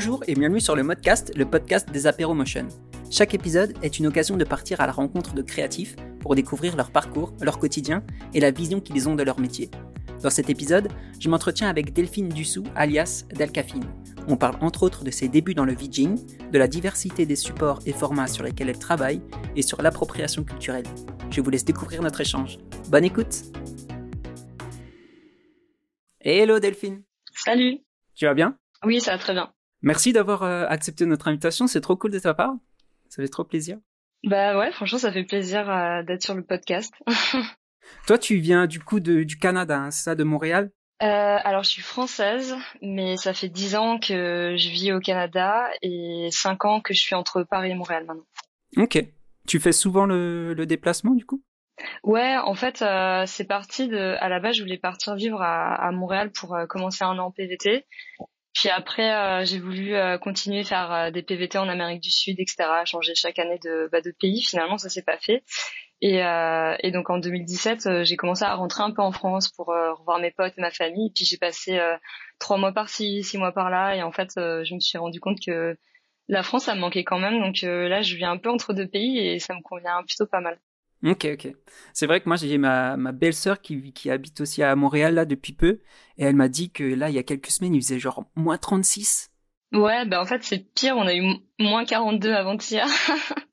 [0.00, 2.68] Bonjour et bienvenue sur le Modcast, le podcast des Apéro Motion.
[3.10, 6.92] Chaque épisode est une occasion de partir à la rencontre de créatifs pour découvrir leur
[6.92, 9.72] parcours, leur quotidien et la vision qu'ils ont de leur métier.
[10.22, 10.86] Dans cet épisode,
[11.18, 13.92] je m'entretiens avec Delphine Dussou, alias Delcafine.
[14.28, 16.16] On parle entre autres de ses débuts dans le VJing,
[16.48, 19.20] de la diversité des supports et formats sur lesquels elle travaille
[19.56, 20.86] et sur l'appropriation culturelle.
[21.32, 22.58] Je vous laisse découvrir notre échange.
[22.88, 23.34] Bonne écoute
[26.20, 27.02] Hello Delphine
[27.34, 27.80] Salut
[28.14, 28.56] Tu vas bien?
[28.84, 29.52] Oui, ça va très bien.
[29.82, 32.54] Merci d'avoir euh, accepté notre invitation, c'est trop cool de ta part.
[33.08, 33.78] Ça fait trop plaisir.
[34.24, 36.92] Bah ouais, franchement, ça fait plaisir euh, d'être sur le podcast.
[38.06, 40.70] Toi, tu viens du coup de, du Canada, hein, ça, de Montréal?
[41.00, 45.70] Euh, alors, je suis française, mais ça fait dix ans que je vis au Canada
[45.80, 48.26] et cinq ans que je suis entre Paris et Montréal maintenant.
[48.76, 49.02] Ok.
[49.46, 51.40] Tu fais souvent le, le déplacement du coup?
[52.02, 54.16] Ouais, en fait, euh, c'est parti de.
[54.18, 57.30] À la base, je voulais partir vivre à, à Montréal pour commencer un an en
[57.30, 57.86] PVT.
[58.58, 62.40] Puis après, euh, j'ai voulu euh, continuer faire euh, des PVT en Amérique du Sud,
[62.40, 62.68] etc.
[62.84, 64.42] Changer chaque année de, bah, de pays.
[64.42, 65.44] Finalement, ça s'est pas fait.
[66.00, 70.20] Et, et donc en 2017, j'ai commencé à rentrer un peu en France pour revoir
[70.20, 71.10] mes potes et ma famille.
[71.12, 71.80] Puis j'ai passé
[72.38, 73.96] trois mois par-ci, six mois par-là.
[73.96, 75.76] Et en fait, je me suis rendu compte que
[76.28, 77.40] la France, ça me manquait quand même.
[77.40, 80.40] Donc là, je vis un peu entre deux pays et ça me convient plutôt pas
[80.40, 80.60] mal.
[81.04, 81.54] Ok, ok.
[81.92, 85.24] C'est vrai que moi j'ai ma, ma belle-sœur qui, qui habite aussi à Montréal là
[85.24, 85.80] depuis peu
[86.16, 88.58] et elle m'a dit que là il y a quelques semaines il faisait genre moins
[88.58, 89.30] 36.
[89.72, 91.22] Ouais, ben en fait c'est pire, on a eu
[91.60, 92.88] moins 42 avant-hier.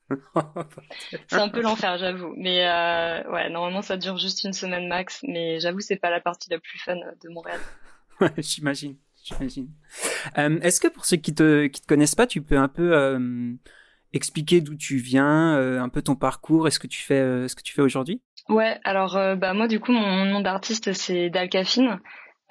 [1.28, 2.34] c'est un peu l'enfer, j'avoue.
[2.38, 6.22] Mais euh, ouais, normalement ça dure juste une semaine max, mais j'avoue c'est pas la
[6.22, 7.60] partie la plus fun de Montréal.
[8.22, 9.70] ouais, j'imagine, j'imagine.
[10.38, 12.96] Euh, Est-ce que pour ceux qui te qui te connaissent pas, tu peux un peu
[12.96, 13.54] euh,
[14.16, 17.48] expliquer d'où tu viens, euh, un peu ton parcours, et ce que tu fais, euh,
[17.48, 18.22] ce que tu fais aujourd'hui?
[18.48, 22.00] Ouais, alors euh, bah moi du coup mon nom d'artiste c'est Dalcafine.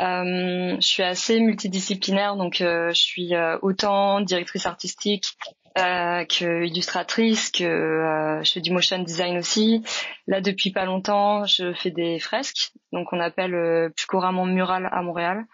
[0.01, 5.37] je suis assez multidisciplinaire, donc je suis autant directrice artistique
[5.77, 9.83] que illustratrice, que je fais du motion design aussi.
[10.27, 15.01] Là depuis pas longtemps, je fais des fresques, donc on appelle plus couramment mural à
[15.03, 15.45] Montréal.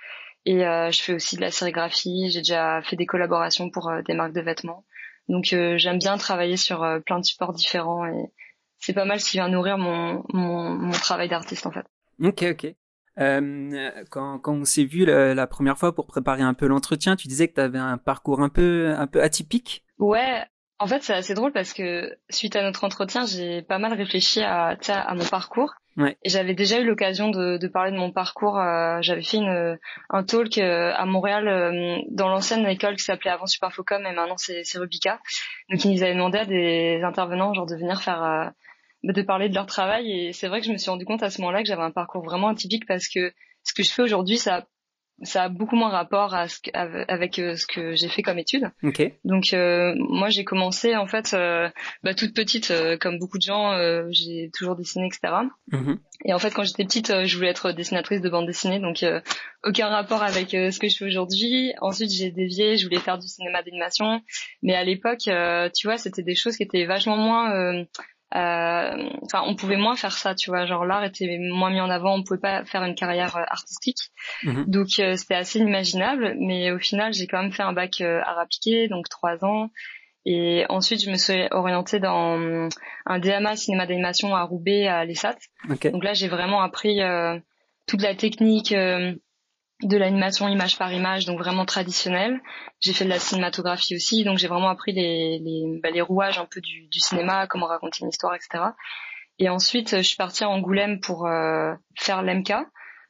[0.47, 2.31] Et je fais aussi de la sérigraphie.
[2.31, 4.84] J'ai déjà fait des collaborations pour des marques de vêtements.
[5.31, 8.33] Donc euh, j'aime bien travailler sur euh, plein de supports différents et
[8.79, 11.87] c'est pas mal qui vient nourrir mon, mon, mon travail d'artiste en fait.
[12.21, 12.75] Ok, ok.
[13.19, 17.17] Euh, quand, quand on s'est vu la, la, première fois pour préparer un peu l'entretien,
[17.17, 19.85] tu disais que tu avais un parcours un peu, un peu atypique?
[19.99, 20.45] Ouais,
[20.81, 24.41] en fait c'est assez drôle parce que suite à notre entretien, j'ai pas mal réfléchi
[24.43, 26.17] à, à mon parcours Ouais.
[26.23, 28.59] Et j'avais déjà eu l'occasion de, de, parler de mon parcours.
[28.59, 33.31] Euh, j'avais fait une, un talk euh, à Montréal euh, dans l'ancienne école qui s'appelait
[33.31, 35.21] avant Superfocom et maintenant c'est Rubica.
[35.69, 38.47] Donc ils nous avaient demandé à des intervenants genre de venir faire euh,
[39.03, 41.31] de parler de leur travail et c'est vrai que je me suis rendu compte à
[41.31, 43.33] ce moment-là que j'avais un parcours vraiment atypique parce que
[43.65, 44.67] ce que je fais aujourd'hui ça
[45.22, 48.70] ça a beaucoup moins rapport à ce, avec euh, ce que j'ai fait comme étude.
[48.82, 49.19] Okay.
[49.25, 51.69] Donc euh, moi j'ai commencé en fait euh,
[52.03, 55.20] bah, toute petite euh, comme beaucoup de gens euh, j'ai toujours dessiné etc.
[55.72, 55.98] Mm -hmm.
[56.25, 59.04] Et en fait quand j'étais petite je voulais être dessinatrice de bande dessinée donc
[59.64, 61.72] aucun rapport avec ce que je fais aujourd'hui.
[61.81, 64.22] Ensuite j'ai dévié je voulais faire du cinéma d'animation
[64.62, 65.25] mais à l'époque
[65.76, 67.84] tu vois c'était des choses qui étaient vachement moins euh,
[68.33, 70.67] enfin on pouvait moins faire ça tu vois.
[70.67, 72.15] Genre l'art était moins mis en avant.
[72.15, 74.11] On pouvait pas faire une carrière euh, artistique.
[74.43, 74.65] Mmh.
[74.67, 76.37] donc euh, c'était assez inimaginable.
[76.39, 79.71] Mais au final j'ai quand même fait un bac euh, art appliqué donc trois ans.
[80.27, 82.69] Et ensuite je me suis orientée dans
[83.07, 85.37] un DMA cinéma d'animation à Roubaix à l'ESAT.
[85.71, 85.91] Okay.
[85.91, 87.39] donc là j'ai vraiment appris euh,
[87.87, 88.75] toute la technique
[89.83, 92.41] de l'animation image par image, donc vraiment traditionnelle.
[92.81, 96.39] J'ai fait de la cinématographie aussi, donc j'ai vraiment appris les, les, bah, les rouages
[96.39, 98.65] un peu du, du, cinéma, comment raconter une histoire, etc.
[99.39, 102.53] Et ensuite, je suis partie à Angoulême pour euh, faire l'MK,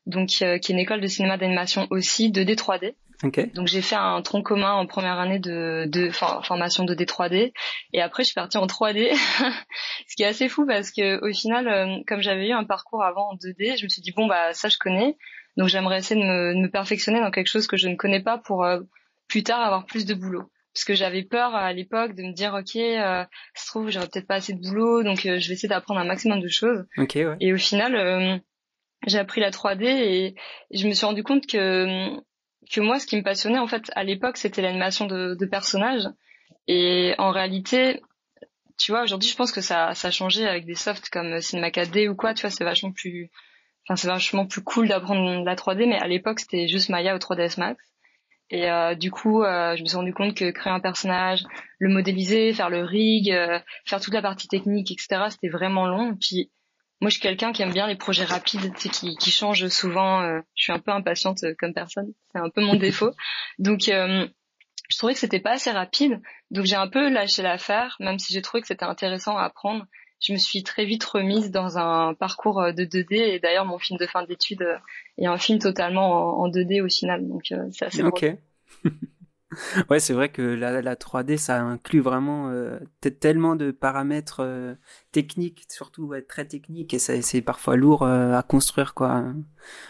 [0.07, 2.95] donc euh, qui est une école de cinéma d'animation aussi, 2D 3D.
[3.23, 3.47] Okay.
[3.49, 7.53] Donc j'ai fait un tronc commun en première année de, de formation 2D 3D
[7.93, 9.13] et après je suis partie en 3D,
[10.09, 13.05] ce qui est assez fou parce que au final, euh, comme j'avais eu un parcours
[13.05, 15.19] avant en 2D, je me suis dit bon bah ça je connais,
[15.57, 18.23] donc j'aimerais essayer de me, de me, perfectionner dans quelque chose que je ne connais
[18.23, 18.81] pas pour euh,
[19.29, 20.51] plus tard avoir plus de boulot.
[20.73, 23.25] Parce que j'avais peur à l'époque de me dire ok, euh,
[23.55, 26.05] se trouve j'aurais peut-être pas assez de boulot, donc euh, je vais essayer d'apprendre un
[26.05, 26.85] maximum de choses.
[26.97, 27.37] Okay, ouais.
[27.41, 28.39] Et au final, euh,
[29.07, 32.11] j'ai appris la 3D et, et, je me suis rendu compte que
[32.71, 36.07] que moi, ce qui me passionnait en fait à l'époque, c'était l'animation de, de personnages.
[36.69, 38.01] Et en réalité,
[38.79, 41.71] tu vois, aujourd'hui, je pense que ça, ça a changé avec des softs comme Cinema
[41.71, 42.33] 4D ou quoi.
[42.33, 43.31] Tu vois, c'est vachement plus
[43.91, 47.19] Enfin, c'est vachement plus cool d'apprendre la 3D, mais à l'époque, c'était juste Maya ou
[47.19, 47.85] 3ds Max.
[48.49, 51.43] Et euh, du coup, euh, je me suis rendu compte que créer un personnage,
[51.81, 56.13] le modéliser, faire le rig, euh, faire toute la partie technique, etc., c'était vraiment long.
[56.13, 56.53] Et puis,
[57.01, 59.67] moi, je suis quelqu'un qui aime bien les projets rapides, tu sais, qui, qui changent
[59.67, 60.23] souvent.
[60.55, 63.11] je suis un peu impatiente comme personne, c'est un peu mon défaut.
[63.59, 66.21] Donc, je trouvais que c'était pas assez rapide,
[66.53, 69.85] donc j'ai un peu lâché l'affaire, même si j'ai trouvé que c'était intéressant à apprendre.
[70.21, 73.79] Je me suis très vite remise dans un parcours euh, de 2D et d'ailleurs mon
[73.79, 74.77] film de fin d'études euh,
[75.17, 78.27] est un film totalement en, 2D au final, donc euh, c'est assez Ok.
[79.91, 82.53] ouais, c'est vrai que la, la, 3D, ça inclut vraiment
[83.21, 84.77] tellement de paramètres
[85.11, 89.25] techniques, surtout très techniques, et c'est parfois lourd à construire, quoi.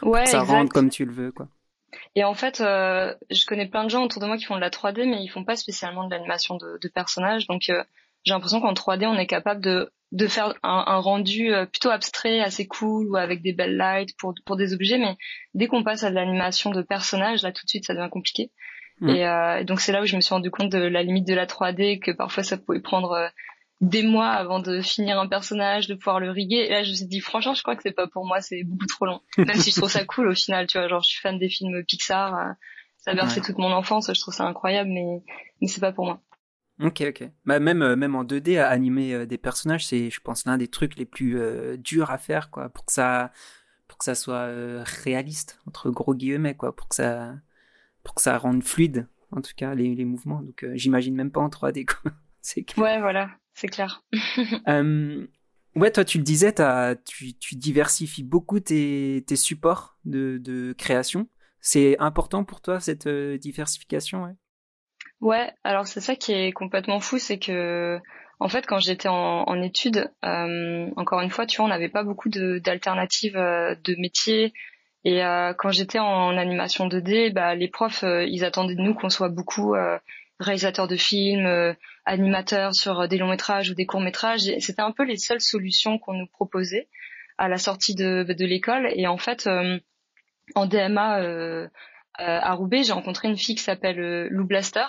[0.02, 1.48] Ouais, ça rentre comme tu le veux, quoi.
[2.14, 4.70] Et en fait, je connais plein de gens autour de moi qui font de la
[4.70, 7.46] 3D, mais ils font pas spécialement de l'animation de, de, personnages.
[7.46, 11.66] Donc, j'ai l'impression qu'en 3D, on est capable de, de faire un, un rendu euh,
[11.66, 14.98] plutôt abstrait, assez cool, ou avec des belles lights pour, pour des objets.
[14.98, 15.16] Mais
[15.54, 18.50] dès qu'on passe à de l'animation de personnages, là, tout de suite, ça devient compliqué.
[19.00, 19.08] Mm.
[19.08, 21.34] Et euh, donc, c'est là où je me suis rendu compte de la limite de
[21.34, 23.30] la 3D, que parfois, ça pouvait prendre
[23.80, 26.66] des mois avant de finir un personnage, de pouvoir le riguer.
[26.66, 28.62] Et là, je me suis dit, franchement, je crois que c'est pas pour moi, c'est
[28.64, 29.20] beaucoup trop long.
[29.38, 31.48] Même si je trouve ça cool au final, tu vois, genre, je suis fan des
[31.48, 32.52] films Pixar, euh,
[32.98, 35.22] ça a bercé toute mon enfance, je trouve ça incroyable, mais,
[35.60, 36.20] mais c'est pas pour moi.
[36.80, 37.30] Ok, ok.
[37.44, 40.58] Bah, même, euh, même en 2D, à animer euh, des personnages, c'est, je pense, l'un
[40.58, 41.38] des trucs les plus
[41.78, 43.32] durs à faire, quoi, pour que ça,
[43.88, 44.48] pour que ça soit
[44.84, 47.34] réaliste, entre gros guillemets, quoi, pour que ça,
[48.02, 50.42] pour que ça rende fluide, en tout cas, les, les mouvements.
[50.42, 52.12] Donc, j'imagine même pas en 3D, quoi.
[52.78, 53.30] Ouais, voilà
[53.60, 54.02] c'est clair.
[54.68, 55.26] euh,
[55.76, 56.54] ouais, toi, tu le disais,
[57.04, 61.28] tu, tu, diversifies beaucoup tes, tes supports de, de création.
[61.60, 64.34] C'est important pour toi, cette euh, diversification ouais,
[65.20, 68.00] ouais, alors c'est ça qui est complètement fou, c'est que
[68.40, 71.90] en fait, quand j'étais en, en études, euh, encore une fois, tu vois, on n'avait
[71.90, 74.54] pas beaucoup d'alternatives de, de métiers.
[75.04, 78.94] Et euh, quand j'étais en animation 2D, bah, les profs, euh, ils attendaient de nous
[78.94, 79.98] qu'on soit beaucoup euh,
[80.38, 81.74] réalisateurs de films, euh,
[82.06, 84.50] animateurs sur des longs métrages ou des courts métrages.
[84.58, 86.88] C'était un peu les seules solutions qu'on nous proposait
[87.36, 88.90] à la sortie de, de l'école.
[88.94, 89.78] Et en fait, euh,
[90.54, 91.68] en DMA euh,
[92.16, 94.86] à Roubaix, j'ai rencontré une fille qui s'appelle Lou Blaster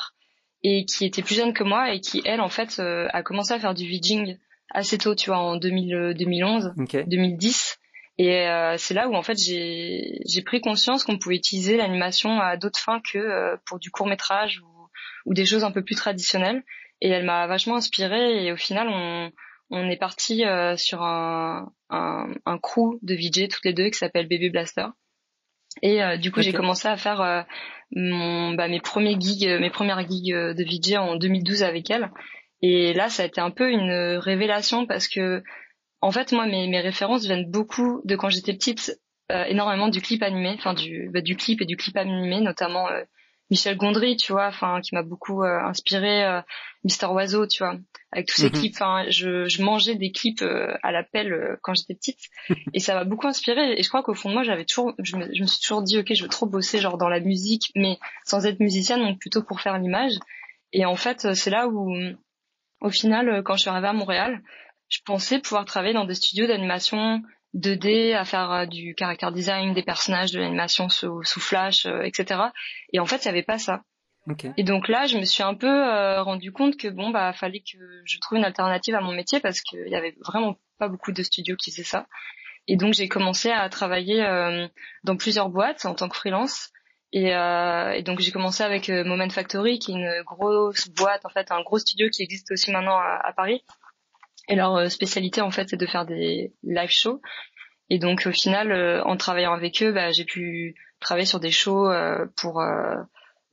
[0.63, 3.59] et qui était plus jeune que moi et qui, elle, en fait, a commencé à
[3.59, 4.37] faire du vidging
[4.69, 6.73] assez tôt, tu vois, en 2000, 2011,
[7.07, 7.79] 2010.
[8.17, 8.45] Et
[8.77, 13.01] c'est là où en fait j'ai pris conscience qu'on pouvait utiliser l'animation à d'autres fins
[13.01, 14.61] que pour du court métrage
[15.25, 16.63] ou des choses un peu plus traditionnelles.
[17.01, 19.31] Et elle m'a vachement inspirée et au final on,
[19.71, 23.97] on est parti euh, sur un, un, un, crew de VJ toutes les deux qui
[23.97, 24.85] s'appelle Baby Blaster.
[25.81, 27.41] Et euh, du coup j'ai commencé à faire euh,
[27.91, 32.11] mon, bah, mes premiers gigs, mes premières gigs de VJ en 2012 avec elle.
[32.61, 35.43] Et là ça a été un peu une révélation parce que
[36.01, 38.99] en fait moi mes, mes références viennent beaucoup de quand j'étais petite,
[39.47, 42.87] énormément du clip animé, enfin du, bah, du clip et du clip animé notamment
[43.51, 46.41] Michel Gondry, tu vois, enfin qui m'a beaucoup euh, inspiré, euh,
[46.85, 47.75] Mister Oiseau, tu vois,
[48.13, 48.53] avec tous ces mhm.
[48.53, 48.75] clips.
[48.75, 52.29] Enfin, je, je, mangeais des clips euh, à la pelle quand j'étais petite,
[52.73, 53.77] et ça m'a beaucoup inspiré.
[53.77, 55.83] Et je crois qu'au fond de moi, j'avais toujours, je me, je me, suis toujours
[55.83, 59.19] dit, ok, je veux trop bosser genre dans la musique, mais sans être musicienne, donc
[59.19, 60.13] plutôt pour faire l'image.
[60.71, 61.93] Et en fait, c'est là où,
[62.79, 64.41] au final, quand je suis arrivée à Montréal,
[64.87, 67.21] je pensais pouvoir travailler dans des studios d'animation
[67.55, 72.01] 2D, à faire euh, du character design des personnages, de l'animation sous, sous, Flash, euh,
[72.01, 72.41] etc.
[72.93, 73.83] Et en fait, il n'y avait pas ça.
[74.55, 77.61] Et donc là, je me suis un peu euh, rendu compte que bon, bah, fallait
[77.61, 81.11] que je trouve une alternative à mon métier parce qu'il y avait vraiment pas beaucoup
[81.11, 82.05] de studios qui faisaient ça.
[82.67, 84.23] Et donc j'ai commencé à travailler
[85.03, 86.69] dans plusieurs boîtes en tant que freelance.
[87.11, 91.51] Et, et donc j'ai commencé avec Moment Factory, qui est une grosse boîte, en fait,
[91.51, 93.63] un gros studio qui existe aussi maintenant à, à Paris,
[94.51, 97.21] et leur euh, spécialité, en fait, c'est de faire des live shows.
[97.89, 101.51] Et donc, au final, euh, en travaillant avec eux, bah, j'ai pu travailler sur des
[101.51, 102.61] shows euh, pour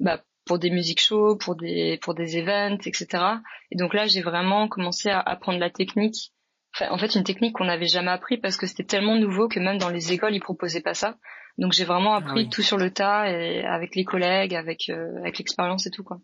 [0.01, 3.07] bah, pour des musiques shows, pour des pour des events, etc.
[3.71, 6.33] Et donc là, j'ai vraiment commencé à apprendre la technique.
[6.75, 9.61] Enfin, en fait, une technique qu'on n'avait jamais appris parce que c'était tellement nouveau que
[9.61, 11.17] même dans les écoles, ils proposaient pas ça.
[11.59, 15.39] Donc j'ai vraiment ah appris tout sur le tas et avec les collègues, avec avec
[15.39, 16.19] l'expérience et tout quoi.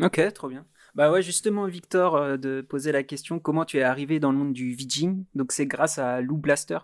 [0.00, 0.66] Ok, trop bien.
[0.94, 4.38] Bah ouais, justement, Victor, euh, de poser la question comment tu es arrivé dans le
[4.38, 5.24] monde du VJing.
[5.34, 6.78] Donc c'est grâce à Lou Blaster,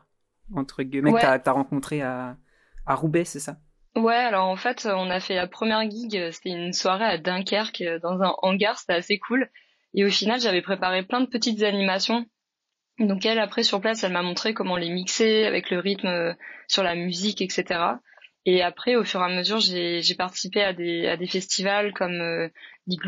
[0.55, 2.37] entre guillemets, que t'as rencontré à,
[2.87, 3.59] à Roubaix, c'est ça?
[3.97, 7.19] Ouais, alors en fait, on a fait la première gig, euh, c'était une soirée à
[7.19, 9.49] Dunkerque, euh, dans un hangar, c'était assez cool.
[9.95, 12.27] Et au final, j'avais préparé plein de petites animations.
[12.99, 16.37] Donc elle, après, sur place, elle m'a montré comment les mixer avec le rythme
[16.69, 17.81] sur la musique, etc.
[18.47, 22.21] Et après, au fur et à mesure, j'ai participé à des, à des festivals comme
[22.21, 22.49] euh,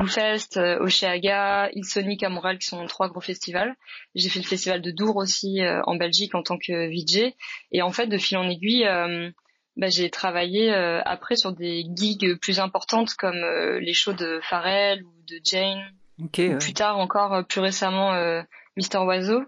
[0.07, 3.75] Fest, euh, Oceaga, Ilsonic à Montréal, qui sont trois gros festivals.
[4.15, 7.33] J'ai fait le festival de Dour aussi euh, en Belgique en tant que VJ.
[7.73, 9.31] Et en fait, de fil en aiguille, euh,
[9.77, 13.43] bah, j'ai travaillé après sur des gigs plus importantes comme
[13.81, 15.81] les shows de Pharrell ou de Jane.
[16.19, 18.45] ou plus tard encore, plus récemment,
[18.77, 19.43] Mister Oiseau.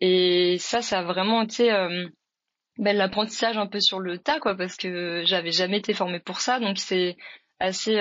[0.00, 1.70] Et ça, ça a vraiment été
[2.78, 6.40] ben, l'apprentissage un peu sur le tas quoi parce que j'avais jamais été formée pour
[6.40, 7.16] ça donc c'est
[7.60, 7.98] assez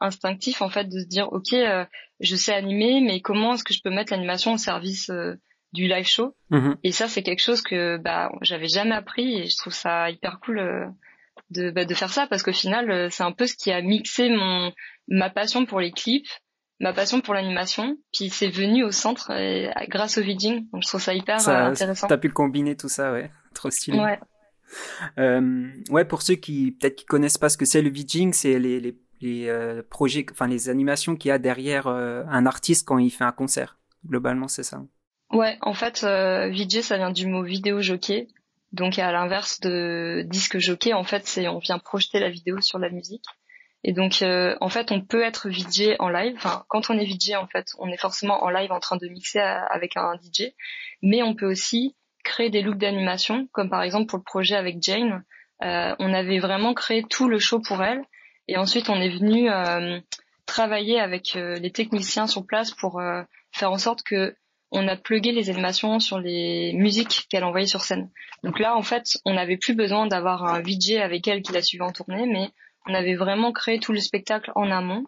[0.00, 1.54] instinctif en fait de se dire ok
[2.20, 5.10] je sais animer mais comment est-ce que je peux mettre l'animation au service
[5.72, 6.36] du live show?
[6.50, 6.76] Mm-hmm.
[6.84, 10.38] et ça c'est quelque chose que bah j'avais jamais appris et je trouve ça hyper
[10.40, 10.92] cool
[11.50, 14.28] de bah, de faire ça parce qu'au final c'est un peu ce qui a mixé
[14.28, 14.72] mon
[15.08, 16.28] ma passion pour les clips
[16.80, 17.96] ma passion pour l'animation.
[18.12, 19.30] Puis c'est venu au centre
[19.88, 20.68] grâce au vidging.
[20.72, 22.08] Donc je trouve ça hyper ça, euh, intéressant.
[22.08, 23.30] T'as pu combiner tout ça, ouais.
[23.54, 23.98] Trop stylé.
[23.98, 24.18] Ouais.
[25.18, 28.58] Euh, ouais, pour ceux qui peut-être qui connaissent pas ce que c'est le vidging, c'est
[28.58, 32.86] les, les, les euh, projets, enfin les animations qu'il y a derrière euh, un artiste
[32.86, 33.78] quand il fait un concert.
[34.06, 34.82] Globalement, c'est ça.
[35.32, 38.28] Ouais, en fait, euh, VJ, ça vient du mot vidéo jockey.
[38.72, 42.78] Donc à l'inverse de disque jockey, en fait, c'est on vient projeter la vidéo sur
[42.78, 43.24] la musique.
[43.82, 46.34] Et donc, euh, en fait, on peut être VJ en live.
[46.36, 49.08] Enfin, quand on est VJ, en fait, on est forcément en live en train de
[49.08, 50.52] mixer avec un DJ.
[51.02, 54.82] Mais on peut aussi créer des looks d'animation, comme par exemple pour le projet avec
[54.82, 55.24] Jane.
[55.62, 58.02] Euh, on avait vraiment créé tout le show pour elle.
[58.48, 60.00] Et ensuite, on est venu euh,
[60.46, 63.00] travailler avec les techniciens sur place pour
[63.52, 64.34] faire en sorte que
[64.72, 68.10] on a plugué les animations sur les musiques qu'elle envoyait sur scène.
[68.44, 71.62] Donc là, en fait, on n'avait plus besoin d'avoir un VJ avec elle qui la
[71.62, 72.50] suivait en tournée, mais
[72.86, 75.04] on avait vraiment créé tout le spectacle en amont.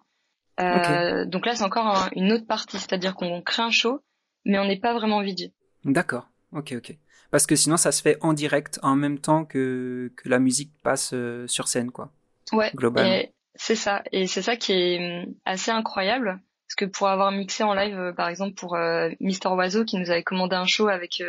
[0.60, 4.00] Euh, donc là, c'est encore une autre partie, c'est-à-dire qu'on crée un show,
[4.44, 5.52] mais on n'est pas vraiment vidé.
[5.84, 6.28] D'accord.
[6.52, 6.96] Ok, ok.
[7.30, 10.72] Parce que sinon, ça se fait en direct, en même temps que, que la musique
[10.82, 12.12] passe euh, sur scène, quoi.
[12.52, 12.70] Ouais.
[12.74, 13.22] Globalement.
[13.54, 14.02] C'est ça.
[14.12, 16.40] Et c'est ça qui est hum, assez incroyable.
[16.68, 18.76] Parce que pour avoir mixé en live, euh, par exemple, pour
[19.20, 21.22] Mister Oiseau, qui nous avait commandé un show avec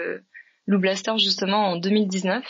[0.67, 2.45] Lou Blaster, justement, en 2019,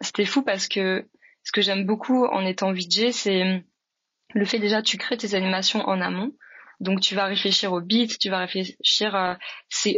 [0.00, 1.04] c'était fou parce que
[1.44, 3.64] ce que j'aime beaucoup en étant VJ, c'est
[4.34, 6.32] le fait déjà tu crées tes animations en amont.
[6.80, 9.38] Donc tu vas réfléchir au beat, tu vas réfléchir à,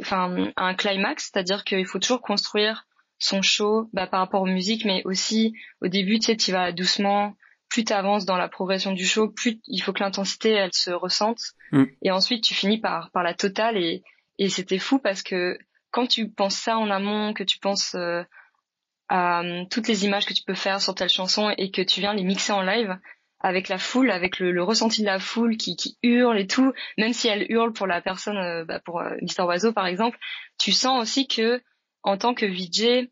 [0.01, 2.87] enfin, à un climax, c'est-à-dire qu'il faut toujours construire
[3.19, 6.73] son show bah, par rapport aux musiques, mais aussi au début, tu sais, tu vas
[6.73, 7.37] doucement,
[7.69, 10.91] plus tu avances dans la progression du show, plus il faut que l'intensité, elle se
[10.91, 11.41] ressente.
[11.73, 11.85] Mm.
[12.03, 13.77] Et ensuite, tu finis par, par la totale.
[13.77, 14.03] Et,
[14.39, 15.59] et c'était fou parce que
[15.91, 18.23] quand tu penses ça en amont, que tu penses euh,
[19.13, 22.15] euh, toutes les images que tu peux faire sur telle chanson et que tu viens
[22.15, 22.97] les mixer en live
[23.41, 27.13] avec la foule, avec le, ressenti de la foule qui, qui, hurle et tout, même
[27.13, 30.19] si elle hurle pour la personne, euh, bah pour euh, Mister Oiseau par exemple,
[30.59, 31.63] tu sens aussi que
[32.03, 33.09] en tant que VJ,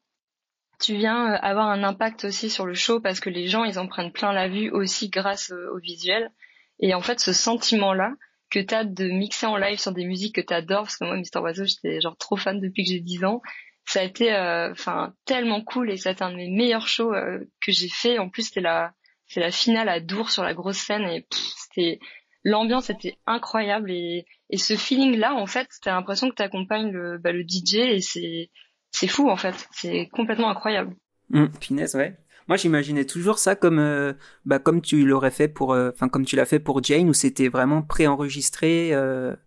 [0.81, 3.79] tu viens euh, avoir un impact aussi sur le show parce que les gens ils
[3.79, 6.31] en prennent plein la vue aussi grâce au visuel.
[6.81, 8.13] Et en fait, ce sentiment-là
[8.51, 11.05] que tu as de mixer en live sur des musiques que tu adores, parce que
[11.05, 13.43] moi, Mister Oiseau, j'étais genre trop fan depuis que j'ai 10 ans,
[13.85, 14.33] ça a été
[14.71, 18.19] enfin tellement cool et c'est un de mes meilleurs shows que j'ai fait.
[18.19, 18.93] En plus, c'était la
[19.29, 22.01] c'est la finale à Dour sur la grosse scène et c'était
[22.45, 27.19] l'ambiance était incroyable et, et ce feeling là en fait, t'as l'impression que t'accompagnes le
[27.19, 28.51] bah, le DJ et c'est
[28.91, 30.97] c'est fou en fait, c'est complètement incroyable.
[31.31, 31.47] Mmh,
[31.95, 32.17] ouais.
[32.47, 34.15] Moi, j'imaginais toujours ça comme, euh,
[34.47, 37.49] bah, comme tu l'aurais fait pour, enfin, comme tu l'as fait pour Jane, où c'était
[37.49, 38.97] vraiment préenregistré,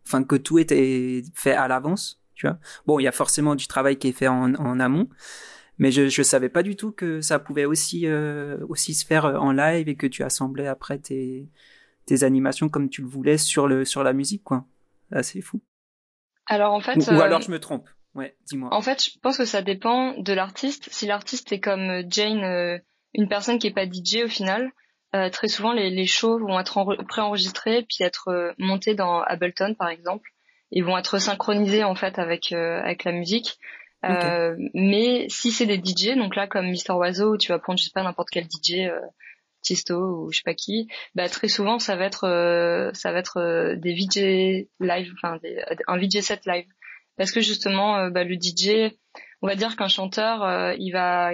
[0.05, 2.21] enfin, que tout était fait à l'avance.
[2.85, 5.09] Bon, il y a forcément du travail qui est fait en, amont,
[5.77, 9.25] mais je ne savais pas du tout que ça pouvait aussi euh, aussi se faire
[9.25, 11.49] euh, en live et que tu assemblais après tes
[12.05, 14.65] tes animations comme tu le voulais sur le sur la musique quoi.
[15.23, 15.61] C'est fou.
[16.45, 17.89] Alors en fait ou, euh, alors je me trompe.
[18.13, 18.73] Ouais, dis-moi.
[18.73, 20.89] En fait, je pense que ça dépend de l'artiste.
[20.91, 22.81] Si l'artiste est comme Jane,
[23.13, 24.69] une personne qui est pas DJ au final,
[25.31, 30.29] très souvent les, les shows vont être préenregistrés puis être montés dans Ableton par exemple
[30.71, 33.57] ils vont être synchronisés en fait avec avec la musique.
[34.05, 37.85] Euh, mais si c'est des DJ, donc là comme Mister Oiseau, tu vas prendre je
[37.85, 38.99] sais pas n'importe quel DJ, euh,
[39.61, 43.19] Tisto ou je sais pas qui, bah très souvent ça va être euh, ça va
[43.19, 45.37] être euh, des VJ live, enfin
[45.87, 46.65] un VJ set live,
[47.15, 48.91] parce que justement bah, le DJ,
[49.43, 51.33] on va dire qu'un chanteur il va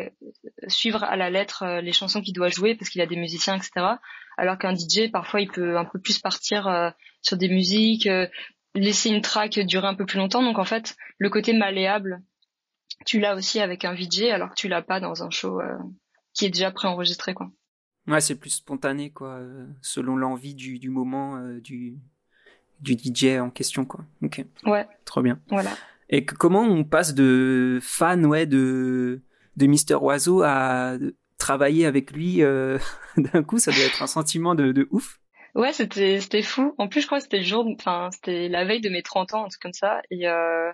[0.68, 3.96] suivre à la lettre les chansons qu'il doit jouer parce qu'il a des musiciens etc.
[4.38, 8.10] Alors qu'un DJ parfois il peut un peu plus partir sur des musiques
[8.78, 10.44] laisser une track durer un peu plus longtemps.
[10.44, 12.22] Donc en fait, le côté malléable,
[13.06, 15.78] tu l'as aussi avec un VJ alors que tu l'as pas dans un show euh,
[16.34, 17.50] qui est déjà préenregistré quoi.
[18.08, 21.98] Ouais, c'est plus spontané quoi, euh, selon l'envie du, du moment euh, du
[22.80, 24.02] du DJ en question quoi.
[24.22, 24.46] OK.
[24.66, 24.88] Ouais.
[25.06, 25.40] Trop bien.
[25.50, 25.72] Voilà.
[26.10, 29.22] Et comment on passe de fan ouais de
[29.56, 30.98] de Mister Oiseau à
[31.38, 32.38] travailler avec lui
[33.18, 35.20] d'un coup, ça doit être un sentiment de, de ouf.
[35.58, 36.76] Ouais, c'était c'était fou.
[36.78, 39.34] En plus, je crois que c'était le jour, enfin, c'était la veille de mes 30
[39.34, 40.04] ans, un truc comme ça.
[40.12, 40.72] Et euh,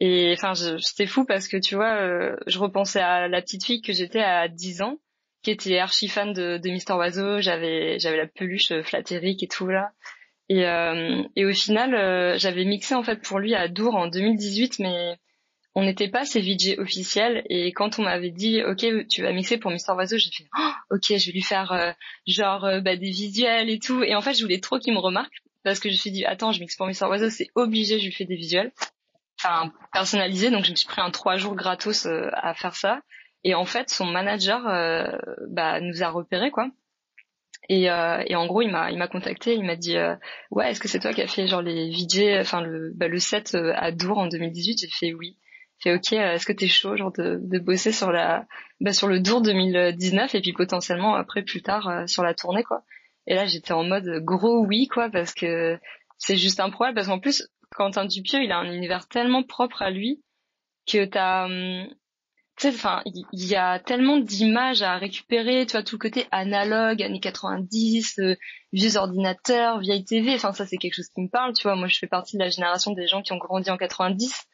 [0.00, 3.80] et enfin, c'était fou parce que tu vois, euh, je repensais à la petite fille
[3.80, 4.98] que j'étais à 10 ans,
[5.42, 7.40] qui était archi fan de, de Mister Oiseau.
[7.40, 9.92] J'avais j'avais la peluche Flatteric et tout là.
[10.48, 14.06] Et euh, et au final, euh, j'avais mixé en fait pour lui à Dour en
[14.06, 15.18] 2018, mais
[15.76, 19.58] on n'était pas ses VJ officiels et quand on m'avait dit ok tu vas mixer
[19.58, 21.92] pour Mister Oiseau j'ai fait oh, ok je vais lui faire euh,
[22.26, 24.98] genre euh, bah, des visuels et tout et en fait je voulais trop qu'il me
[24.98, 25.34] remarque
[25.64, 28.06] parce que je me suis dit attends je mixe pour Mister Oiseau c'est obligé je
[28.06, 28.72] lui fais des visuels
[29.38, 33.00] enfin personnalisés donc je me suis pris un trois jours gratos euh, à faire ça.
[33.44, 34.62] Et en fait son manager
[35.48, 36.68] bah, nous a repéré quoi.
[37.68, 39.96] Et, et, en gros, il m'a, il m'a contacté, il m'a dit,
[40.50, 43.18] ouais, est-ce que c'est toi qui as fait genre les VJ, enfin le, bah, le
[43.18, 45.36] set à Dour en 2018 J'ai fait oui.
[45.82, 48.46] Fait ok euh, est-ce que t'es chaud genre de, de bosser sur la
[48.80, 52.62] bah, sur le Dour 2019 et puis potentiellement après plus tard euh, sur la tournée
[52.62, 52.82] quoi?
[53.26, 55.78] Et là j'étais en mode gros oui quoi parce que
[56.18, 59.82] c'est juste un problème parce qu'en plus Quentin Dupieux il a un univers tellement propre
[59.82, 60.22] à lui
[60.86, 61.86] que t'as hum,
[62.64, 67.20] enfin il y, a tellement d'images à récupérer tu vois tout le côté analogue années
[67.20, 68.34] 90 euh,
[68.72, 71.86] vieux ordinateurs vieille TV enfin ça c'est quelque chose qui me parle tu vois moi
[71.86, 74.46] je fais partie de la génération des gens qui ont grandi en 90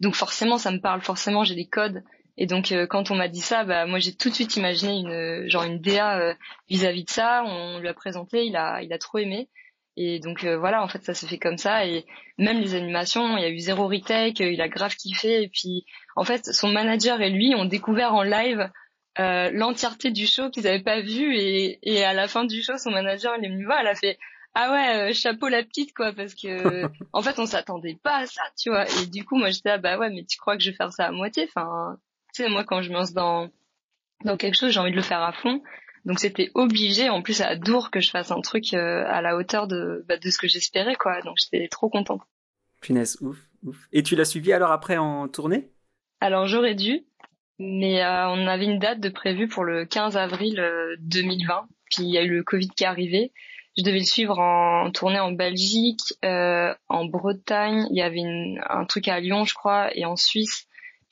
[0.00, 1.00] donc forcément, ça me parle.
[1.00, 2.02] Forcément, j'ai des codes.
[2.38, 4.92] Et donc euh, quand on m'a dit ça, bah moi j'ai tout de suite imaginé
[4.92, 6.34] une genre une DA euh,
[6.68, 7.42] vis-à-vis de ça.
[7.46, 9.48] On lui a présenté, il a il a trop aimé.
[9.96, 11.86] Et donc euh, voilà, en fait ça s'est fait comme ça.
[11.86, 12.04] Et
[12.38, 15.42] même les animations, il y a eu zéro retake, il a grave kiffé.
[15.42, 15.84] Et puis
[16.16, 18.70] en fait son manager et lui ont découvert en live
[19.18, 21.36] l'entièreté du show qu'ils avaient pas vu.
[21.36, 23.94] Et, et à la fin du show, son manager il est venu voir, elle a
[23.94, 24.18] fait
[24.58, 28.26] ah ouais, euh, chapeau la petite quoi, parce que en fait on s'attendait pas à
[28.26, 28.86] ça, tu vois.
[28.88, 30.92] Et du coup moi j'étais ah bah ouais, mais tu crois que je vais faire
[30.94, 31.46] ça à moitié?
[31.46, 31.98] Enfin,
[32.34, 33.50] tu sais moi quand je me lance dans
[34.24, 35.60] dans quelque chose, j'ai envie de le faire à fond.
[36.06, 39.36] Donc c'était obligé, en plus à Dour, que je fasse un truc euh, à la
[39.36, 41.20] hauteur de bah, de ce que j'espérais quoi.
[41.22, 42.22] Donc j'étais trop contente.
[42.80, 43.76] Punaise, ouf, ouf.
[43.92, 45.68] Et tu l'as suivi alors après en tournée?
[46.20, 47.04] Alors j'aurais dû,
[47.58, 50.62] mais euh, on avait une date de prévue pour le 15 avril
[51.00, 51.68] 2020.
[51.90, 53.32] Puis il y a eu le Covid qui est arrivé
[53.76, 57.86] je devais le suivre en tournée en Belgique, euh, en Bretagne.
[57.90, 58.22] Il y avait
[58.68, 60.65] un truc à Lyon, je crois, et en Suisse.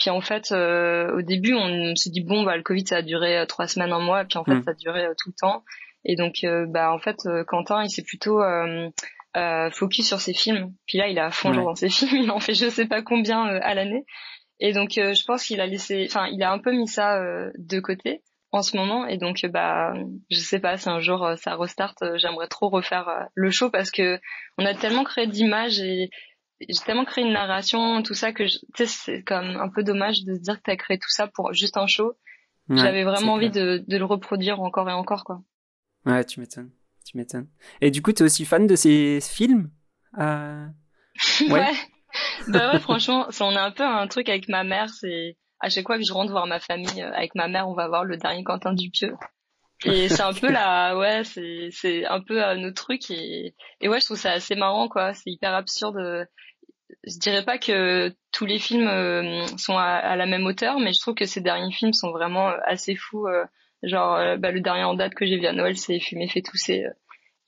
[0.04, 3.02] Puis en fait, euh, au début, on s'est dit bon, bah le Covid ça a
[3.02, 4.62] duré euh, trois semaines, un mois, puis en fait, mm.
[4.64, 5.64] ça a duré tout le temps.
[6.04, 8.42] Et donc, bah en fait, Quentin, il s'est plutôt
[9.72, 10.74] focus sur ses films.
[10.86, 12.24] Puis là, il a à fond dans ses films.
[12.24, 14.04] Il en fait je sais pas combien à l'année.
[14.60, 17.18] Et donc, je pense qu'il a laissé, enfin, il a un peu mis ça
[17.56, 18.20] de côté
[18.54, 19.94] en ce moment et donc bah
[20.30, 23.50] je sais pas si un jour euh, ça restart euh, j'aimerais trop refaire euh, le
[23.50, 24.20] show parce que
[24.58, 26.08] on a tellement créé d'images et
[26.60, 28.44] j'ai tellement créé une narration tout ça que
[28.86, 31.76] c'est comme un peu dommage de se dire que t'as créé tout ça pour juste
[31.76, 32.14] un show
[32.70, 35.42] j'avais vraiment envie de, de, le reproduire encore et encore quoi
[36.06, 36.70] ouais tu m'étonnes
[37.04, 37.48] tu m'étonnes
[37.80, 39.70] et du coup t'es aussi fan de ces films
[40.16, 41.50] ouais.
[41.50, 41.72] ouais.
[42.48, 45.70] bah ouais franchement ça on a un peu un truc avec ma mère c'est à
[45.70, 48.04] chaque fois que je rentre voir ma famille euh, avec ma mère, on va voir
[48.04, 49.14] le dernier Quentin Dupieux.
[49.84, 53.88] Et c'est un peu là, ouais, c'est c'est un peu euh, notre truc et et
[53.88, 55.14] ouais, je trouve ça assez marrant quoi.
[55.14, 56.26] C'est hyper absurde.
[57.06, 61.00] Je dirais pas que tous les films euh, sont à, la même hauteur, mais je
[61.00, 63.26] trouve que ces derniers films sont vraiment assez fous.
[63.82, 66.84] Genre, bah, le dernier en date que j'ai vu à Noël, c'est Fumer fait tousser.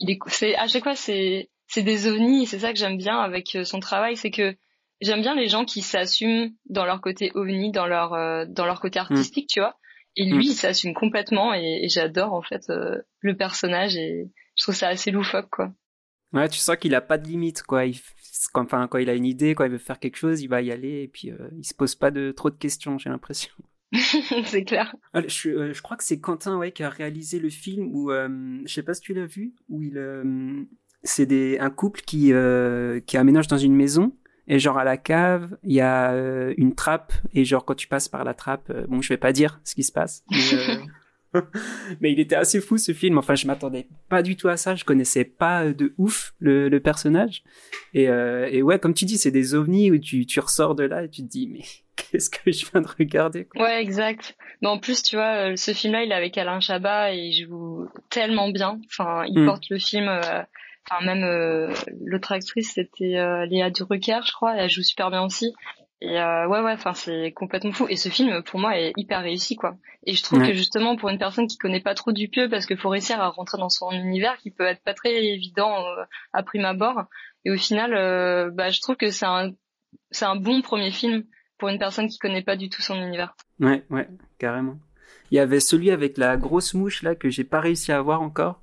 [0.01, 2.47] Il est, c'est à chaque fois c'est c'est des ovnis.
[2.47, 4.57] C'est ça que j'aime bien avec son travail, c'est que
[5.01, 8.81] j'aime bien les gens qui s'assument dans leur côté ovni, dans leur euh, dans leur
[8.81, 9.77] côté artistique, tu vois.
[10.17, 10.51] Et lui, mm.
[10.51, 15.11] il s'assume complètement et, j'adore en fait euh, le personnage et je trouve ça assez
[15.11, 15.73] loufoque quoi.
[16.33, 17.87] Ouais, tu sens qu'il a pas de limite quoi.
[17.87, 17.99] Il,
[18.53, 20.63] quand, enfin, quand il a une idée, quand il veut faire quelque chose, il va
[20.63, 23.53] y aller et puis euh, il se pose pas de trop de questions, j'ai l'impression.
[24.45, 24.95] c'est clair.
[25.13, 28.73] Ah, je, je, crois que c'est Quentin ouais qui a réalisé le film où je
[28.73, 30.67] sais pas si tu l'as vu où il
[31.05, 32.33] c'est un couple qui
[33.07, 34.13] qui aménage dans une maison
[34.49, 37.89] et genre à la cave, il y a euh, une trappe et genre quand tu
[37.89, 40.55] passes par la trappe, euh, bon je vais pas dire ce qui se passe, mais,
[41.35, 41.41] euh,
[42.01, 43.19] mais il était assez fou ce film.
[43.19, 46.81] Enfin je m'attendais pas du tout à ça, je connaissais pas de ouf le, le
[46.81, 47.43] personnage.
[47.93, 51.03] Et, et ouais comme tu dis c'est des ovnis où tu, tu ressors de là
[51.05, 51.65] et tu te dis mais
[51.97, 53.63] qu'est-ce que je viens de regarder quoi.
[53.63, 54.37] Ouais exact.
[54.63, 57.89] Mais en plus tu vois ce film-là il est avec Alain Chabat et il joue
[58.11, 58.79] tellement bien.
[58.87, 59.47] Enfin il hmm.
[59.47, 60.09] porte le film
[60.89, 61.73] Enfin, même euh,
[62.05, 64.55] l'autre actrice, c'était euh, Léa Drucker, je crois.
[64.57, 65.53] Elle joue super bien aussi.
[66.01, 67.87] Et euh, ouais, ouais, enfin, c'est complètement fou.
[67.89, 69.77] Et ce film, pour moi, est hyper réussi, quoi.
[70.05, 72.77] Et je trouve que justement, pour une personne qui connaît pas trop Dupieux, parce qu'il
[72.77, 75.85] faut réussir à rentrer dans son univers, qui peut être pas très évident
[76.33, 77.05] à prime abord.
[77.45, 79.53] Et au final, bah, je trouve que c'est un,
[80.11, 81.25] c'est un bon premier film
[81.59, 83.35] pour une personne qui connaît pas du tout son univers.
[83.59, 84.07] Ouais, ouais,
[84.39, 84.77] carrément.
[85.31, 88.21] Il y avait celui avec la grosse mouche là que j'ai pas réussi à voir
[88.21, 88.61] encore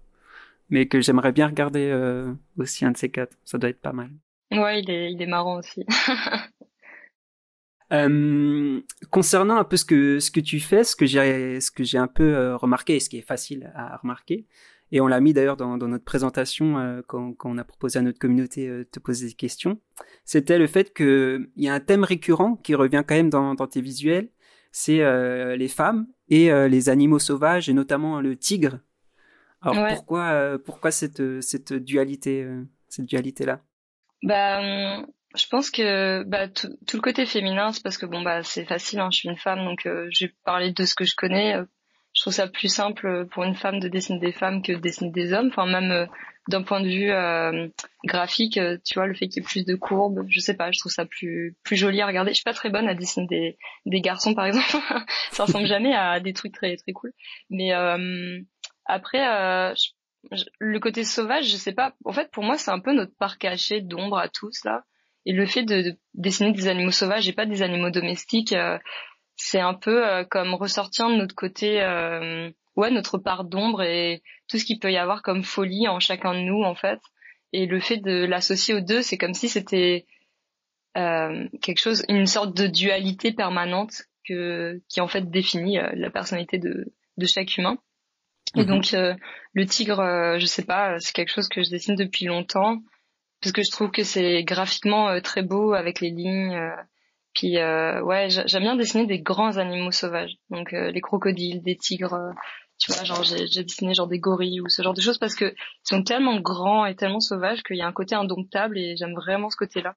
[0.74, 3.38] mais que j'aimerais bien regarder euh, aussi un de ces quatre.
[3.46, 4.10] Ça doit être pas mal.
[4.52, 5.86] Ouais, il est, il est marrant aussi.
[7.94, 8.82] euh,
[9.12, 12.00] concernant un peu ce que ce que tu fais, ce que j'ai ce que j'ai
[12.00, 14.48] un peu euh, remarqué et ce qui est facile à remarquer,
[14.92, 18.68] et on l'a mis d'ailleurs dans, notre présentation quand, on a proposé à notre communauté
[18.68, 19.80] de te poser des questions,
[20.26, 23.82] c'était le fait qu'il y a un thème récurrent qui revient quand même dans, tes
[23.82, 24.30] visuels,
[24.72, 25.02] c'est
[25.56, 28.80] les femmes et les animaux sauvages, et notamment le tigre.
[29.64, 32.46] Alors pourquoi, pourquoi cette, cette dualité,
[32.90, 33.62] cette dualité-là?
[34.22, 38.44] Bah, hum, je pense que bah, tout, le côté féminin, c'est parce que bon bah
[38.44, 41.06] c'est facile, hein, je suis une femme, donc euh, je vais parler de ce que
[41.06, 41.56] je connais.
[42.16, 45.10] Je trouve ça plus simple pour une femme de dessiner des femmes que de dessiner
[45.10, 45.48] des hommes.
[45.48, 46.06] Enfin même euh,
[46.48, 47.68] d'un point de vue euh,
[48.06, 50.80] graphique, tu vois, le fait qu'il y ait plus de courbes, je sais pas, je
[50.80, 52.32] trouve ça plus plus joli à regarder.
[52.32, 54.68] Je suis pas très bonne à dessiner des, des garçons par exemple,
[55.32, 57.14] ça ressemble jamais à des trucs très très cool.
[57.50, 57.74] Mais
[58.86, 59.74] après,
[60.60, 61.94] le côté sauvage, je sais pas.
[62.06, 64.84] En fait, pour moi, c'est un peu notre part caché d'ombre à tous là.
[65.26, 68.78] Et le fait de, dessiner des animaux sauvages et pas des animaux domestiques, euh,
[69.36, 74.22] c'est un peu euh, comme ressortir de notre côté, euh, ouais, notre part d'ombre et
[74.50, 77.00] tout ce qu'il peut y avoir comme folie en chacun de nous en fait.
[77.54, 80.06] Et le fait de l'associer aux deux, c'est comme si c'était
[80.96, 86.94] quelque chose, une sorte de dualité permanente que qui en fait définit la personnalité de,
[87.18, 87.80] de chaque humain.
[88.56, 88.68] Et mhm.
[88.68, 92.82] donc le tigre, je sais pas, c'est quelque chose que je dessine depuis longtemps
[93.44, 96.56] parce que je trouve que c'est graphiquement euh, très beau avec les lignes.
[96.56, 96.76] Euh,
[97.34, 102.32] puis euh, ouais, j'aime bien dessiner des grands animaux sauvages, donc les crocodiles, des tigres.
[102.78, 105.46] tu vois, genre j'ai dessiné genre des gorilles ou ce genre de choses parce que
[105.46, 109.16] ils sont tellement grands et tellement sauvages qu'il y a un côté indomptable et j'aime
[109.16, 109.96] vraiment ce côté-là.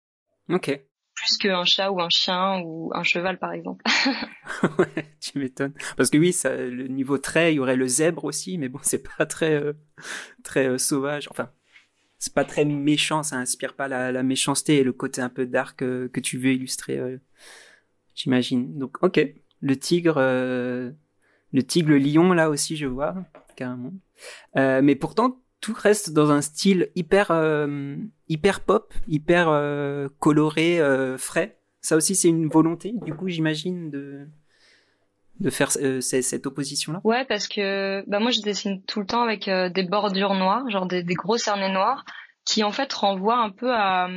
[0.48, 0.80] Ok.
[1.16, 3.85] Plus qu'un chat ou un chien ou un cheval par exemple.
[4.79, 5.74] ouais, tu m'étonnes.
[5.96, 8.79] Parce que oui, ça, le niveau trait, il y aurait le zèbre aussi, mais bon,
[8.83, 9.61] c'est pas très
[10.44, 11.26] très sauvage.
[11.31, 11.50] Enfin,
[12.18, 15.83] c'est pas très méchant, ça inspire pas la, méchanceté et le côté un peu dark
[15.83, 17.18] euh, que tu veux illustrer, euh,
[18.14, 18.79] j'imagine.
[18.79, 19.20] Donc, ok,
[19.61, 20.90] le tigre, euh,
[21.52, 23.14] le tigre, le lion, là aussi, je vois,
[23.55, 23.92] carrément.
[24.55, 27.33] mais pourtant, tout reste dans un style hyper,
[28.29, 29.46] hyper pop, hyper
[30.20, 30.81] coloré,
[31.18, 31.59] frais.
[31.81, 34.26] Ça aussi, c'est une volonté, du coup, j'imagine, de
[35.40, 39.22] de faire cette opposition là Ouais, parce que bah moi je dessine tout le temps
[39.22, 42.05] avec euh, des bordures noires, genre des, gros cernets noirs,
[42.44, 44.09] qui en fait renvoient un peu à,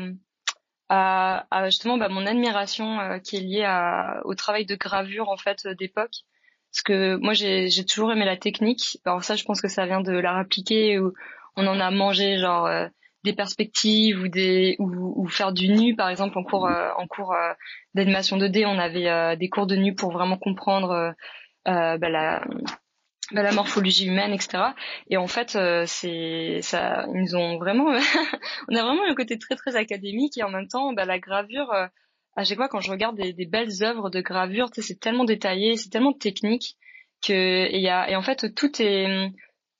[1.65, 6.23] justement bah, mon admiration euh, qui est liée au travail de gravure en fait d'époque.
[6.71, 8.99] Parce que moi j'ai toujours aimé la technique.
[9.03, 11.13] Alors ça, je pense que ça vient de l'art appliqué où
[11.55, 12.87] on en a mangé genre euh,
[13.23, 17.07] des perspectives ou des ou, ou, faire du nu par exemple en cours euh, en
[17.07, 17.53] cours euh,
[17.93, 21.13] d'animation 2D on avait euh, des cours de nu pour vraiment comprendre
[21.65, 22.43] bah, la
[23.31, 24.69] bah, la morphologie humaine etc
[25.09, 27.89] et en fait c'est ça ils nous ont vraiment
[28.69, 31.71] on a vraiment un côté très très académique et en même temps bah, la gravure
[31.71, 35.75] à chaque fois quand je regarde des, des belles œuvres de gravure c'est tellement détaillé
[35.75, 36.77] c'est tellement technique
[37.21, 39.29] que et, y a, et en fait tout est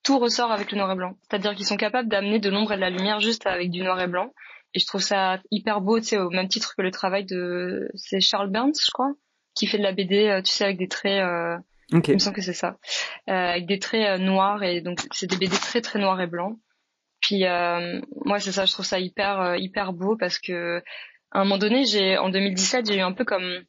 [0.09, 1.15] tout ressort avec le noir et blanc.
[1.21, 4.01] C'est-à-dire qu'ils sont capables d'amener de l'ombre et de la lumière juste avec du noir
[4.01, 4.33] et blanc.
[4.73, 7.91] Et je trouve ça hyper beau, tu sais, au même titre que le travail de,
[7.93, 9.13] c'est Charles Burns, je crois,
[9.53, 11.57] qui fait de la BD, euh, tu sais, avec des traits, euh...
[11.91, 12.79] il me semble que c'est ça,
[13.29, 16.27] euh, avec des traits euh, noirs et donc c'est des BD très très noirs et
[16.27, 16.57] blancs.
[17.21, 20.81] Puis euh, moi c'est ça, je trouve ça hyper hyper beau parce que
[21.31, 23.63] à un moment donné, j'ai en 2017, j'ai eu un peu comme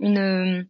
[0.00, 0.66] une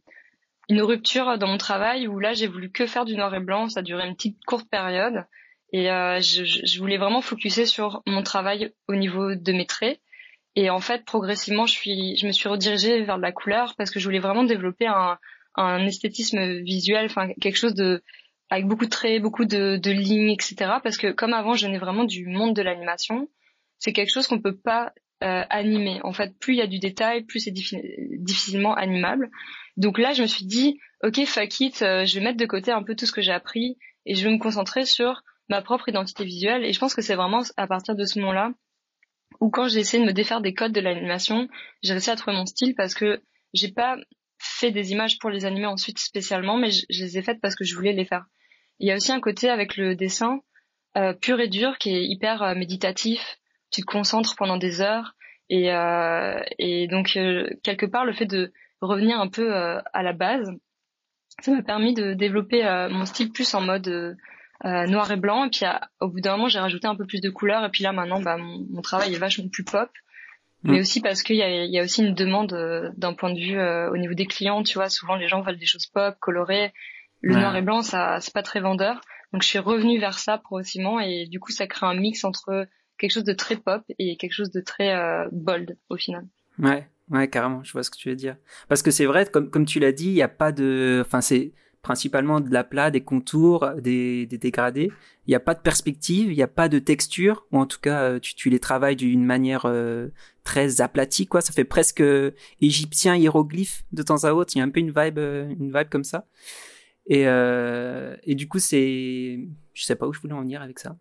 [0.68, 3.68] une rupture dans mon travail où là j'ai voulu que faire du noir et blanc.
[3.68, 5.24] Ça a duré une petite courte période
[5.72, 10.00] et euh, je, je, voulais vraiment focuser sur mon travail au niveau de mes traits.
[10.54, 13.90] Et en fait, progressivement, je suis, je me suis redirigée vers de la couleur parce
[13.90, 15.18] que je voulais vraiment développer un,
[15.54, 18.02] un esthétisme visuel, enfin quelque chose de
[18.48, 20.54] avec beaucoup de traits, beaucoup de, de lignes, etc.
[20.82, 23.28] Parce que comme avant, je venais vraiment du monde de l'animation.
[23.78, 24.92] C'est quelque chose qu'on peut pas
[25.24, 26.00] euh, animer.
[26.04, 29.30] En fait, plus il y a du détail, plus c'est difficilement animable.
[29.76, 32.70] Donc là, je me suis dit, ok, fuck it, euh, je vais mettre de côté
[32.70, 35.88] un peu tout ce que j'ai appris et je vais me concentrer sur ma propre
[35.88, 36.64] identité visuelle.
[36.64, 38.52] Et je pense que c'est vraiment à partir de ce moment-là
[39.40, 41.48] où quand j'ai essayé de me défaire des codes de l'animation,
[41.82, 43.20] j'ai réussi à trouver mon style parce que
[43.52, 43.96] j'ai pas
[44.38, 47.64] fait des images pour les animer ensuite spécialement, mais je, les ai faites parce que
[47.64, 48.24] je voulais les faire.
[48.78, 50.40] Il y a aussi un côté avec le dessin
[50.96, 53.38] euh, pur et dur qui est hyper euh, méditatif.
[53.70, 55.14] Tu te concentres pendant des heures
[55.48, 57.18] et, euh, et donc
[57.62, 60.50] quelque part le fait de revenir un peu euh, à la base.
[61.40, 65.44] Ça m'a permis de développer euh, mon style plus en mode euh, noir et blanc.
[65.44, 65.66] Et puis
[66.00, 67.64] au bout d'un moment, j'ai rajouté un peu plus de couleurs.
[67.64, 69.90] Et puis là, maintenant, bah, mon, travail est vachement plus pop.
[70.62, 70.72] Mm.
[70.72, 72.54] Mais aussi parce qu'il y a, y a aussi une demande
[72.96, 74.62] d'un point de vue au niveau des clients.
[74.62, 76.72] Tu vois, souvent les gens veulent des choses pop, colorées.
[77.22, 79.00] Le noir et blanc, ça, c'est pas très vendeur.
[79.32, 82.68] Donc je suis revenue vers ça progressivement et du coup ça crée un mix entre
[82.98, 84.94] quelque chose de très pop et quelque chose de très
[85.32, 86.24] bold au final.
[86.58, 88.36] Ouais, Ouais, carrément, je vois ce que tu veux dire.
[88.68, 91.02] Parce que c'est vrai, comme, comme tu l'as dit, il n'y a pas de.
[91.04, 94.90] Enfin, c'est principalement de la plat, des contours, des, des dégradés.
[95.26, 97.78] Il n'y a pas de perspective, il n'y a pas de texture, ou en tout
[97.80, 100.08] cas, euh, tu, tu les travailles d'une manière euh,
[100.42, 101.40] très aplatie, quoi.
[101.40, 102.02] Ça fait presque
[102.60, 104.52] égyptien hiéroglyphe de temps à autre.
[104.56, 106.26] Il y a un peu une vibe, une vibe comme ça.
[107.06, 109.38] Et, et du coup, c'est,
[109.74, 110.96] je sais pas où je voulais en venir avec ça.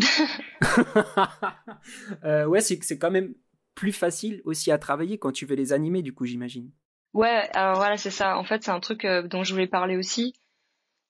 [2.24, 3.34] euh, ouais, c'est quand même
[3.78, 6.72] plus facile aussi à travailler quand tu veux les animer, du coup, j'imagine.
[7.14, 8.36] Ouais, alors voilà, c'est ça.
[8.36, 10.34] En fait, c'est un truc euh, dont je voulais parler aussi.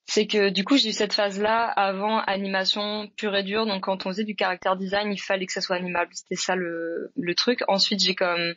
[0.04, 3.64] C'est que du coup, j'ai eu cette phase-là avant animation pure et dure.
[3.64, 6.10] Donc, quand on faisait du caractère design, il fallait que ça soit animable.
[6.12, 7.60] C'était ça le, le truc.
[7.68, 8.54] Ensuite, j'ai comme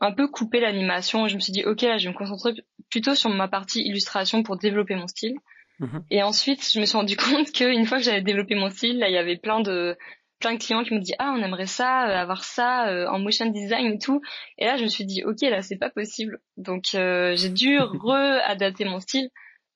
[0.00, 1.28] un peu coupé l'animation.
[1.28, 2.54] Je me suis dit, ok, là, je vais me concentrer
[2.90, 5.36] plutôt sur ma partie illustration pour développer mon style.
[5.78, 6.04] Mhm.
[6.10, 9.08] Et ensuite, je me suis rendu compte qu'une fois que j'avais développé mon style, là,
[9.08, 9.96] il y avait plein de
[10.42, 13.18] plein de clients qui me disaient ah on aimerait ça euh, avoir ça euh, en
[13.18, 14.20] motion design et tout
[14.58, 17.78] et là je me suis dit ok là c'est pas possible donc euh, j'ai dû
[17.80, 19.30] re-adapter mon style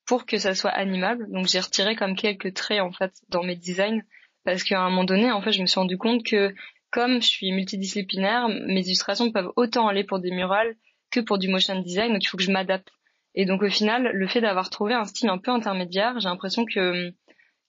[0.06, 1.26] pour que ça soit animable.
[1.30, 4.02] Donc j'ai retiré comme quelques traits en fait dans mes designs.
[4.44, 6.54] Parce qu'à un moment donné en fait je me suis rendu compte que
[6.90, 10.76] comme je suis multidisciplinaire mes illustrations peuvent autant aller pour des murales
[11.10, 12.88] que pour du motion design donc il faut que je m'adapte.
[13.34, 16.64] Et donc au final, le fait d'avoir trouvé un style un peu intermédiaire, j'ai l'impression
[16.64, 17.12] que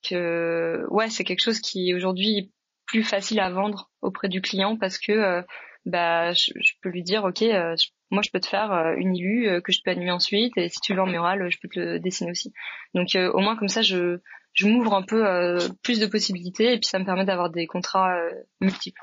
[0.07, 2.51] que ouais, c'est quelque chose qui aujourd'hui
[2.88, 5.41] plus facile à vendre auprès du client parce que euh,
[5.86, 7.76] bah je, peux lui dire ok, euh,
[8.10, 10.80] moi je peux te faire euh, une illu que je peux animer ensuite et si
[10.80, 12.52] tu veux en mural, je peux te le dessiner aussi.
[12.95, 14.19] Donc au moins comme ça, je
[14.63, 18.17] m'ouvre un peu plus de possibilités et puis ça me permet d'avoir des contrats
[18.60, 19.02] multiples.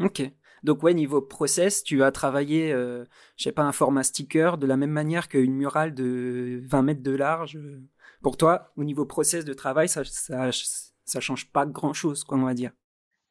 [0.00, 0.22] Ok.
[0.62, 4.76] Donc ouais, niveau process, tu as travaillé, je sais pas, un format sticker de la
[4.76, 7.58] même manière qu'une murale de 20 mètres de large.
[8.22, 10.50] Pour toi, au niveau process de travail, ça, ça,
[11.04, 12.70] ça change pas grand chose, quoi, on va dire.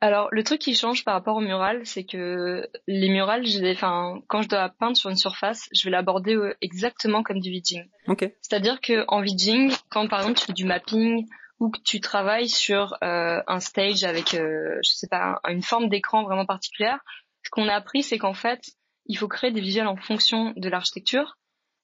[0.02, 4.42] Alors, le truc qui change par rapport aux murales, c'est que les murales, enfin, quand
[4.42, 7.84] je dois peindre sur une surface, je vais l'aborder euh, exactement comme du vidging.
[8.08, 8.36] Okay.
[8.42, 11.28] C'est-à-dire que en vidging, quand par exemple tu fais du mapping
[11.60, 15.88] ou que tu travailles sur euh, un stage avec, euh, je sais pas, une forme
[15.88, 17.00] d'écran vraiment particulière,
[17.44, 18.72] ce qu'on a appris, c'est qu'en fait,
[19.06, 21.38] il faut créer des visuels en fonction de l'architecture.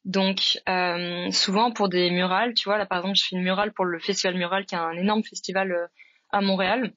[0.06, 3.74] Donc, euh, souvent pour des murales, tu vois, là par exemple, je fais une murale
[3.74, 5.86] pour le Festival Mural, qui est un énorme festival euh,
[6.32, 6.94] à Montréal.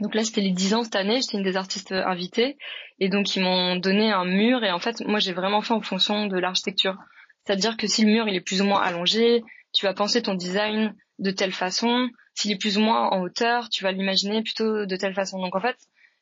[0.00, 2.56] Donc là, c'était les 10 ans cette année, j'étais une des artistes invitées,
[3.00, 5.80] et donc ils m'ont donné un mur, et en fait, moi j'ai vraiment fait en
[5.80, 6.96] fonction de l'architecture.
[7.44, 10.34] C'est-à-dire que si le mur il est plus ou moins allongé, tu vas penser ton
[10.34, 12.08] design de telle façon.
[12.34, 15.40] S'il est plus ou moins en hauteur, tu vas l'imaginer plutôt de telle façon.
[15.40, 15.76] Donc en fait,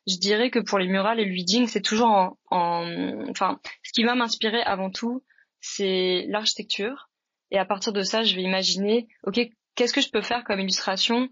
[0.06, 3.92] je dirais que pour les murales et le wedding, c'est toujours en, en, enfin, ce
[3.92, 5.24] qui va m'inspirer avant tout,
[5.60, 7.10] c'est l'architecture.
[7.50, 9.40] Et à partir de ça, je vais imaginer, ok,
[9.74, 11.28] qu'est-ce que je peux faire comme illustration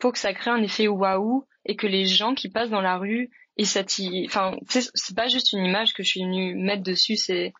[0.00, 2.96] pour que ça crée un effet waouh et que les gens qui passent dans la
[2.96, 3.94] rue et cette,
[4.26, 7.52] enfin, c'est pas juste une image que je suis venue mettre dessus, c'est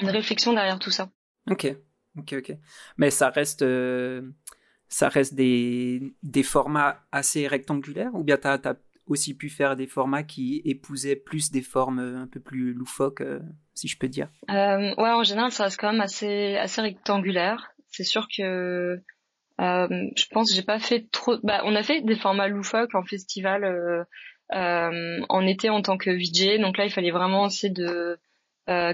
[0.00, 1.10] une réflexion derrière tout ça.
[1.48, 1.72] Ok,
[2.18, 2.56] ok, ok.
[2.96, 4.22] Mais ça reste, euh,
[4.88, 8.74] ça reste des, des formats assez rectangulaires ou bien t'as as
[9.06, 13.20] aussi pu faire des formats qui épousaient plus des formes euh, un peu plus loufoques,
[13.20, 13.40] euh,
[13.74, 14.28] si je peux dire?
[14.50, 17.70] Euh, Ouais, en général, ça reste quand même assez, assez rectangulaire.
[17.90, 19.00] C'est sûr que
[19.58, 21.36] je pense j'ai pas fait trop.
[21.42, 26.10] Bah, on a fait des formats loufoques en festival euh, en été en tant que
[26.10, 26.60] VJ.
[26.60, 28.18] Donc là, il fallait vraiment essayer de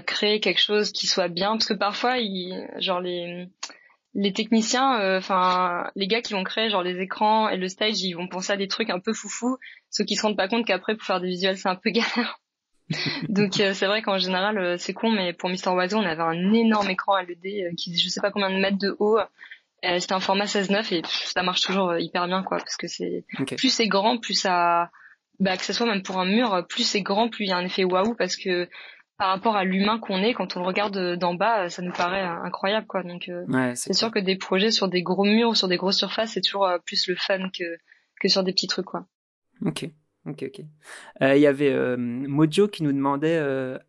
[0.05, 3.47] créer quelque chose qui soit bien, parce que parfois, il, genre les
[4.13, 8.01] les techniciens, euh, enfin les gars qui vont créer genre les écrans et le stage,
[8.01, 9.57] ils vont penser à des trucs un peu foufou,
[9.89, 12.39] ceux qui se rendent pas compte qu'après pour faire des visuels c'est un peu galère.
[13.29, 16.21] Donc euh, c'est vrai qu'en général euh, c'est con, mais pour Mister Oiseau on avait
[16.21, 19.17] un énorme écran LED qui je sais pas combien de mètres de haut.
[19.83, 23.25] C'était un format 16-9 et ça marche toujours hyper bien quoi, parce que c'est
[23.57, 24.91] plus c'est grand, plus ça,
[25.39, 27.57] bah que ce soit même pour un mur, plus c'est grand, plus il y a
[27.57, 28.69] un effet waouh parce que
[29.21, 32.23] par rapport à l'humain qu'on est quand on le regarde d'en bas ça nous paraît
[32.23, 33.03] incroyable quoi.
[33.03, 35.99] Donc euh, c'est sûr que des projets sur des gros murs ou sur des grosses
[35.99, 37.63] surfaces c'est toujours euh, plus le fun que
[38.19, 39.05] que sur des petits trucs quoi.
[39.63, 39.87] Ok.
[40.25, 40.61] Ok ok.
[41.21, 43.39] Euh, il y avait Mojo qui nous demandait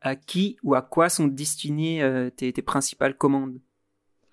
[0.02, 3.58] à qui ou à quoi sont destinées tes, tes principales commandes?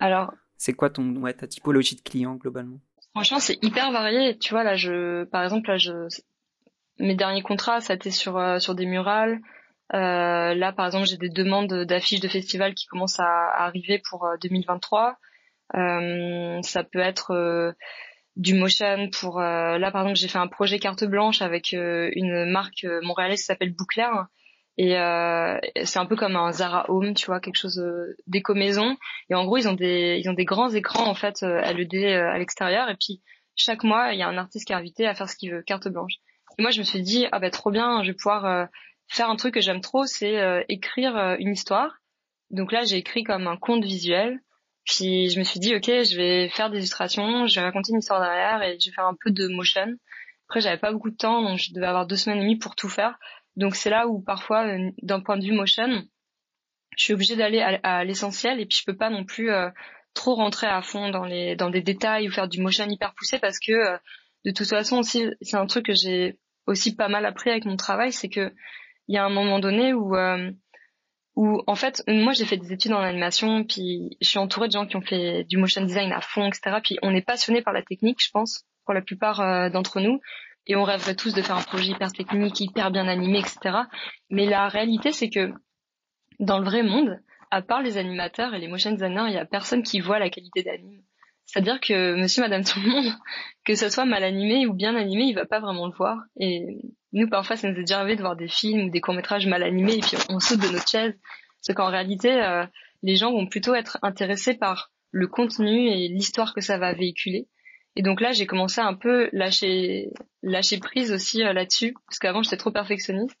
[0.00, 2.80] Alors c'est quoi ton ta typologie de client globalement?
[3.14, 4.36] Franchement c'est hyper varié.
[4.36, 6.06] Tu vois là je par exemple là je
[6.98, 9.40] mes derniers contrats ça a été sur des murales.
[9.92, 14.28] Euh, là, par exemple, j'ai des demandes d'affiches de festivals qui commencent à, arriver pour
[14.40, 15.16] 2023.
[15.74, 17.74] Euh, euh, ça peut être
[18.36, 22.84] du motion pour là par exemple j'ai fait un projet carte blanche avec une marque
[23.02, 24.26] montréalaise qui s'appelle Bouclair
[24.78, 24.94] et
[25.84, 27.82] c'est un peu comme un Zara Home tu vois quelque chose
[28.26, 28.96] d'éco maison
[29.28, 32.38] et en gros ils ont des ils ont des grands écrans en fait LED à
[32.38, 33.20] l'extérieur et puis
[33.56, 35.62] chaque mois il y a un artiste qui est invité à faire ce qu'il veut
[35.62, 36.14] carte blanche
[36.58, 38.68] et moi je me suis dit ah bah trop bien je vais pouvoir
[39.10, 42.00] faire un truc que j'aime trop, c'est euh, écrire euh, une histoire.
[42.50, 44.40] Donc là, j'ai écrit comme un conte visuel
[44.84, 47.98] Puis je me suis dit, ok, je vais faire des illustrations, je vais raconter une
[47.98, 49.96] histoire derrière et je vais faire un peu de motion.
[50.48, 52.74] Après, j'avais pas beaucoup de temps, donc je devais avoir deux semaines et demie pour
[52.74, 53.18] tout faire.
[53.60, 56.02] Donc c'est là où parfois, euh, d'un point de vue motion,
[56.96, 59.68] je suis obligée d'aller à, l'essentiel et puis je peux pas non plus euh,
[60.14, 63.38] trop rentrer à fond dans les dans des détails ou faire du motion hyper poussé
[63.38, 63.98] parce que euh,
[64.46, 67.76] de toute façon aussi c'est un truc que j'ai aussi pas mal appris avec mon
[67.76, 68.52] travail, c'est que
[69.08, 70.16] il y a un moment donné où
[71.36, 74.72] où en fait moi j'ai fait des études en animation puis je suis entourée de
[74.72, 77.72] gens qui ont fait du motion design à fond etc puis on est passionné par
[77.72, 80.20] la technique je pense pour la plupart euh, d'entre nous
[80.70, 83.78] et on rêverait tous de faire un projet hyper technique hyper bien animé etc
[84.30, 85.52] mais la réalité c'est que
[86.38, 87.18] dans le vrai monde
[87.50, 90.30] à part les animateurs et les motion designers il y a personne qui voit la
[90.30, 91.02] qualité d'anime
[91.50, 93.12] c'est-à-dire que monsieur, madame, tout le monde,
[93.66, 96.18] que ce soit mal animé ou bien animé, il va pas vraiment le voir.
[96.38, 96.78] Et
[97.12, 99.64] nous, parfois, ça nous est déjà arrivé de voir des films ou des courts-métrages mal
[99.64, 101.18] animés et puis on, saute de notre chaise.
[101.66, 102.64] Parce qu'en réalité, euh,
[103.02, 107.48] les gens vont plutôt être intéressés par le contenu et l'histoire que ça va véhiculer.
[107.96, 110.10] Et donc là, j'ai commencé à un peu lâcher,
[110.42, 113.36] lâcher prise aussi euh, là-dessus, parce qu'avant, j'étais trop perfectionniste.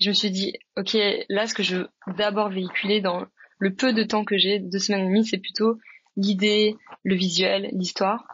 [0.00, 0.96] Je me suis dit, ok,
[1.28, 3.26] là, ce que je veux d'abord véhiculer dans
[3.58, 5.78] le peu de temps que j'ai, deux semaines et demie, c'est plutôt
[6.16, 8.24] l'idée, le visuel, l'histoire.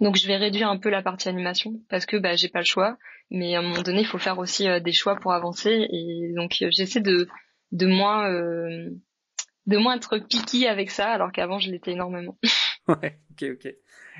[0.00, 2.64] Donc je vais réduire un peu la partie animation parce que bah, j'ai pas le
[2.64, 2.96] choix.
[3.30, 5.86] Mais à un moment donné, il faut faire aussi euh, des choix pour avancer.
[5.90, 7.28] Et donc euh, j'essaie de
[7.72, 12.38] de moins de moins être picky avec ça, alors qu'avant je l'étais énormément.
[13.02, 13.66] ouais, ok, ok.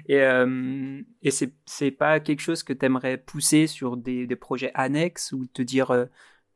[0.06, 4.70] Et euh, et c'est c'est pas quelque chose que t'aimerais pousser sur des des projets
[4.74, 6.08] annexes ou te dire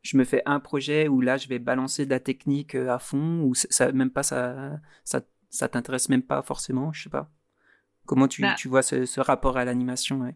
[0.03, 3.41] je me fais un projet où là je vais balancer de la technique à fond
[3.43, 5.23] ou ça même pas ça ça
[5.53, 7.31] ça t'intéresse même pas forcément, je sais pas.
[8.07, 8.55] Comment tu, bah.
[8.59, 10.35] tu vois ce, ce rapport à l'animation ouais?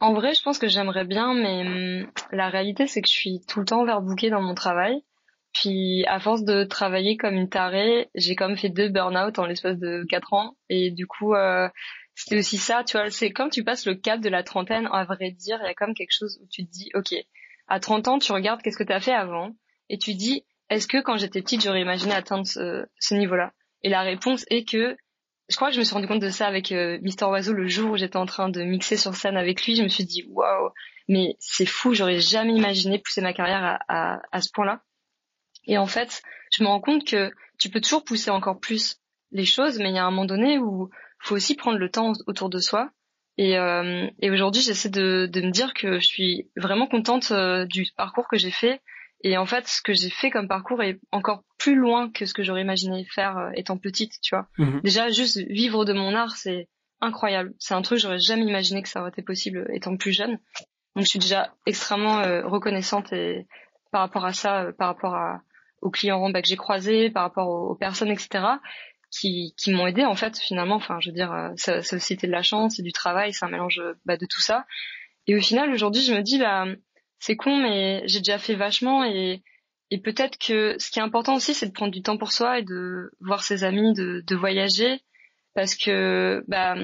[0.00, 3.40] En vrai, je pense que j'aimerais bien, mais hum, la réalité, c'est que je suis
[3.46, 5.02] tout le temps overbookée dans mon travail.
[5.52, 9.46] Puis, à force de travailler comme une tarée, j'ai quand même fait deux burn-out en
[9.46, 10.56] l'espace de quatre ans.
[10.68, 11.68] Et du coup, euh,
[12.14, 15.04] c'était aussi ça, tu vois, c'est quand tu passes le cap de la trentaine, à
[15.04, 17.14] vrai dire, il y a comme quelque chose où tu te dis, ok,
[17.66, 19.54] à 30 ans, tu regardes qu'est-ce que tu as fait avant,
[19.88, 23.52] et tu dis, est-ce que quand j'étais petite, j'aurais imaginé atteindre ce, ce niveau-là?
[23.82, 24.96] Et la réponse est que
[25.48, 27.66] je crois que je me suis rendu compte de ça avec euh, Mister Oiseau le
[27.66, 29.74] jour où j'étais en train de mixer sur scène avec lui.
[29.74, 30.70] Je me suis dit waouh,
[31.08, 34.80] mais c'est fou, j'aurais jamais imaginé pousser ma carrière à, à, à ce point-là.
[35.64, 39.00] Et en fait, je me rends compte que tu peux toujours pousser encore plus
[39.32, 42.12] les choses, mais il y a un moment donné où faut aussi prendre le temps
[42.26, 42.90] autour de soi.
[43.36, 47.64] Et, euh, et aujourd'hui, j'essaie de, de, me dire que je suis vraiment contente euh,
[47.66, 48.80] du parcours que j'ai fait
[49.22, 52.32] et en fait, ce que j'ai fait comme parcours est encore plus loin que ce
[52.32, 54.48] que j'aurais imaginé faire euh, étant petite, tu vois.
[54.58, 54.80] Mhm.
[54.82, 56.68] Déjà, juste vivre de mon art, c'est
[57.00, 57.52] incroyable.
[57.58, 60.38] C'est un truc que j'aurais jamais imaginé que ça aurait été possible étant plus jeune.
[60.96, 63.46] Donc, je suis déjà extrêmement euh, reconnaissante et
[63.92, 65.42] par rapport à ça, par rapport à,
[65.80, 68.44] aux clients bah, que j'ai croisés, par rapport aux, personnes, etc.,
[69.10, 70.76] qui, qui m'ont aidé en fait finalement.
[70.76, 73.50] Enfin, je veux dire, ça, ça aussi de la chance, c'est du travail, c'est un
[73.50, 74.66] mélange bah, de tout ça.
[75.26, 76.66] Et au final, aujourd'hui, je me dis, bah,
[77.18, 79.42] c'est con, mais j'ai déjà fait vachement et,
[79.90, 82.60] et peut-être que ce qui est important aussi, c'est de prendre du temps pour soi
[82.60, 85.00] et de voir ses amis, de, de voyager,
[85.54, 86.74] parce que bah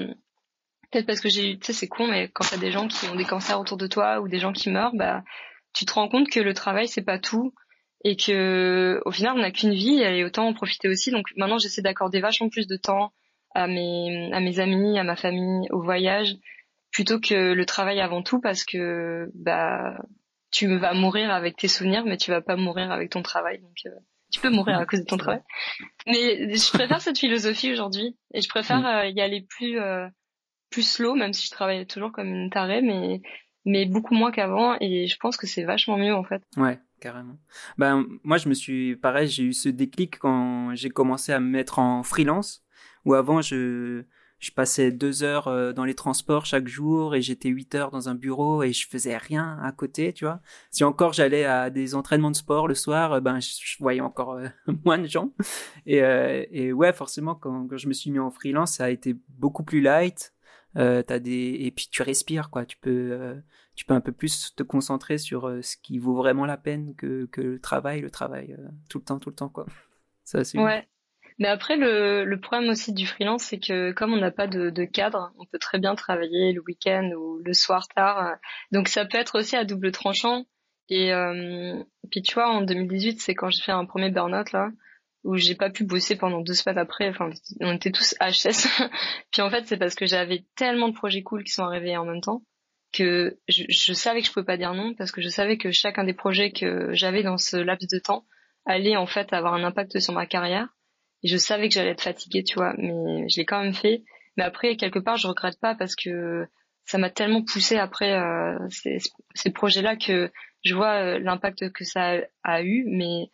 [0.91, 3.07] peut-être parce que j'ai eu, tu sais, c'est con, mais quand t'as des gens qui
[3.07, 5.23] ont des cancers autour de toi ou des gens qui meurent, bah
[5.73, 7.53] tu te rends compte que le travail c'est pas tout
[8.03, 11.11] et que au final on n'a qu'une vie et autant en profiter aussi.
[11.11, 13.11] Donc maintenant j'essaie d'accorder vachement plus de temps
[13.55, 16.35] à mes à mes amis, à ma famille, au voyage
[16.91, 19.97] plutôt que le travail avant tout parce que bah
[20.51, 23.59] tu vas mourir avec tes souvenirs, mais tu vas pas mourir avec ton travail.
[23.59, 23.99] Donc, euh,
[24.31, 25.41] tu peux mourir à cause de ton travail.
[26.05, 28.85] Mais je préfère cette philosophie aujourd'hui, et je préfère mm.
[28.85, 30.07] euh, y aller plus euh,
[30.69, 33.21] plus slow, même si je travaille toujours comme une tarée, mais
[33.65, 36.41] mais beaucoup moins qu'avant, et je pense que c'est vachement mieux en fait.
[36.55, 37.37] Ouais, carrément.
[37.77, 41.49] Ben moi, je me suis pareil, j'ai eu ce déclic quand j'ai commencé à me
[41.49, 42.63] mettre en freelance,
[43.05, 44.05] où avant je
[44.39, 48.07] je passais deux heures euh, dans les transports chaque jour et j'étais huit heures dans
[48.07, 50.41] un bureau et je faisais rien à côté, tu vois.
[50.69, 54.33] Si encore j'allais à des entraînements de sport le soir, euh, ben je, voyais encore
[54.33, 54.47] euh,
[54.85, 55.33] moins de gens.
[55.85, 55.97] Et,
[56.51, 59.81] et ouais, forcément, quand, je me suis mis en freelance, ça a été beaucoup plus
[59.81, 60.33] light.
[60.77, 62.65] Euh, des et puis tu respires quoi.
[62.65, 63.35] Tu peux
[63.75, 67.25] tu peux un peu plus te concentrer sur ce qui vaut vraiment la peine que
[67.31, 68.55] que le travail, le travail
[68.89, 69.65] tout le temps, tout le temps quoi.
[70.23, 70.87] Ça c'est ouais.
[71.39, 74.71] Mais après, le, le problème aussi du freelance, c'est que comme on n'a pas de,
[74.71, 78.37] de, cadre, on peut très bien travailler le week-end ou le soir tard.
[78.71, 80.45] Donc ça peut être aussi à double tranchant.
[80.89, 84.69] Et euh, puis tu vois, en 2018, c'est quand j'ai fait un premier burn-out là,
[85.27, 87.09] où j'ai pas pu bosser pendant deux semaines après.
[87.09, 88.67] Enfin, on était tous HS.
[89.31, 92.05] puis en fait, c'est parce que j'avais tellement de projets cool qui sont arrivés en
[92.05, 92.41] même temps
[92.93, 96.05] que je, savais que je pouvais pas dire non parce que je savais que chacun
[96.05, 98.25] des projets que j'avais dans ce laps de temps
[98.65, 100.69] allait en fait avoir un impact sur ma carrière
[101.23, 104.03] et je savais que j'allais être fatiguée, tu vois, mais je l'ai quand même fait.
[104.37, 106.47] Mais après, quelque part, je regrette pas parce que
[106.85, 108.99] ça m'a tellement poussé après euh, ces,
[109.35, 110.31] ces projets-là que
[110.63, 112.85] je vois euh, l'impact que ça a, eu.
[112.87, 113.29] Mais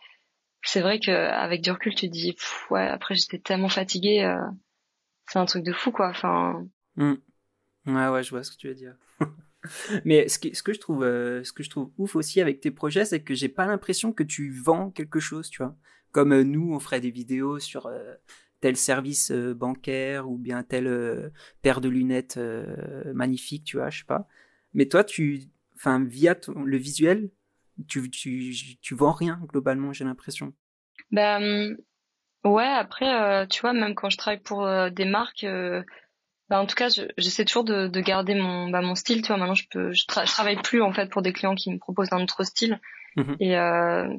[0.63, 2.35] c'est vrai qu'avec du recul, tu te dis,
[2.69, 4.39] ouais, après j'étais tellement fatiguée, euh,
[5.27, 6.09] c'est un truc de fou, quoi.
[6.09, 6.65] Enfin.
[6.95, 7.13] Mmh.
[7.87, 8.95] Ouais, ouais, je vois ce que tu veux dire.
[10.05, 13.21] Mais ce que, je trouve, ce que je trouve ouf aussi avec tes projets, c'est
[13.21, 15.75] que j'ai pas l'impression que tu vends quelque chose, tu vois.
[16.11, 17.89] Comme nous, on ferait des vidéos sur
[18.63, 23.89] tel service euh, bancaire ou bien telle euh, paire de lunettes euh, magnifique, tu vois,
[23.89, 24.25] je sais pas.
[24.73, 27.29] Mais toi, tu, enfin, via le visuel,
[27.87, 30.53] tu, tu, tu vends rien globalement, j'ai l'impression.
[31.11, 31.75] Ben
[32.43, 35.45] ouais, après, tu vois, même quand je travaille pour des marques,
[36.49, 39.21] bah, en tout cas, j'essaie toujours de, de, garder mon, bah, mon style.
[39.21, 41.79] Tu vois, maintenant, je peux, je, travaille plus en fait pour des clients qui me
[41.79, 42.79] proposent un autre style.
[43.15, 43.53] Mmh Et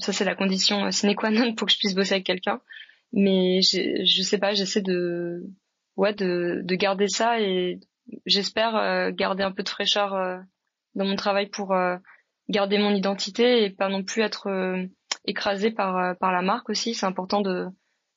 [0.00, 2.60] ça, c'est la condition sine qua non pour que je puisse bosser avec quelqu'un
[3.14, 5.44] mais je sais pas j'essaie de
[5.96, 7.78] ouais de, de garder ça et
[8.26, 10.38] j'espère euh, garder un peu de fraîcheur euh,
[10.96, 11.96] dans mon travail pour euh,
[12.48, 14.48] garder mon identité et pas non plus être
[15.24, 16.94] écrasé par par la marque aussi.
[16.94, 17.66] C'est important de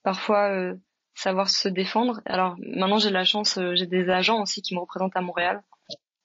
[0.03, 0.73] parfois
[1.15, 2.21] savoir se défendre.
[2.25, 5.61] Alors maintenant j'ai la chance j'ai des agents aussi qui me représentent à Montréal.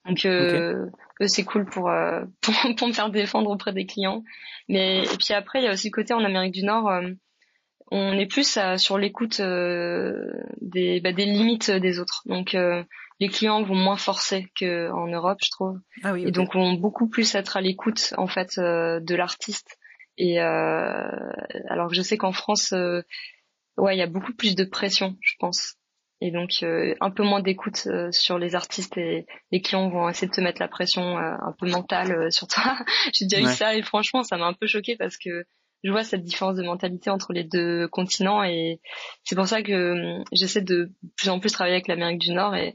[0.05, 0.91] Donc eux
[1.27, 1.91] c'est cool pour,
[2.41, 4.23] pour, pour me faire défendre auprès des clients.
[4.67, 6.89] Mais et puis après il y a aussi le côté en Amérique du Nord
[7.93, 10.31] on est plus sur l'écoute euh,
[10.61, 12.23] des, bah, des limites des autres.
[12.25, 12.83] Donc euh,
[13.19, 15.79] les clients vont moins forcer qu'en Europe, je trouve.
[16.03, 19.77] Ah oui, Et donc vont beaucoup plus être à l'écoute en fait euh, de l'artiste.
[20.17, 25.17] Et alors que je sais qu'en France, ouais, il y a beaucoup plus de pression,
[25.21, 25.75] je pense.
[26.21, 30.33] Et donc un peu moins d'écoute sur les artistes et les clients vont essayer de
[30.33, 32.77] te mettre la pression un peu mentale sur toi.
[33.13, 35.45] J'ai déjà eu ça et franchement ça m'a un peu choqué parce que
[35.83, 38.79] je vois cette différence de mentalité entre les deux continents et
[39.23, 42.55] c'est pour ça que hum, j'essaie de plus en plus travailler avec l'Amérique du Nord
[42.55, 42.73] et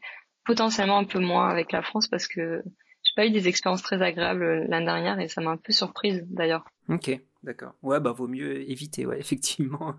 [0.49, 2.62] potentiellement un peu moins avec la France parce que
[3.03, 5.74] j'ai pas eu des expériences très agréables euh, l'année dernière et ça m'a un peu
[5.74, 6.64] surprise d'ailleurs.
[6.88, 7.11] Ok,
[7.42, 7.74] d'accord.
[7.82, 9.94] Ouais, bah vaut mieux éviter, ouais, effectivement,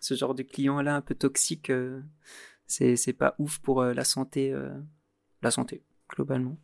[0.00, 2.00] ce genre de client là un peu toxique, euh,
[2.66, 4.54] c'est c'est pas ouf pour euh, la santé,
[5.42, 6.56] la santé globalement.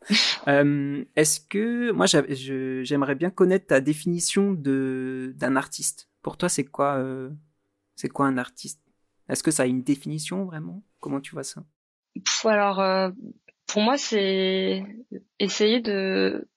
[0.46, 6.08] Est-ce que moi j'aimerais bien connaître ta définition de d'un artiste.
[6.22, 7.04] Pour toi, c'est quoi
[7.96, 8.80] c'est quoi un artiste?
[9.28, 10.82] Est-ce que ça a une définition vraiment?
[11.00, 11.64] Comment tu vois ça?
[12.44, 13.10] Alors euh,
[13.66, 14.84] pour moi, c'est
[15.38, 16.48] essayer de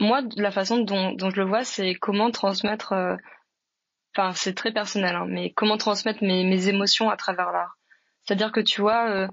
[0.00, 2.94] moi la façon dont, dont je le vois, c'est comment transmettre.
[4.16, 7.78] Enfin, c'est très personnel, hein, mais comment transmettre mes, mes émotions à travers l'art.
[8.24, 9.28] C'est-à-dire que tu vois,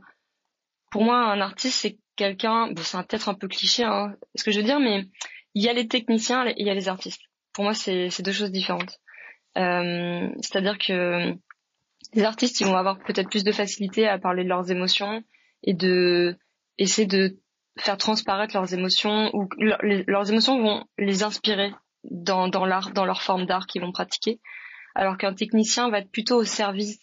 [0.91, 4.51] pour moi, un artiste, c'est quelqu'un, bon, c'est peut-être un peu cliché, hein, ce que
[4.51, 5.05] je veux dire, mais
[5.53, 7.21] il y a les techniciens et il y a les artistes.
[7.53, 8.99] Pour moi, c'est deux choses différentes.
[9.57, 11.33] Euh, C'est-à-dire que
[12.13, 15.23] les artistes, ils vont avoir peut-être plus de facilité à parler de leurs émotions
[15.65, 16.37] et de
[16.77, 17.37] essayer de
[17.77, 21.73] faire transparaître leurs émotions ou leurs émotions vont les inspirer
[22.09, 24.39] dans, dans l'art, dans leur forme d'art qu'ils vont pratiquer.
[24.93, 26.99] Alors qu'un technicien va être plutôt au service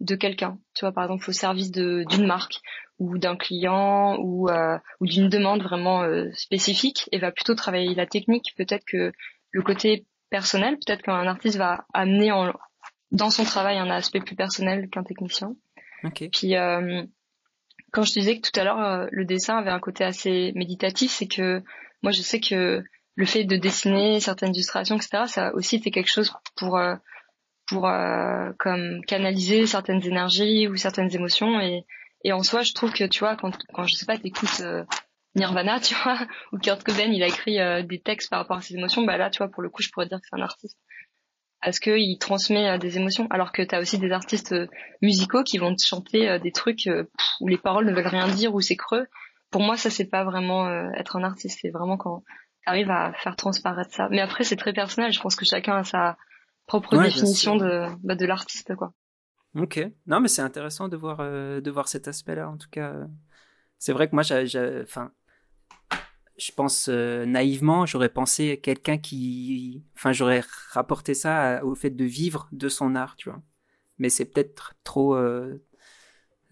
[0.00, 0.58] de quelqu'un.
[0.74, 2.60] Tu vois, par exemple, au service d'une marque
[2.98, 7.94] ou d'un client ou, euh, ou d'une demande vraiment euh, spécifique et va plutôt travailler
[7.94, 8.52] la technique.
[8.56, 9.12] Peut-être que
[9.50, 12.52] le côté personnel, peut-être qu'un artiste va amener en,
[13.10, 15.54] dans son travail un aspect plus personnel qu'un technicien.
[16.04, 16.28] Okay.
[16.28, 17.04] Puis euh,
[17.92, 21.28] quand je disais que tout à l'heure le dessin avait un côté assez méditatif, c'est
[21.28, 21.62] que
[22.02, 22.82] moi je sais que
[23.14, 26.80] le fait de dessiner certaines illustrations, etc., ça aussi c'était quelque chose pour
[27.68, 27.82] pour
[28.58, 31.84] comme canaliser certaines énergies ou certaines émotions et
[32.24, 34.84] et en soi, je trouve que tu vois, quand, quand je sais pas, t'écoutes euh,
[35.34, 36.18] Nirvana, tu vois,
[36.52, 39.16] ou Kurt Cobain, il a écrit euh, des textes par rapport à ses émotions, bah
[39.16, 40.78] là, tu vois, pour le coup, je pourrais dire que c'est un artiste.
[41.62, 44.54] Parce qu'il transmet euh, des émotions, alors que t'as aussi des artistes
[45.00, 46.88] musicaux qui vont te chanter des trucs
[47.40, 49.06] où les paroles ne veulent rien dire, où c'est creux.
[49.50, 52.22] Pour moi, ça, c'est pas vraiment être un artiste, c'est vraiment quand
[52.64, 54.08] t'arrives à faire transparaître ça.
[54.10, 56.16] Mais après, c'est très personnel, je pense que chacun a sa
[56.66, 58.92] propre définition de, bah, de l'artiste, quoi.
[59.54, 59.80] Ok.
[60.06, 62.48] Non, mais c'est intéressant de voir, euh, de voir cet aspect-là.
[62.48, 62.94] En tout cas,
[63.78, 65.12] c'est vrai que moi, j'ai, enfin,
[66.44, 72.04] je pense euh, naïvement, j'aurais pensé quelqu'un qui, enfin, j'aurais rapporté ça au fait de
[72.04, 73.40] vivre de son art, tu vois.
[73.98, 75.62] Mais c'est peut-être trop, euh,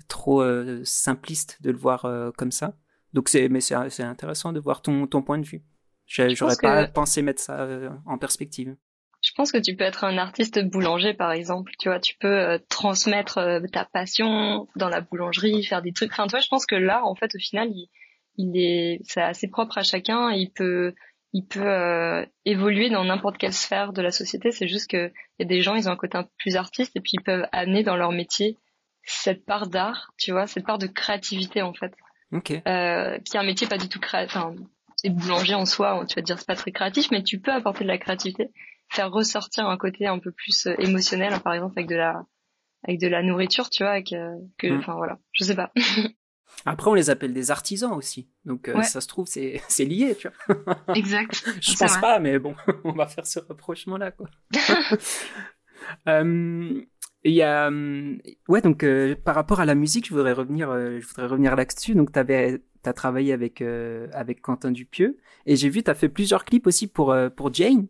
[0.08, 0.44] trop
[0.84, 2.76] simpliste de le voir comme ça.
[3.12, 5.62] Donc c'est, mais c'est intéressant de voir ton, ton point de vue.
[6.06, 7.66] J'aurais pas pensé mettre ça
[8.06, 8.76] en perspective.
[9.22, 11.72] Je pense que tu peux être un artiste boulanger, par exemple.
[11.78, 16.12] Tu vois, tu peux euh, transmettre euh, ta passion dans la boulangerie, faire des trucs.
[16.12, 17.90] Enfin, toi, je pense que l'art, en fait, au final, il,
[18.36, 20.30] il est, c'est assez propre à chacun.
[20.30, 20.94] il peut,
[21.32, 24.50] il peut euh, évoluer dans n'importe quelle sphère de la société.
[24.50, 26.96] C'est juste que y a des gens, ils ont un côté un peu plus artiste
[26.96, 28.56] et puis ils peuvent amener dans leur métier
[29.04, 31.94] cette part d'art, tu vois, cette part de créativité en fait.
[32.32, 32.50] Ok.
[32.50, 34.36] Euh, qui est un métier pas du tout créatif.
[34.36, 34.54] Enfin,
[34.96, 37.52] c'est boulanger en soi, tu vas te dire c'est pas très créatif, mais tu peux
[37.52, 38.50] apporter de la créativité,
[38.90, 42.22] faire ressortir un côté un peu plus euh, émotionnel, par exemple avec de la
[42.84, 44.78] avec de la nourriture, tu vois, avec euh, que, mm.
[44.78, 45.72] enfin voilà, je sais pas.
[46.66, 48.28] Après, on les appelle des artisans aussi.
[48.44, 50.76] Donc, euh, ça se trouve, c'est, lié, tu vois.
[50.94, 51.44] exact.
[51.60, 54.28] Je pense pas, mais bon, on va faire ce rapprochement-là, quoi.
[56.08, 56.82] euh,
[57.24, 57.70] il y a,
[58.48, 61.56] ouais, donc, euh, par rapport à la musique, je voudrais revenir, euh, je voudrais revenir
[61.56, 61.94] là-dessus.
[61.94, 63.62] Donc, t'avais, t'as travaillé avec,
[64.12, 65.18] avec Quentin Dupieux.
[65.46, 67.86] Et j'ai vu, t'as fait plusieurs clips aussi pour, pour Jane.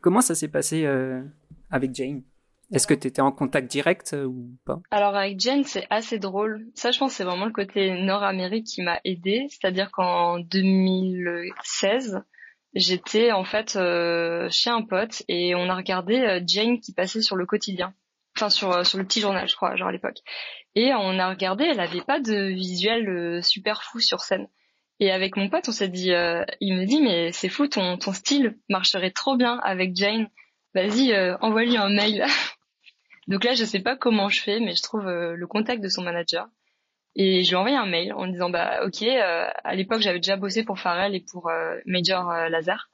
[0.00, 0.86] Comment ça s'est passé
[1.70, 2.22] avec Jane?
[2.74, 4.80] Est-ce que tu étais en contact direct euh, ou pas?
[4.90, 6.66] Alors avec Jen, c'est assez drôle.
[6.74, 9.46] Ça, je pense, c'est vraiment le côté Nord-Amérique qui m'a aidé.
[9.48, 12.22] C'est-à-dire qu'en 2016,
[12.74, 17.22] j'étais en fait euh, chez un pote et on a regardé euh, Jane qui passait
[17.22, 17.94] sur le quotidien.
[18.36, 20.18] Enfin, sur, sur le petit journal, je crois, genre à l'époque.
[20.74, 24.48] Et on a regardé, elle avait pas de visuel super fou sur scène.
[24.98, 26.10] Et avec mon pote, on s'est dit,
[26.60, 30.26] il me dit, mais c'est fou, ton, ton style marcherait trop bien avec Jane.
[30.74, 32.26] Vas-y, envoie-lui un mail.
[33.28, 35.88] Donc là, je sais pas comment je fais, mais je trouve euh, le contact de
[35.88, 36.46] son manager.
[37.16, 40.18] Et je lui ai envoyé un mail en disant bah ok, euh, à l'époque j'avais
[40.18, 42.90] déjà bossé pour Pharrell et pour euh, Major Lazare.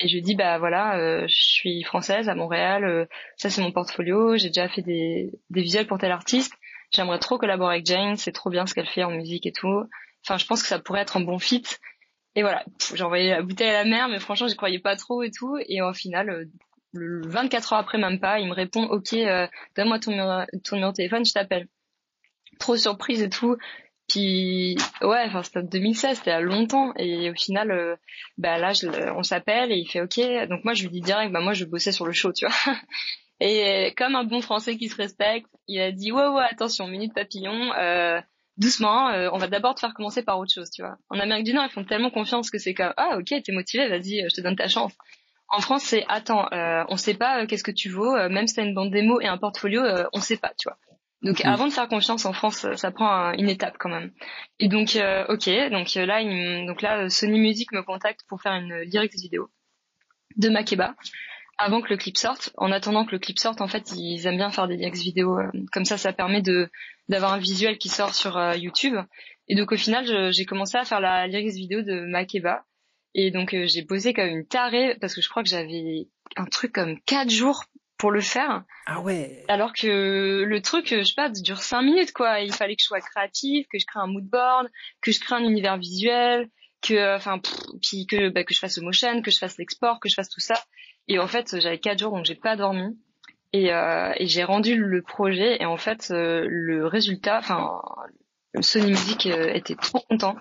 [0.00, 4.36] Et je lui ai bah voilà, je suis française à Montréal, ça c'est mon portfolio,
[4.36, 6.52] j'ai déjà fait des, des visuels pour tel artiste,
[6.90, 9.84] j'aimerais trop collaborer avec Jane, c'est trop bien ce qu'elle fait en musique et tout.
[10.24, 11.64] Enfin je pense que ça pourrait être un bon fit.
[12.34, 15.22] Et voilà, j'ai envoyé la bouteille à la mer, mais franchement j'y croyais pas trop
[15.22, 15.56] et tout.
[15.66, 16.46] Et au final,
[16.96, 21.24] 24 heures après même pas, il me répond ok, euh, donne-moi ton numéro, de téléphone,
[21.24, 21.68] je t'appelle.
[22.58, 23.56] Trop surprise et tout.
[24.08, 27.96] Puis ouais, enfin c'était 2016, c'était à longtemps et au final, euh,
[28.38, 28.72] bah là
[29.16, 30.48] on s'appelle et il fait ok.
[30.48, 32.74] Donc moi je lui dis direct, bah moi je bossais sur le show, tu vois.
[33.38, 37.12] Et comme un bon Français qui se respecte, il a dit ouais ouais attention minute
[37.12, 37.72] papillon.
[37.74, 38.18] Euh,
[38.56, 40.96] doucement, euh, on va d'abord te faire commencer par autre chose, tu vois.
[41.10, 43.88] En Amérique du Nord, ils font tellement confiance que c'est comme ah ok, t'es motivé,
[43.88, 44.94] vas-y, je te donne ta chance.
[45.48, 48.46] En France, c'est attends, euh, on sait pas euh, qu'est-ce que tu vaux, euh, même
[48.46, 50.78] si t'as une bande démo et un portfolio, euh, on sait pas, tu vois.
[51.22, 54.12] Donc avant de faire confiance en France, ça prend une étape quand même.
[54.60, 58.82] Et donc ok, donc là, il, donc là, Sony Music me contacte pour faire une
[58.82, 59.48] lyrics vidéo
[60.36, 60.94] de Makeba
[61.58, 62.52] avant que le clip sorte.
[62.58, 65.38] En attendant que le clip sorte, en fait, ils aiment bien faire des lyrics vidéo.
[65.72, 66.68] comme ça, ça permet de
[67.08, 68.96] d'avoir un visuel qui sort sur YouTube.
[69.48, 72.62] Et donc au final, j'ai commencé à faire la lyrics vidéo de Makeba
[73.18, 76.06] et donc euh, j'ai posé comme une tarée parce que je crois que j'avais
[76.36, 77.64] un truc comme quatre jours
[77.96, 78.62] pour le faire.
[78.84, 79.42] Ah ouais.
[79.48, 82.40] Alors que le truc, je sais pas, dure cinq minutes quoi.
[82.40, 84.68] Il fallait que je sois créative, que je crée un mood board,
[85.00, 86.50] que je crée un univers visuel,
[86.82, 87.40] que enfin
[87.80, 90.28] puis que bah, que je fasse le motion, que je fasse l'export, que je fasse
[90.28, 90.62] tout ça.
[91.08, 92.98] Et en fait, j'avais quatre jours donc j'ai pas dormi.
[93.54, 97.80] Et, euh, et j'ai rendu le projet et en fait euh, le résultat, enfin
[98.60, 100.36] Sony Music était trop content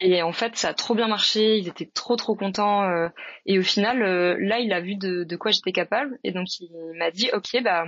[0.00, 1.58] et en fait, ça a trop bien marché.
[1.58, 2.84] Ils étaient trop trop contents.
[2.84, 3.08] Euh,
[3.46, 6.18] et au final, euh, là, il a vu de, quoi j'étais capable.
[6.24, 7.84] Et donc, il m'a dit, ok, bah,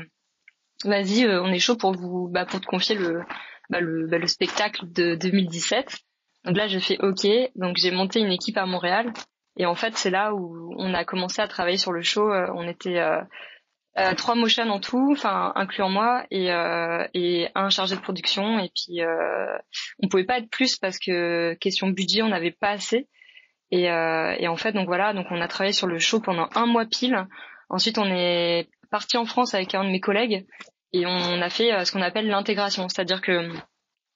[0.84, 3.22] vas-y, euh, on est chaud pour vous, bah, pour te confier le,
[3.70, 5.98] bah, le, bah, le spectacle de 2017.
[6.44, 7.26] Donc là, j'ai fait ok.
[7.56, 9.12] Donc j'ai monté une équipe à Montréal.
[9.56, 12.30] Et en fait, c'est là où on a commencé à travailler sur le show.
[12.30, 12.98] On était
[13.98, 18.58] euh, trois motions en tout, enfin incluant moi et, euh, et un chargé de production
[18.58, 19.58] et puis euh,
[20.02, 23.06] on pouvait pas être plus parce que question budget on n'avait pas assez
[23.70, 26.48] et, euh, et en fait donc voilà donc on a travaillé sur le show pendant
[26.54, 27.26] un mois pile.
[27.68, 30.46] Ensuite on est parti en France avec un de mes collègues
[30.94, 33.50] et on a fait euh, ce qu'on appelle l'intégration, c'est-à-dire que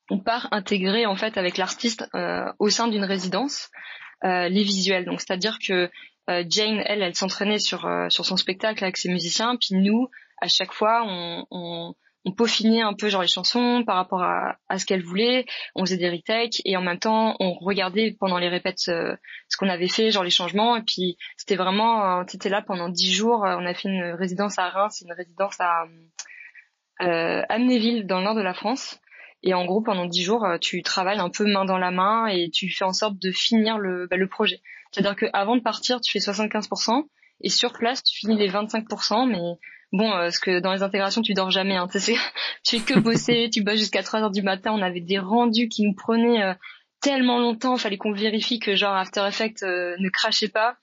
[0.09, 3.71] on part intégrer en fait avec l'artiste euh, au sein d'une résidence
[4.23, 5.05] les visuels.
[5.05, 5.91] Donc c'est-à-dire que
[6.49, 10.09] Jane, elle, elle s'entraînait sur euh, sur son spectacle avec ses musiciens, puis nous,
[10.41, 14.57] à chaque fois, on, on, on peaufinait un peu genre les chansons par rapport à,
[14.69, 15.47] à ce qu'elle voulait,
[15.77, 19.15] on faisait des retakes et en même temps on regardait pendant les répètes euh,
[19.49, 20.77] ce qu'on avait fait, genre les changements.
[20.77, 24.69] Et puis c'était vraiment, c'était là pendant dix jours, on a fait une résidence à
[24.69, 25.85] Reims, une résidence à
[27.03, 29.01] euh, Amnéville dans le nord de la France.
[29.45, 32.51] Et en gros pendant dix jours tu travailles un peu main dans la main et
[32.51, 34.61] tu fais en sorte de finir le, bah, le projet.
[34.93, 37.05] C'est-à-dire qu'avant de partir, tu fais 75%
[37.41, 39.59] et sur place, tu finis les 25%, mais
[39.93, 41.77] bon, euh, parce que dans les intégrations, tu dors jamais.
[41.77, 44.73] Hein, tu fais que bosser, tu bosses jusqu'à 3 heures du matin.
[44.73, 46.55] On avait des rendus qui nous prenaient euh,
[47.01, 50.77] tellement longtemps, fallait qu'on vérifie que genre After Effects euh, ne crachait pas.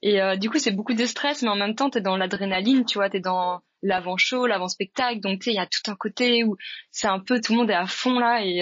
[0.00, 2.98] Et du coup, c'est beaucoup de stress, mais en même temps, t'es dans l'adrénaline, tu
[2.98, 6.56] vois, t'es dans l'avant-show, l'avant-spectacle, donc tu il y a tout un côté où
[6.92, 8.60] c'est un peu tout le monde est à fond là, et,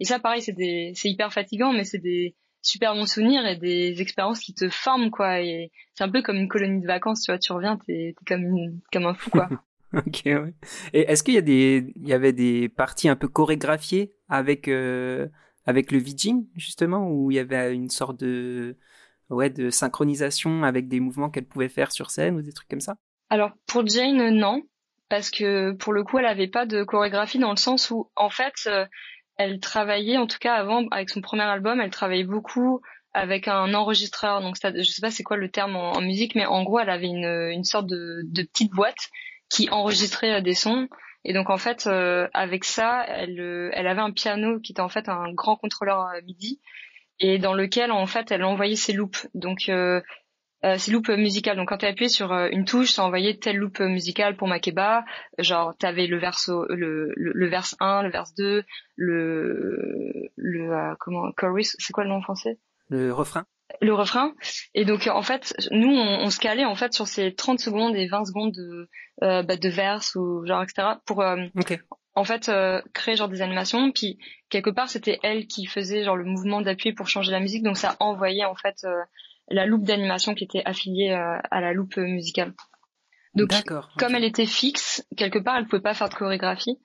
[0.00, 4.40] et ça, pareil, c'est hyper fatigant, mais c'est des super bons souvenirs et des expériences
[4.40, 5.40] qui te forment quoi.
[5.40, 8.14] Et c'est un peu comme une colonie de vacances tu vois tu reviens t'es es
[8.26, 9.48] comme comme un fou quoi.
[9.94, 10.54] Ok ouais.
[10.94, 14.66] et est-ce qu'il y a des il y avait des parties un peu chorégraphiées avec
[14.68, 15.28] euh,
[15.66, 18.78] avec le VJing justement où il y avait une sorte de
[19.28, 22.80] ouais de synchronisation avec des mouvements qu'elle pouvait faire sur scène ou des trucs comme
[22.80, 22.96] ça?
[23.28, 24.62] Alors pour Jane non.
[25.10, 28.30] Parce que pour le coup elle avait pas de chorégraphie dans le sens où en
[28.30, 28.86] fait euh,
[29.42, 32.80] elle travaillait, en tout cas avant, avec son premier album, elle travaillait beaucoup
[33.14, 34.40] avec un enregistreur.
[34.40, 36.90] Donc, ça, je sais pas c'est quoi le terme en, musique, mais en gros, elle
[36.90, 39.10] avait une, sorte de, petite boîte
[39.48, 40.88] qui enregistrait euh, des sons.
[41.24, 44.80] Et donc, en fait, euh, avec ça, elle, euh, elle avait un piano qui était
[44.80, 46.60] en fait un grand contrôleur MIDI
[47.20, 49.28] et dans lequel, en fait, elle envoyait ses loops.
[49.34, 49.70] Donc,
[50.62, 51.56] c'est loop musical.
[51.56, 55.04] Donc quand tu appuyé sur euh, une touche, ça envoyait tel loop musical pour Makeba.
[55.38, 58.64] Genre t'avais le verso, le, le, le verse 1, le verse 2,
[58.96, 62.58] le le euh, comment chorus, c'est quoi le nom en français?
[62.88, 63.44] Le refrain.
[63.80, 64.34] Le refrain.
[64.74, 67.96] Et donc en fait, nous on, on, se calait en fait sur ces 30 secondes
[67.96, 68.88] et 20 secondes de
[69.22, 70.88] euh, bah, de verse ou genre etc.
[71.06, 71.24] pour
[71.56, 71.80] okay.
[72.14, 72.50] en fait
[72.92, 73.90] créer genre des animations.
[73.90, 77.64] Puis quelque part c'était elle qui faisait genre le mouvement d'appui pour changer la musique.
[77.64, 78.84] Donc ça envoyait en fait
[79.48, 82.54] la loupe d'animation qui était affiliée euh, à la loupe musicale.
[83.34, 83.50] Donc,
[83.98, 86.78] comme elle était fixe, quelque part, elle pouvait pas faire de chorégraphie.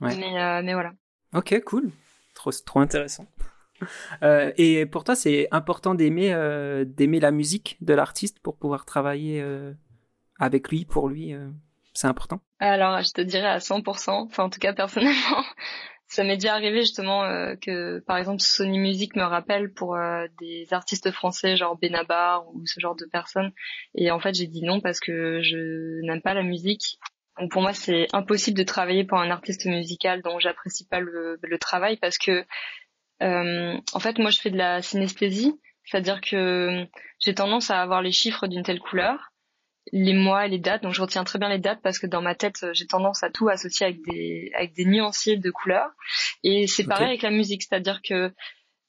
[0.00, 0.92] Mais, euh, mais voilà.
[1.34, 1.90] Ok, cool.
[2.34, 3.26] Trop, trop intéressant.
[4.22, 6.32] Euh, et pour toi, c'est important d'aimer
[6.86, 9.44] d'aimer la musique de l'artiste pour pouvoir travailler
[10.38, 11.34] avec lui, pour lui.
[11.92, 12.40] c'est important?
[12.60, 14.10] Alors, je te dirais à 100%.
[14.10, 15.44] Enfin, en tout cas, personnellement,
[16.14, 20.26] ça m'est déjà arrivé justement euh, que par exemple Sony Music me rappelle pour euh,
[20.38, 23.50] des artistes français genre Benabar ou ce genre de personnes.
[23.96, 26.98] Et en fait j'ai dit non parce que je n'aime pas la musique.
[27.38, 31.38] Donc pour moi c'est impossible de travailler pour un artiste musical dont j'apprécie pas le,
[31.42, 32.44] le, travail parce que
[33.22, 35.58] euh, en fait moi je fais de la synesthésie.
[35.84, 36.86] C'est-à-dire que
[37.18, 39.33] j'ai tendance à avoir les chiffres d'une telle couleur
[39.92, 40.82] les mois et les dates.
[40.82, 43.30] Donc je retiens très bien les dates parce que dans ma tête, j'ai tendance à
[43.30, 45.90] tout associer avec des avec des nuanciers de couleurs.
[46.42, 48.32] Et c'est pareil avec la musique, c'est-à-dire que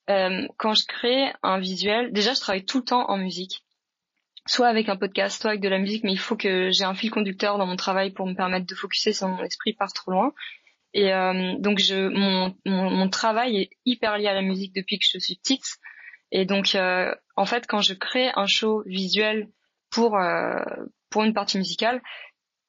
[0.09, 3.63] euh, quand je crée un visuel, déjà je travaille tout le temps en musique,
[4.45, 6.93] soit avec un podcast, soit avec de la musique, mais il faut que j'ai un
[6.93, 10.11] fil conducteur dans mon travail pour me permettre de focuser sans mon esprit part trop
[10.11, 10.33] loin.
[10.93, 14.97] Et euh, donc je mon, mon, mon travail est hyper lié à la musique depuis
[14.97, 15.77] que je suis petite.
[16.31, 19.49] Et donc euh, en fait quand je crée un show visuel
[19.95, 20.61] pour euh,
[21.09, 22.01] pour une partie musicale,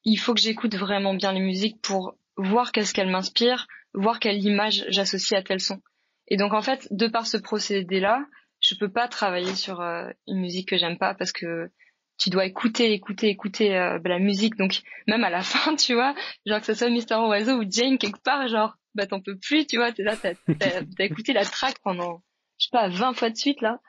[0.05, 4.41] il faut que j'écoute vraiment bien les musiques pour voir qu'est-ce qu'elles m'inspirent, voir quelle
[4.41, 5.81] image j'associe à tel son.
[6.29, 8.25] Et donc en fait, de par ce procédé-là,
[8.61, 11.69] je peux pas travailler sur euh, une musique que j'aime pas parce que
[12.17, 14.55] tu dois écouter, écouter, écouter euh, la musique.
[14.55, 16.15] Donc même à la fin, tu vois,
[16.45, 19.67] genre que ce soit Mister Oiseau ou Jane quelque part, genre bah t'en peux plus,
[19.67, 22.21] tu vois, t'es là, t'as as, écouté la track pendant
[22.57, 23.81] je sais pas 20 fois de suite là.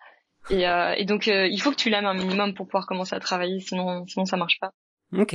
[0.51, 3.14] Et, euh, et donc, euh, il faut que tu l'aimes un minimum pour pouvoir commencer
[3.14, 4.72] à travailler, sinon, sinon ça marche pas.
[5.16, 5.34] Ok.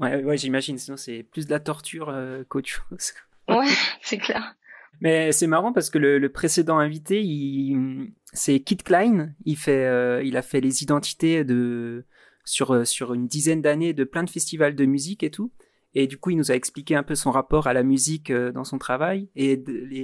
[0.00, 0.78] Ouais, ouais j'imagine.
[0.78, 3.12] Sinon, c'est plus de la torture euh, qu'autre chose.
[3.48, 3.66] ouais,
[4.02, 4.54] c'est clair.
[5.00, 9.32] Mais c'est marrant parce que le, le précédent invité, il, c'est Kit Klein.
[9.44, 12.04] Il fait, euh, il a fait les identités de
[12.44, 15.52] sur sur une dizaine d'années de plein de festivals de musique et tout.
[15.94, 18.52] Et du coup, il nous a expliqué un peu son rapport à la musique euh,
[18.52, 19.56] dans son travail et,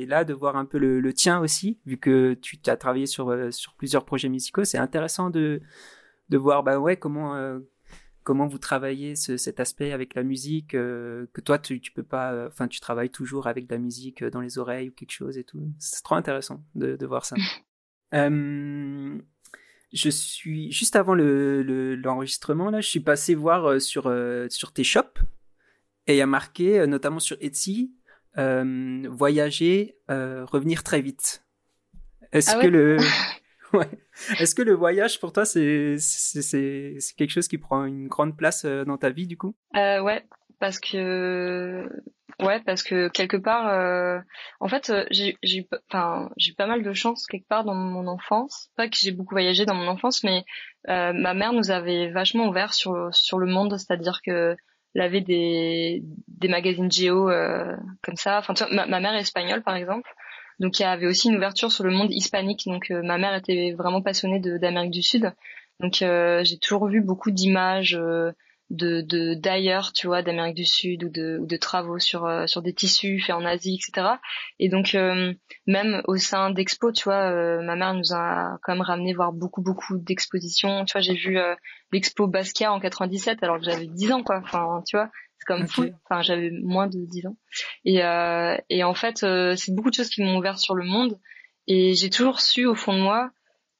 [0.06, 3.50] là de voir un peu le, tien aussi, vu que tu as travaillé sur euh,
[3.50, 5.60] sur plusieurs projets musicaux, c'est intéressant de
[6.30, 7.58] de voir bah ouais comment euh,
[8.22, 12.66] comment vous travaillez cet aspect avec la musique que toi tu tu peux pas enfin
[12.66, 15.70] tu travailles toujours avec de la musique dans les oreilles ou quelque chose et tout.
[15.78, 17.36] C'est trop intéressant de de voir ça.
[18.12, 19.20] je
[20.10, 24.10] suis juste avant le l'enregistrement là, je suis passé voir sur
[24.48, 25.20] sur tes shops
[26.06, 27.92] et il y a marqué, euh, notamment sur Etsy,
[28.38, 31.44] euh, voyager, euh, revenir très vite.
[32.32, 32.96] Est-ce ah que le
[33.72, 33.88] ouais.
[34.38, 38.64] Est-ce que le voyage pour toi c'est c'est quelque chose qui prend une grande place
[38.64, 39.54] dans ta vie du coup?
[39.76, 40.24] Euh, Ouais,
[40.60, 41.88] parce que
[42.40, 44.22] ouais parce que quelque part
[44.58, 48.70] en fait j'ai j'ai enfin j'ai pas mal de chance quelque part dans mon enfance
[48.76, 50.44] pas que j'ai beaucoup voyagé dans mon enfance mais
[50.88, 54.56] ma mère nous avait vachement ouvert sur sur le monde c'est-à-dire que
[54.94, 58.38] elle avait des, des magazines géo euh, comme ça.
[58.38, 60.08] Enfin, ma, ma, mère est espagnole, par exemple.
[60.60, 62.64] Donc, il y avait aussi une ouverture sur le monde hispanique.
[62.66, 65.32] Donc, euh, ma mère était vraiment passionnée d'Amérique du Sud.
[65.80, 67.98] Donc, euh, j'ai toujours vu beaucoup d'images
[68.70, 72.62] de d'ailleurs tu vois d'Amérique du Sud ou de, ou de travaux sur euh, sur
[72.62, 74.08] des tissus faits en Asie etc
[74.58, 75.34] et donc euh,
[75.66, 79.32] même au sein d'expo tu vois euh, ma mère nous a quand même ramené voir
[79.32, 80.84] beaucoup beaucoup d'expositions.
[80.84, 81.38] Tu vois j'ai vu
[81.92, 84.40] l'expo Basquiat en 97 alors que j'avais 10 ans quoi.
[84.42, 85.84] Enfin tu vois c'est comme fou.
[86.04, 87.36] Enfin j'avais moins de 10 ans.
[87.84, 88.00] Et
[88.70, 89.18] et en fait
[89.56, 91.18] c'est beaucoup de choses qui m'ont ouvert sur le monde.
[91.66, 93.30] Et j'ai toujours su au fond de moi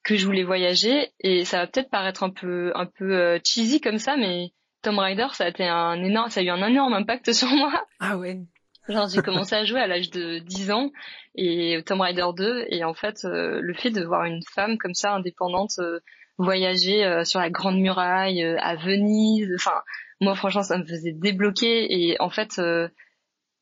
[0.05, 1.11] que je voulais voyager.
[1.21, 4.53] Et ça va peut-être paraître un peu un peu euh, cheesy comme ça mais
[4.85, 7.73] Tomb Raider ça a été un énorme ça a eu un énorme impact sur moi.
[8.01, 8.41] Ah ouais.
[8.89, 10.93] Genre j'ai commencé à jouer à l'âge de 10 ans
[11.35, 14.95] et Tomb Raider 2 et en fait euh, le fait de voir une femme comme
[14.95, 16.01] ça indépendante euh,
[16.37, 19.83] voyager sur la grande muraille à Venise enfin
[20.21, 22.61] moi franchement ça me faisait débloquer et en fait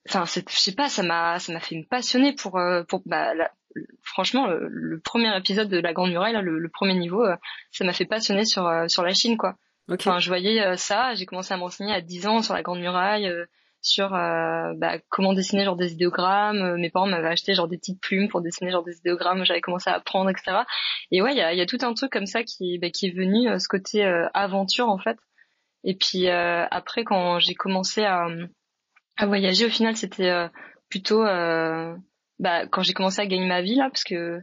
[0.08, 2.58] enfin je sais pas ça m'a ça m'a fait me passionner pour
[2.88, 3.50] pour bah, la,
[4.02, 7.36] franchement, le, premier épisode de La Grande Muraille, là, le, premier niveau, euh,
[7.70, 9.56] ça m'a fait passionner sur euh, sur la Chine, quoi.
[9.88, 12.80] Enfin, je voyais euh, ça, j'ai commencé à m'enseigner à 10 ans sur La Grande
[12.80, 13.30] Muraille,
[13.80, 16.76] sur bah, comment dessiner genre des idéogrammes.
[16.76, 19.44] Mes parents m'avaient acheté genre des petites plumes pour dessiner genre des idéogrammes.
[19.44, 20.58] J'avais commencé à apprendre, etc.
[21.10, 23.06] Et ouais, il y a, y a, tout un truc comme ça qui, bah, qui
[23.08, 24.04] est venu, ce côté
[24.34, 25.18] aventure en fait.
[25.82, 28.28] Et puis après, quand j'ai commencé à,
[29.16, 30.48] à voyager, au final, c'était
[30.88, 31.24] plutôt
[32.38, 34.42] bah, quand j'ai commencé à gagner ma vie là, parce que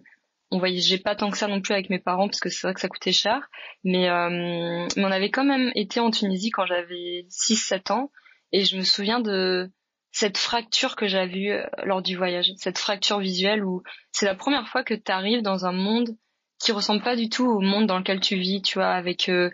[0.52, 2.74] on voyageait pas tant que ça non plus avec mes parents, parce que c'est vrai
[2.74, 3.50] que ça coûtait cher,
[3.84, 8.12] mais, euh, mais on avait quand même été en Tunisie quand j'avais 6-7 ans,
[8.52, 9.72] et je me souviens de
[10.12, 14.36] cette fracture que j'avais eue euh, lors du voyage, cette fracture visuelle où c'est la
[14.36, 16.16] première fois que tu arrives dans un monde
[16.60, 19.50] qui ressemble pas du tout au monde dans lequel tu vis, tu vois, avec euh,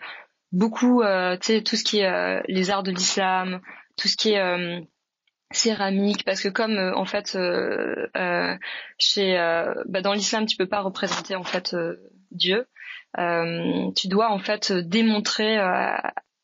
[0.51, 3.61] beaucoup, euh, tu sais, tout ce qui est les arts de l'islam,
[3.97, 4.87] tout ce qui est
[5.51, 8.57] céramique parce que comme euh, en fait euh, euh,
[8.97, 9.35] chez
[9.85, 11.75] bah, dans l'islam tu peux pas représenter en fait
[12.31, 12.67] Dieu.
[13.15, 15.57] Tu dois en fait démontrer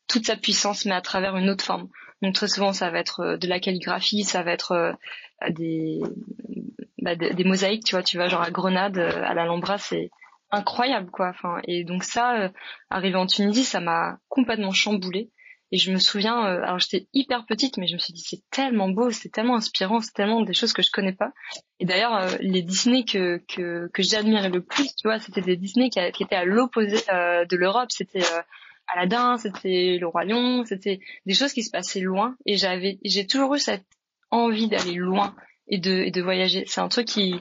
[0.08, 1.88] toute sa puissance mais à travers une autre forme.
[2.22, 4.96] Donc très souvent ça va être de la calligraphie ça va être
[5.50, 6.00] des
[6.98, 10.10] bah, des, mosaïques tu vois tu vas genre à Grenade à l'Alhambra c'est
[10.50, 11.60] incroyable quoi enfin.
[11.64, 12.50] Et donc ça
[12.90, 15.30] arrivé en Tunisie ça m'a complètement chamboulé
[15.72, 18.42] et je me souviens, euh, alors j'étais hyper petite, mais je me suis dit c'est
[18.50, 21.32] tellement beau, c'est tellement inspirant, c'est tellement des choses que je connais pas.
[21.80, 25.56] Et d'ailleurs, euh, les Disney que que, que j'admirais le plus, tu vois, c'était des
[25.56, 27.90] Disney qui, qui étaient à l'opposé euh, de l'Europe.
[27.90, 28.22] C'était
[28.86, 32.36] Aladdin, c'était le Roi Lion, c'était des choses qui se passaient loin.
[32.44, 33.86] Et j'avais, j'ai toujours eu cette
[34.30, 35.34] envie d'aller loin
[35.68, 36.64] et de et de voyager.
[36.66, 37.34] C'est un truc qui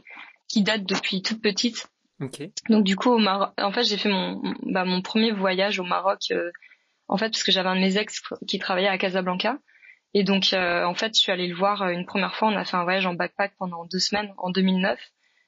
[0.47, 1.87] qui date depuis toute petite.
[2.21, 2.53] Okay.
[2.69, 5.83] Donc du coup au Maroc, en fait j'ai fait mon bah, mon premier voyage au
[5.83, 6.31] Maroc
[7.11, 9.57] en fait, parce que j'avais un de mes ex qui travaillait à Casablanca.
[10.13, 12.47] Et donc, euh, en fait, je suis allée le voir euh, une première fois.
[12.47, 14.97] On a fait un voyage en backpack pendant deux semaines en 2009.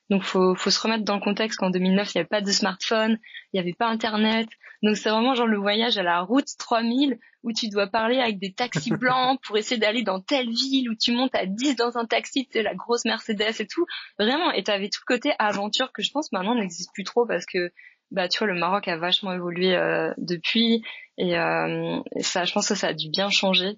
[0.09, 2.51] Donc, faut, faut se remettre dans le contexte qu'en 2009, il n'y avait pas de
[2.51, 3.17] smartphone,
[3.51, 4.49] il n'y avait pas Internet.
[4.83, 8.39] Donc, c'est vraiment genre le voyage à la route 3000 où tu dois parler avec
[8.39, 11.97] des taxis blancs pour essayer d'aller dans telle ville où tu montes à 10 dans
[11.97, 13.85] un taxi, tu sais, la grosse Mercedes et tout.
[14.19, 17.45] Vraiment, et t'avais tout le côté aventure que je pense maintenant n'existe plus trop parce
[17.45, 17.71] que
[18.13, 20.83] bah tu vois le Maroc a vachement évolué euh, depuis
[21.17, 23.77] et euh, ça je pense que ça a dû bien changer.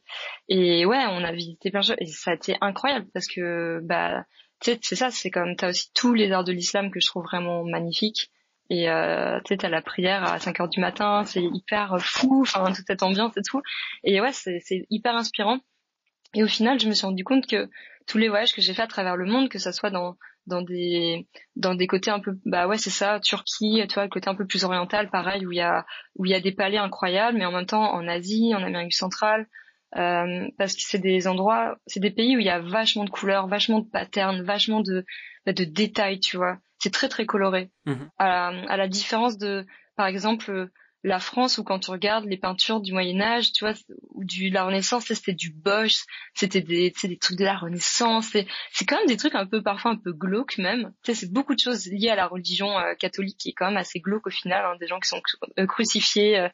[0.50, 1.96] Et ouais on a visité plein de choses.
[2.00, 4.26] Et ça a été incroyable parce que bah
[4.62, 7.08] tu sais c'est ça c'est comme t'as aussi tous les arts de l'islam que je
[7.08, 8.32] trouve vraiment magnifiques.
[8.70, 12.42] Et euh, tu sais t'as la prière à 5 heures du matin c'est hyper fou
[12.42, 13.62] enfin toute cette ambiance et tout.
[14.04, 15.60] Et ouais c'est hyper inspirant.
[16.34, 17.70] Et au final je me suis rendu compte que
[18.08, 20.16] tous les voyages que j'ai fait à travers le monde que ça soit dans
[20.48, 24.10] dans des dans des côtés un peu bah ouais c'est ça Turquie tu vois le
[24.10, 25.86] côté un peu plus oriental pareil où il y a
[26.16, 28.94] où il y a des palais incroyables mais en même temps en Asie en Amérique
[28.94, 29.48] centrale
[29.96, 33.10] euh, parce que c'est des endroits c'est des pays où il y a vachement de
[33.10, 35.06] couleurs vachement de patterns vachement de
[35.46, 38.10] bah, de détails tu vois c'est très très coloré mm-hmm.
[38.20, 39.66] à, à la différence de
[39.96, 40.70] par exemple
[41.06, 43.76] la France où quand tu regardes les peintures du Moyen Âge, tu vois,
[44.10, 46.04] ou du la Renaissance, c'était du Bosch,
[46.34, 48.30] c'était des, des trucs de la Renaissance.
[48.72, 50.94] C'est quand même des trucs un peu parfois un peu glauques même.
[51.04, 53.68] Tu sais, c'est beaucoup de choses liées à la religion euh, catholique qui est quand
[53.68, 54.66] même assez glauque au final.
[54.66, 55.22] Hein, des gens qui sont
[55.60, 56.50] euh, crucifiés, euh,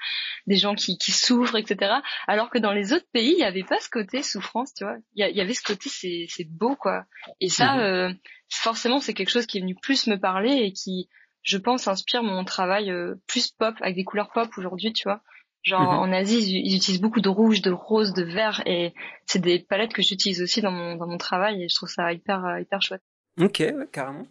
[0.47, 1.93] des gens qui, qui souffrent, etc.
[2.27, 4.97] Alors que dans les autres pays, il y avait pas ce côté souffrance, tu vois.
[5.15, 7.05] Il y, avait ce côté c'est c'est beau quoi.
[7.39, 8.15] Et ça, mmh
[8.53, 11.07] forcément, c'est quelque chose qui est venu plus me parler et qui
[11.43, 15.21] je pense, inspire mon travail euh, plus pop, avec des couleurs pop aujourd'hui, tu vois.
[15.63, 15.99] Genre mhm.
[15.99, 18.93] en Asie, ils, utilisent beaucoup de rouge, de rose, de vert, et
[19.25, 22.11] c'est des palettes que j'utilise aussi dans mon, dans mon travail, et je trouve ça
[22.13, 23.03] hyper, euh, hyper chouette.
[23.39, 24.25] Ok, ouais, carrément.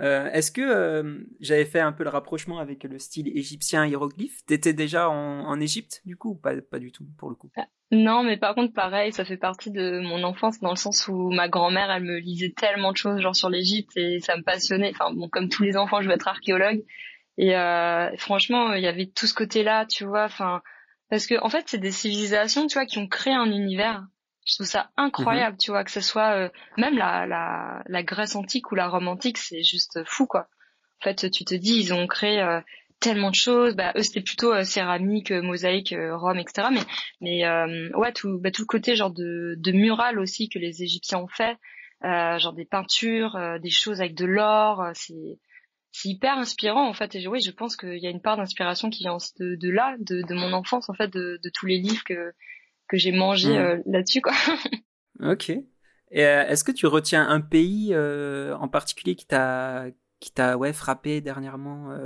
[0.00, 4.44] Euh, Est-ce que euh, j'avais fait un peu le rapprochement avec le style égyptien hiéroglyphe?
[4.44, 7.50] T'étais déjà en, en Égypte du coup ou pas, pas du tout pour le coup?
[7.90, 11.30] Non, mais par contre pareil, ça fait partie de mon enfance dans le sens où
[11.30, 14.90] ma grand-mère elle me lisait tellement de choses genre sur l'Égypte et ça me passionnait.
[14.90, 16.84] Enfin bon, comme tous les enfants, je veux être archéologue
[17.38, 20.24] et euh, franchement il y avait tout ce côté-là, tu vois.
[20.24, 20.62] Enfin
[21.08, 24.04] parce que en fait c'est des civilisations, tu vois, qui ont créé un univers
[24.46, 25.58] je trouve ça incroyable, mhm.
[25.58, 29.08] tu vois, que ce soit euh, même la, la, la Grèce antique ou la Rome
[29.08, 30.48] antique, c'est juste fou, quoi.
[31.00, 32.60] En fait, tu te dis, ils ont créé euh,
[33.00, 33.74] tellement de choses.
[33.74, 36.68] Bah, eux, c'était plutôt euh, céramique, mosaïque, Rome, etc.
[36.72, 36.80] Mais,
[37.20, 41.18] mais ouais, tout, bah, tout le côté genre de, de mural aussi que les Égyptiens
[41.18, 41.58] ont fait,
[42.02, 45.38] genre des peintures, des choses avec de l'or, c'est
[45.96, 47.14] c'est hyper inspirant en fait.
[47.14, 49.96] Et oui, je pense qu'il y a une part d'inspiration qui vient de, de là,
[49.98, 52.34] de, de, mon enfance en fait, de, de, tous les livres que
[52.88, 54.32] que j'ai mangé euh, là-dessus quoi.
[55.20, 55.50] ok.
[55.50, 59.86] Et euh, est-ce que tu retiens un pays euh, en particulier qui t'a
[60.20, 61.96] qui t'a ouais frappé dernièrement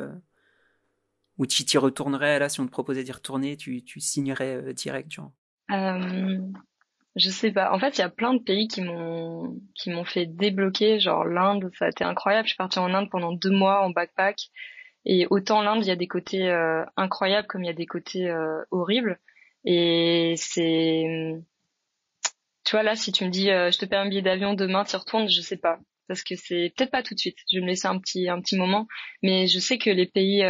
[1.38, 5.12] ou tu t'y retournerais là si on te proposait d'y retourner, tu tu signerais direct
[5.12, 5.32] genre?
[7.16, 7.72] Je sais pas.
[7.72, 11.00] En fait, il y a plein de pays qui m'ont qui m'ont fait débloquer.
[11.00, 12.46] Genre l'Inde, ça a été incroyable.
[12.46, 14.50] Je suis partie en Inde pendant deux mois en backpack.
[15.06, 17.86] Et autant l'Inde, il y a des côtés euh, incroyables comme il y a des
[17.86, 19.18] côtés euh, horribles.
[19.64, 21.04] Et c'est,
[22.64, 24.84] tu vois là, si tu me dis, euh, je te paie un billet d'avion demain,
[24.84, 27.36] tu y retournes, je sais pas, parce que c'est peut-être pas tout de suite.
[27.50, 28.86] Je vais me laisser un petit un petit moment,
[29.22, 30.42] mais je sais que les pays,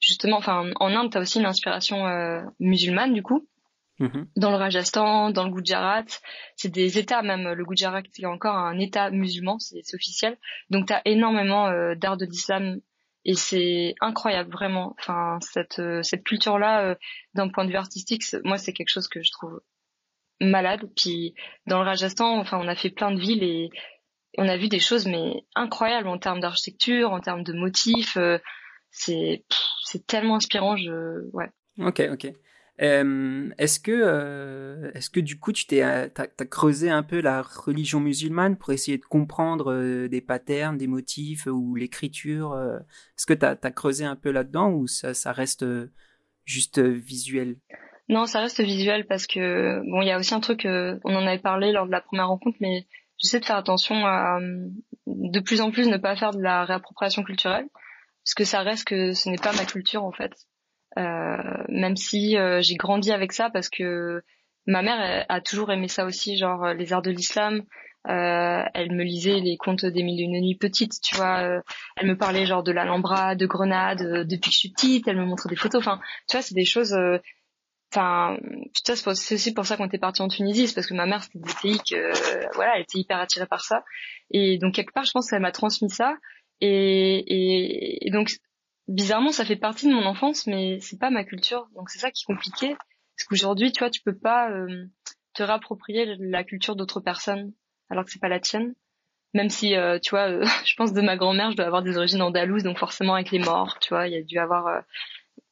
[0.00, 2.04] justement, enfin en Inde, t'as aussi une inspiration
[2.58, 3.46] musulmane du coup.
[4.00, 4.28] Mhm.
[4.36, 6.06] Dans le Rajasthan, dans le Gujarat,
[6.56, 7.52] c'est des États même.
[7.52, 10.38] Le Gujarat est encore un État musulman, c'est officiel.
[10.70, 12.80] Donc tu as énormément euh, d'art de l'islam
[13.30, 14.96] et c'est incroyable vraiment.
[14.98, 16.94] Enfin cette euh, cette culture là, euh,
[17.34, 19.60] d'un point de vue artistique, moi c'est quelque chose que je trouve
[20.40, 20.90] malade.
[20.96, 21.34] Puis
[21.66, 23.70] dans le Rajasthan, enfin on a fait plein de villes et
[24.36, 28.18] on a vu des choses mais incroyables en termes d'architecture, en termes de motifs.
[28.90, 29.44] c'est
[29.84, 30.76] c'est tellement inspirant.
[30.76, 31.50] Je ouais.
[31.78, 32.32] Ok ok.
[32.82, 37.20] Euh, est-ce que, euh, est-ce que du coup, tu t'es, euh, t'as, creusé un peu
[37.20, 43.34] la religion musulmane pour essayer de comprendre des patterns, des motifs ou l'écriture Est-ce que
[43.34, 45.64] tu as, creusé un peu là-dedans ou ça, ça reste
[46.44, 47.56] juste visuel?
[48.08, 51.26] Non, ça reste visuel parce que bon, il y a aussi un truc, on en
[51.26, 52.86] avait parlé lors de la première rencontre, mais
[53.18, 54.40] j'essaie de faire attention à
[55.06, 57.66] de plus en plus ne pas faire de la réappropriation culturelle
[58.24, 60.32] parce que ça reste que ce n'est pas ma culture en fait.
[60.98, 64.22] Euh, même si euh, j'ai grandi avec ça parce que
[64.66, 67.62] ma mère a toujours aimé ça aussi, genre euh, les arts de l'islam.
[68.08, 71.60] Euh, elle me lisait les contes des mille et une nuits petites, tu vois.
[71.96, 75.06] elle me parlait genre de l'Alhambra, de Grenade depuis que je suis petite.
[75.06, 75.80] Elle me montrait des photos.
[75.80, 76.96] Enfin, tu vois, c'est des choses.
[77.92, 78.38] Enfin,
[78.86, 81.40] c'est aussi pour ça qu'on était parti en Tunisie, c'est parce que ma mère c'était
[81.40, 83.84] des pays que, voilà, elle était hyper attirée par ça.
[84.30, 86.14] Et donc quelque part, je pense qu'elle m'a transmis ça.
[86.60, 88.30] Et, et, donc
[88.90, 91.68] bizarrement, ça fait partie de mon enfance, mais c'est pas ma culture.
[91.74, 92.76] Donc c'est ça qui est compliqué.
[93.16, 94.86] Parce qu'aujourd'hui, tu vois, tu peux pas euh,
[95.34, 97.52] te réapproprier la culture d'autres personnes
[97.88, 98.74] alors que c'est pas la tienne.
[99.32, 101.96] Même si, euh, tu vois, euh, je pense de ma grand-mère, je dois avoir des
[101.96, 104.82] origines andalouses, donc forcément avec les morts, tu vois, il y a dû avoir...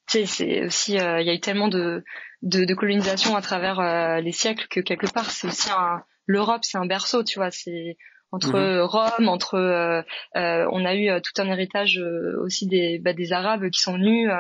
[0.09, 0.93] tu sais, c'est aussi...
[0.93, 2.05] Il y a eu tellement de,
[2.43, 6.03] de, de colonisation à travers les siècles que quelque part, c'est aussi un...
[6.27, 7.97] L'Europe, c'est un berceau, tu vois, c'est
[8.31, 8.81] entre mhm.
[8.83, 10.03] Rome, entre euh,
[10.37, 11.99] euh, on a eu euh, tout un héritage
[12.43, 14.31] aussi des bah, des Arabes qui sont venus.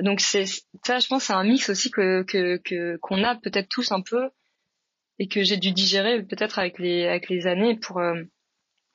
[0.00, 0.46] donc c'est
[0.84, 4.30] ça, je pense, c'est un mix aussi que que qu'on a peut-être tous un peu
[5.18, 8.00] et que j'ai dû digérer peut-être avec les avec les années pour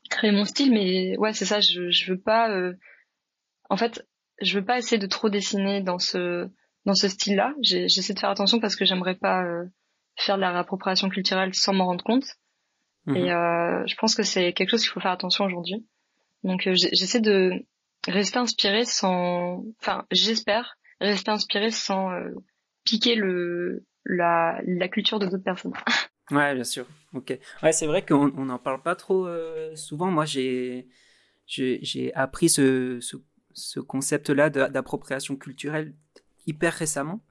[0.09, 0.71] créer mon style.
[0.71, 1.59] Mais ouais, c'est ça.
[1.59, 2.49] Je je veux pas.
[3.69, 4.07] en fait,
[4.41, 6.49] je veux pas essayer de trop dessiner dans ce
[6.85, 7.53] dans ce style-là.
[7.61, 9.43] J'essaie de faire attention parce que j'aimerais pas
[10.17, 12.25] faire de la réappropriation culturelle sans m'en rendre compte.
[13.15, 13.29] Et mhm.
[13.29, 15.85] euh, je pense que c'est quelque chose qu'il faut faire attention aujourd'hui.
[16.43, 17.65] Donc euh, j'essaie de
[18.07, 22.29] rester inspiré sans, enfin j'espère rester inspiré sans euh,
[22.83, 25.73] piquer le la, la culture de d'autres personnes.
[26.31, 26.85] ouais, bien sûr.
[27.13, 27.37] Ok.
[27.63, 29.27] Ouais, c'est vrai qu'on n'en parle pas trop
[29.75, 30.09] souvent.
[30.11, 30.87] Moi, j'ai
[31.45, 33.17] j'ai appris ce, ce,
[33.53, 35.93] ce concept-là d'appropriation culturelle
[36.45, 37.21] hyper récemment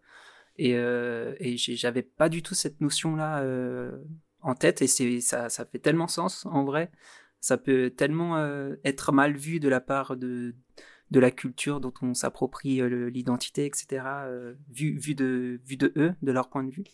[0.59, 3.97] et, euh, et j'avais pas du tout cette notion-là euh,
[4.43, 6.91] en tête et c'est ça, ça fait tellement sens en vrai.
[7.41, 10.55] Ça peut tellement euh, être mal vu de la part de
[11.11, 14.03] de la culture dont on s'approprie euh, l'identité, etc.
[14.27, 16.85] Euh, vu vu de vu de eux, de leur point de vue.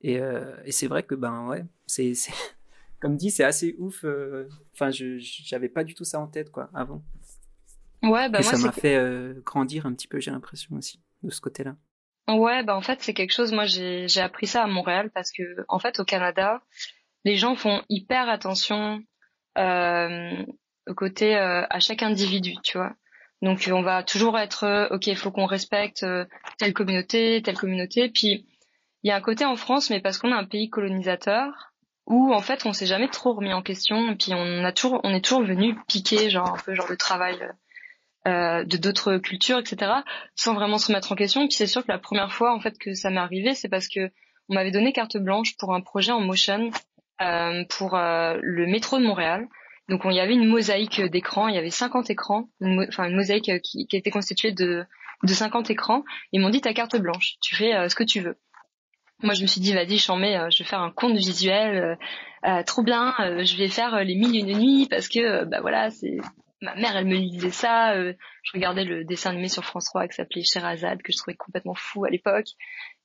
[0.00, 0.20] Et,
[0.64, 2.12] et c'est vrai que ben ouais, c'est
[3.00, 4.04] comme dit, c'est assez ouf.
[4.72, 7.02] Enfin, je j'avais pas du tout ça en tête quoi avant.
[8.04, 11.40] Ouais, bah et ça m'a fait grandir un petit peu, j'ai l'impression aussi de ce
[11.40, 11.74] côté-là.
[12.28, 13.52] Ouais, bah en fait c'est quelque chose.
[13.52, 16.60] Moi j'ai appris ça à Montréal parce que en fait au Canada,
[17.24, 19.02] les gens font hyper attention
[19.56, 20.44] euh,
[20.86, 22.92] au côté euh, à chaque individu, tu vois.
[23.40, 26.26] Donc on va toujours être euh, ok, il faut qu'on respecte euh,
[26.58, 28.10] telle communauté, telle communauté.
[28.10, 28.46] Puis
[29.02, 31.72] il y a un côté en France, mais parce qu'on est un pays colonisateur
[32.06, 34.10] où en fait on s'est jamais trop remis en question.
[34.10, 36.94] Et puis on a toujours, on est toujours venu piquer genre un peu genre de
[36.94, 37.38] travail
[38.28, 39.90] euh, de d'autres cultures, etc.,
[40.34, 41.46] sans vraiment se mettre en question.
[41.46, 43.88] Puis c'est sûr que la première fois en fait que ça m'est arrivé, c'est parce
[43.88, 44.10] que
[44.50, 46.70] on m'avait donné carte blanche pour un projet en motion
[47.22, 49.48] euh, pour euh, le métro de Montréal.
[49.88, 53.50] Donc il y avait une mosaïque d'écrans, il y avait 50 écrans, enfin une, mosaïque
[53.62, 54.84] qui, qui, était constituée de,
[55.22, 56.04] de 50 écrans.
[56.32, 58.36] Ils m'ont dit ta carte blanche, tu fais ce que tu veux.
[59.22, 61.96] Moi je me suis dit vas-y j'en mets, je vais faire un compte visuel,
[62.66, 66.18] trop bien, je vais faire les mille et une nuits parce que bah voilà c'est
[66.60, 67.94] ma mère, elle me lisait ça.
[67.94, 71.36] Euh, je regardais le dessin animé sur France 3 qui s'appelait Sherazade, que je trouvais
[71.36, 72.48] complètement fou à l'époque,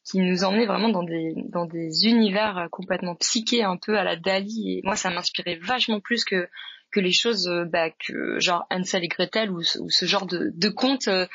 [0.04, 4.04] qui nous emmenait vraiment dans des dans des univers euh, complètement psychés, un peu à
[4.04, 4.78] la Dali.
[4.78, 6.50] Et moi, ça m'inspirait vachement plus que
[6.92, 10.70] que les choses euh, bah, que genre Hansel et Gretel ou, ce genre de, de
[10.70, 11.28] contes euh,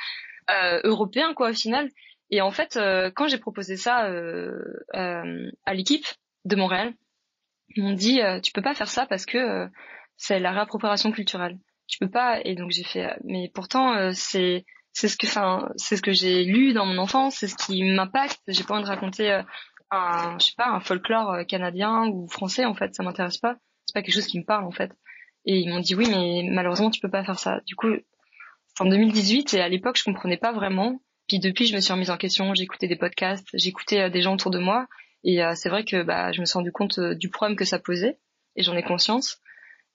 [0.84, 1.88] européens, quoi, au final.
[2.30, 2.78] Et en fait,
[3.14, 4.06] quand j'ai proposé ça
[4.92, 6.04] à l'équipe
[6.44, 6.92] de Montréal,
[7.74, 9.66] ils m'ont dit tu peux pas faire ça parce que
[10.18, 11.58] c'est la réappropriation culturelle
[11.88, 12.40] je peux pas.
[12.44, 16.12] Et donc j'ai fait mais pourtant euh, c'est c'est ce que enfin c'est ce que
[16.12, 18.40] j'ai lu dans mon enfance c'est ce qui m'impacte.
[18.46, 19.42] J'ai pas envie de raconter euh,
[19.90, 23.56] un je sais pas un folklore euh, canadien ou français en fait ça m'intéresse pas.
[23.86, 24.92] C'est pas quelque chose qui me parle en fait.
[25.46, 27.60] Et ils m'ont dit oui mais malheureusement tu peux pas faire ça.
[27.66, 27.88] Du coup
[28.76, 31.00] c'est en 2018 et à l'époque je comprenais pas vraiment.
[31.26, 32.54] Puis depuis je me suis remise en question.
[32.54, 34.86] J'écoutais des podcasts j'écoutais des gens autour de moi.
[35.24, 38.18] Et c'est vrai que bah je me suis rendu compte du problème que ça posait.
[38.56, 39.40] Et j'en ai conscience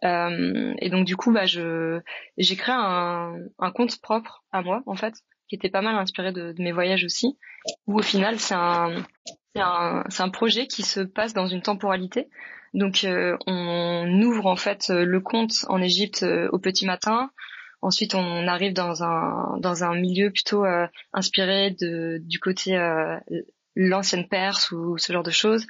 [0.03, 2.01] euh, et donc du coup, bah, je
[2.37, 5.13] j'ai créé un, un compte propre à moi en fait,
[5.47, 7.37] qui était pas mal inspiré de, mes voyages aussi.
[7.87, 9.05] Où au final, c'est un
[9.55, 12.27] c'est un un projet qui se passe dans une temporalité.
[12.73, 17.29] Donc euh, on ouvre en fait le compte en Égypte euh, au petit matin.
[17.81, 20.63] Ensuite, on arrive dans un dans un milieu plutôt
[21.11, 22.77] inspiré de du côté
[23.75, 25.67] l'ancienne Perse ou ce genre de choses.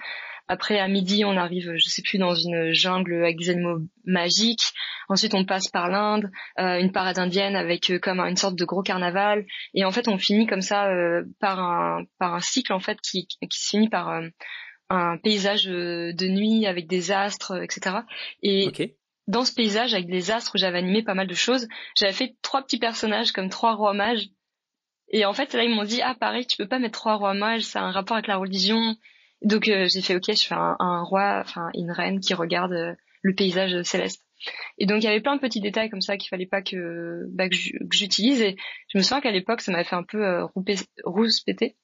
[0.47, 4.73] Après, à midi, on arrive, je sais plus, dans une jungle avec des animaux magiques.
[5.07, 8.65] Ensuite, on passe par l'Inde, euh, une parade indienne avec euh, comme une sorte de
[8.65, 9.45] gros carnaval.
[9.73, 12.99] Et en fait, on finit comme ça euh, par un par un cycle en fait
[13.01, 14.21] qui qui se finit par
[14.89, 18.01] un paysage de nuit avec des astres, etc.
[18.43, 18.71] Et
[19.27, 21.67] dans ce paysage avec des astres où j'avais animé pas mal de choses,
[21.97, 24.27] j'avais fait trois petits personnages comme trois rois mages.
[25.09, 27.33] Et en fait, là, ils m'ont dit, ah, pareil, tu peux pas mettre trois rois
[27.33, 28.95] mages, ça a un rapport avec la religion.
[29.43, 32.93] Donc euh, j'ai fait ok, je fais un, roi, enfin une reine qui regarde euh,
[33.21, 34.23] le paysage céleste.
[34.77, 37.25] Et donc il y avait plein de petits détails comme ça qu'il fallait pas que,
[37.29, 37.55] bah, que
[37.91, 38.41] j'utilise.
[38.41, 38.55] Et
[38.89, 40.45] je me souviens qu'à l'époque ça m'avait fait un peu euh,
[41.03, 41.75] rousse péter.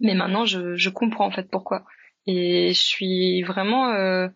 [0.00, 1.84] Mais maintenant je, je comprends en fait pourquoi.
[2.26, 4.28] Et je suis vraiment, euh,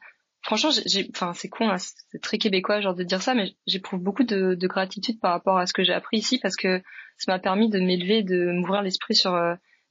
[0.43, 0.71] franchement,
[1.11, 4.55] enfin c'est con, hein, c'est très québécois genre de dire ça, mais j'éprouve beaucoup de,
[4.55, 6.83] de, gratitude par rapport à ce que j'ai appris ici parce que
[7.19, 9.35] ça m'a permis de m'élever, de m'ouvrir l'esprit sur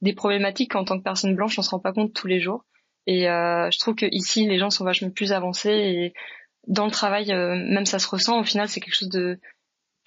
[0.02, 2.64] des problématiques qu'en tant que personne blanche on se rend pas compte tous les jours.
[3.06, 6.12] Et euh, je trouve que ici les gens sont vachement plus avancés et
[6.66, 8.40] dans le travail euh, même ça se ressent.
[8.40, 9.38] Au final c'est quelque chose de,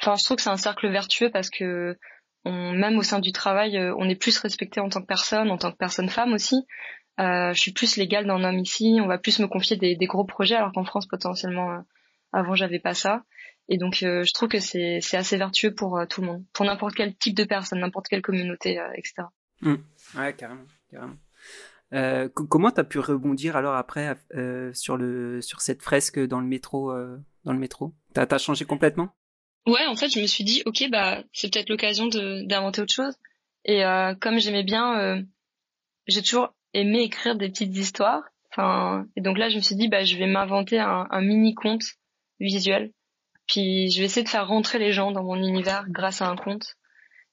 [0.02, 1.98] enfin je trouve que c'est un cercle vertueux parce que
[2.46, 5.52] on, même au sein du travail euh, on est plus respecté en tant que personne,
[5.52, 6.66] en tant que personne femme aussi.
[7.20, 9.00] Euh, je suis plus légale d'un homme ici.
[9.02, 11.80] On va plus me confier des, des gros projets alors qu'en France potentiellement euh,
[12.32, 13.24] avant j'avais pas ça.
[13.72, 17.16] Et donc je trouve que c'est assez vertueux pour tout le monde, pour n'importe quel
[17.16, 19.28] type de personne, n'importe quelle communauté, etc.
[19.62, 19.76] Mmh.
[20.18, 21.18] Ouais, carrément, carrément.
[21.92, 26.46] Euh, comment t'as pu rebondir alors après euh, sur le sur cette fresque dans le
[26.46, 27.96] métro euh, dans le métro?
[28.14, 29.10] T'as as changé complètement?
[29.66, 33.16] Ouais, en fait, je me suis dit ok bah c'est peut-être l'occasion d'inventer autre chose.
[33.66, 35.22] Et euh, comme j'aimais bien, euh,
[36.08, 38.24] j'ai toujours aimé écrire des petites histoires.
[38.52, 41.56] Enfin, et donc là, je me suis dit bah je vais m'inventer un, un mini
[41.56, 41.84] conte
[42.40, 42.92] visuel.
[43.48, 46.36] Puis je vais essayer de faire rentrer les gens dans mon univers grâce à un
[46.36, 46.76] conte.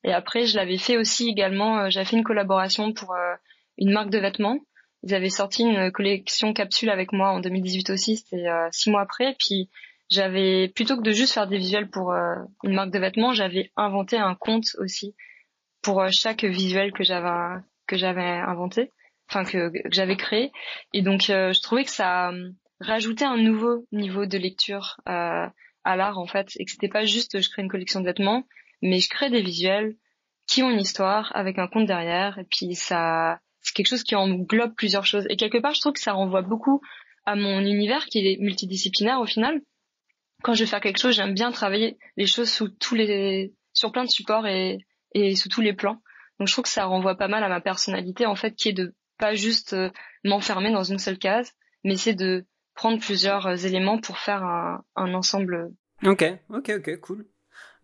[0.04, 1.80] Et après, je l'avais fait aussi également.
[1.80, 3.34] Euh, j'avais fait une collaboration pour euh,
[3.78, 4.58] une marque de vêtements.
[5.02, 8.16] Ils avaient sorti une collection capsule avec moi en 2018 aussi.
[8.16, 9.36] C'était euh, six mois après.
[9.38, 9.68] Puis
[10.10, 14.16] j'avais plutôt que de juste faire des visuels pour une marque de vêtements, j'avais inventé
[14.16, 15.16] un compte aussi
[15.82, 18.92] pour chaque visuel que j'avais que j'avais inventé,
[19.28, 20.52] enfin que, que j'avais créé.
[20.92, 22.30] Et donc je trouvais que ça
[22.78, 27.40] rajoutait un nouveau niveau de lecture à l'art en fait, et que c'était pas juste
[27.40, 28.44] je crée une collection de vêtements,
[28.86, 29.96] mais je crée des visuels
[30.46, 34.14] qui ont une histoire avec un conte derrière et puis ça c'est quelque chose qui
[34.14, 35.26] englobe plusieurs choses.
[35.28, 36.80] Et quelque part je trouve que ça renvoie beaucoup
[37.24, 39.60] à mon univers qui est multidisciplinaire au final.
[40.44, 43.90] Quand je vais faire quelque chose j'aime bien travailler les choses sous tous les sur
[43.90, 44.78] plein de supports et
[45.14, 46.00] et sous tous les plans.
[46.38, 48.72] Donc je trouve que ça renvoie pas mal à ma personnalité en fait qui est
[48.72, 49.90] de pas juste euh,
[50.22, 54.84] m'enfermer dans une seule case mais c'est de prendre plusieurs euh, éléments pour faire un,
[54.94, 55.72] un ensemble.
[56.04, 57.26] Ok ok ok cool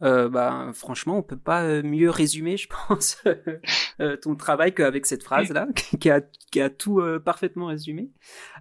[0.02, 3.22] euh, bah, franchement, on peut pas euh, mieux résumer, je pense,
[4.00, 5.68] euh, ton travail qu'avec cette phrase-là,
[6.00, 8.10] qui a, qui a tout euh, parfaitement résumé.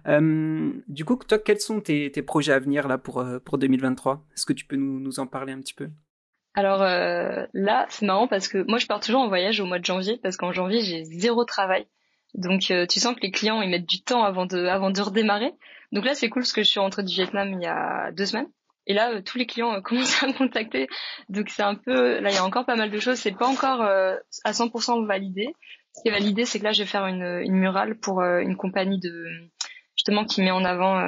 [0.06, 4.46] du coup, toi, quels sont tes, tes projets à venir là pour, pour 2023 Est-ce
[4.46, 5.88] que tu peux nous, nous en parler un petit peu?
[6.54, 9.84] Alors là, c'est marrant parce que moi, je pars toujours en voyage au mois de
[9.84, 11.86] janvier parce qu'en janvier, j'ai zéro travail.
[12.34, 15.52] Donc, tu sens que les clients, ils mettent du temps avant de, avant de redémarrer.
[15.92, 18.26] Donc là, c'est cool parce que je suis rentrée du Vietnam il y a deux
[18.26, 18.48] semaines.
[18.86, 20.88] Et là, euh, tous les clients euh, commencent à me contacter.
[21.28, 23.18] Donc c'est un peu, là il y a encore pas mal de choses.
[23.18, 25.54] C'est pas encore euh, à 100% validé.
[25.94, 28.56] Ce qui est validé, c'est que là je vais faire une, une murale pour une
[28.56, 29.26] compagnie de,
[29.94, 30.98] justement qui met en avant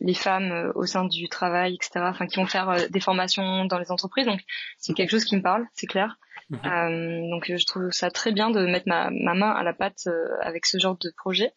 [0.00, 2.04] les femmes au sein du travail, etc.
[2.04, 4.26] Enfin, qui vont faire des formations dans les entreprises.
[4.26, 4.38] Donc,
[4.78, 6.20] c'est quelque chose qui me parle, c'est clair.
[6.50, 7.30] Mhm.
[7.30, 10.08] donc, je trouve ça très bien de mettre ma, ma main à la pâte
[10.40, 11.52] avec ce genre de projet.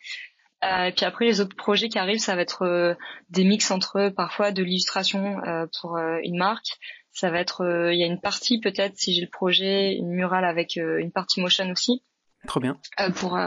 [0.63, 2.93] Euh, et puis après les autres projets qui arrivent, ça va être euh,
[3.29, 6.77] des mix entre parfois de l'illustration euh, pour une marque.
[7.11, 10.45] Ça va être, il y a une partie peut-être si j'ai le projet, une murale
[10.45, 12.03] avec une partie motion aussi.
[12.47, 12.79] Trop bien.
[13.15, 13.37] pour,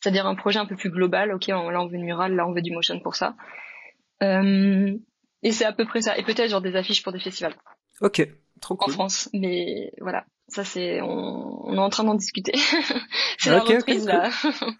[0.00, 1.32] c'est-à-dire un projet un peu plus global.
[1.32, 3.36] Ok, là on veut une murale, là on veut du motion pour ça.
[4.20, 6.18] et c'est à peu près ça.
[6.18, 7.54] Et peut-être genre des affiches pour des festivals.
[8.02, 8.28] Ok,
[8.60, 8.92] trop cool.
[8.92, 10.24] En France, mais voilà.
[10.50, 12.52] Ça c'est, on, est en train d'en discuter.
[13.38, 14.30] c'est la reprise là.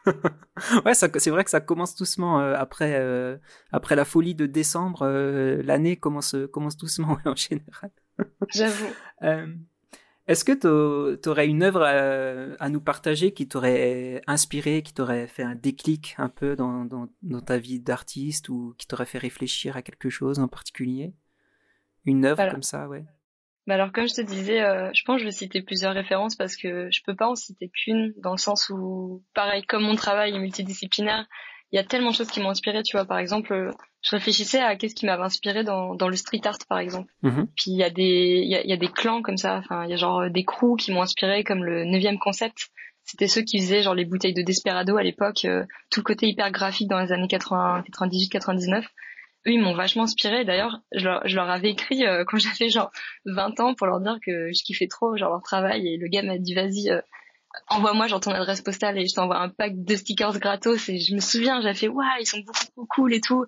[0.84, 3.36] ouais, c'est vrai que ça commence doucement euh, après euh,
[3.70, 5.02] après la folie de décembre.
[5.02, 7.90] Euh, l'année commence commence doucement en général.
[8.48, 8.88] J'avoue.
[10.26, 15.42] Est-ce que tu aurais une œuvre à, nous partager qui t'aurait inspiré, qui t'aurait fait
[15.42, 19.76] un déclic un peu dans, dans, dans ta vie d'artiste ou qui t'aurait fait réfléchir
[19.76, 21.14] à quelque chose en particulier?
[22.04, 23.04] Une œuvre comme ça, ouais.
[23.70, 26.34] Bah alors comme je te disais, euh, je pense que je vais citer plusieurs références
[26.34, 29.94] parce que je peux pas en citer qu'une dans le sens où, pareil, comme mon
[29.94, 31.24] travail est multidisciplinaire,
[31.70, 32.82] il y a tellement de choses qui m'ont inspiré.
[32.82, 33.70] Tu vois, par exemple, euh,
[34.02, 37.12] je réfléchissais à qu'est-ce qui m'avait inspiré dans, dans le street art, par exemple.
[37.22, 37.46] Mm-hmm.
[37.54, 39.58] Puis il y a des il y a, y a, des clans comme ça.
[39.58, 42.70] Enfin, il y a genre des crews qui m'ont inspiré, comme le neuvième concept.
[43.04, 46.26] C'était ceux qui faisaient genre les bouteilles de Desperado à l'époque, euh, tout le côté
[46.26, 48.84] hyper graphique dans les années 80, 98, 99
[49.46, 52.68] eux ils m'ont vachement inspiré d'ailleurs je leur, je leur avais écrit euh, quand j'avais
[52.68, 52.90] genre
[53.26, 55.86] 20 ans pour leur dire que je kiffais trop genre leur travail.
[55.86, 57.00] Et le gars m'a dit vas-y euh,
[57.68, 60.88] envoie-moi genre ton adresse postale et je t'envoie un pack de stickers gratos.
[60.88, 63.44] Et je me souviens j'ai fait waouh ils sont beaucoup trop cool et tout.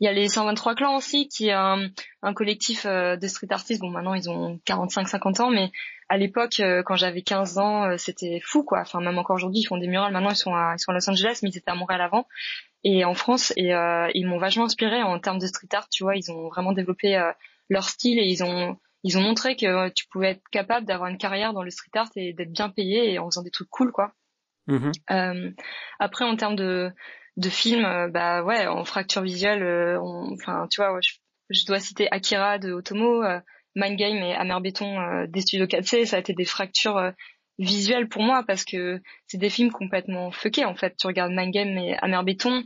[0.00, 1.88] Il y a les 123 clans aussi qui est un,
[2.22, 3.80] un collectif euh, de street artistes.
[3.80, 5.70] Bon maintenant ils ont 45 50 ans mais
[6.12, 8.80] à l'époque quand j'avais 15 ans c'était fou quoi.
[8.80, 10.12] Enfin même encore aujourd'hui ils font des murales.
[10.12, 12.26] Maintenant ils sont à, ils sont à Los Angeles mais ils étaient à Montréal avant
[12.84, 13.54] et en France.
[13.56, 16.14] Et euh, ils m'ont vachement inspiré en termes de street art tu vois.
[16.14, 17.32] Ils ont vraiment développé euh,
[17.70, 21.16] leur style et ils ont ils ont montré que tu pouvais être capable d'avoir une
[21.16, 23.90] carrière dans le street art et d'être bien payé et en faisant des trucs cool
[23.90, 24.12] quoi.
[24.68, 25.50] Euh,
[25.98, 26.90] après en termes de
[27.38, 31.00] de films bah ouais en fracture visuelle enfin tu vois
[31.48, 33.22] je, dois citer Akira de Otomo
[33.74, 37.12] Mind Game et Amer Béton des studios 4C ça a été des fractures
[37.58, 40.96] visuel pour moi parce que c'est des films complètement fuckés en fait.
[40.96, 42.64] Tu regardes Mind Game et Amer Béton,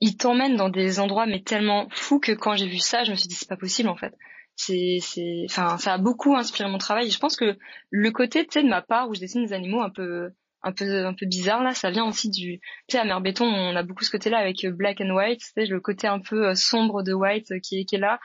[0.00, 3.16] ils t'emmènent dans des endroits mais tellement fous que quand j'ai vu ça, je me
[3.16, 4.14] suis dit c'est pas possible en fait.
[4.56, 7.10] C'est c'est enfin ça a beaucoup inspiré mon travail.
[7.10, 7.56] je pense que
[7.90, 10.30] le côté tu sais de ma part où je dessine des animaux un peu
[10.62, 13.76] un peu un peu bizarre là, ça vient aussi du tu sais Amer Béton, on
[13.76, 16.54] a beaucoup ce côté-là avec Black and White, tu sais le côté un peu euh,
[16.56, 18.18] sombre de White euh, qui qui est là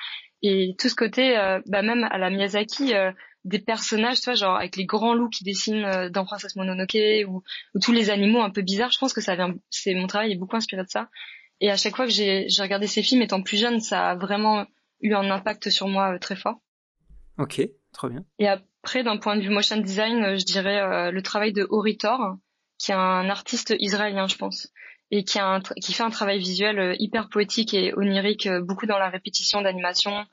[0.43, 2.93] et tout ce côté euh, bah même à la Miyazaki
[3.45, 6.97] des personnages, tu vois, genre avec les grands loups qui dessinent euh, dans Princesse Mononoke
[7.27, 7.43] ou,
[7.75, 8.91] ou, tous les animaux un peu bizarres.
[8.91, 11.09] Je pense que ça vient, c'est mon travail est beaucoup inspiré de ça.
[11.59, 14.65] Et à chaque fois que j'ai regardé ces films étant plus jeune, ça a vraiment
[15.01, 16.61] eu un impact sur moi euh, très fort.
[17.37, 18.23] Ok, trop bien.
[18.39, 22.37] Et après, d'un point de vue motion design, euh, je dirais le travail de Horitor,
[22.77, 24.71] qui est un artiste israélien, je pense,
[25.15, 28.97] et qui, a un qui fait un travail visuel hyper poétique et onirique, beaucoup dans
[28.97, 30.25] la répétition d'animation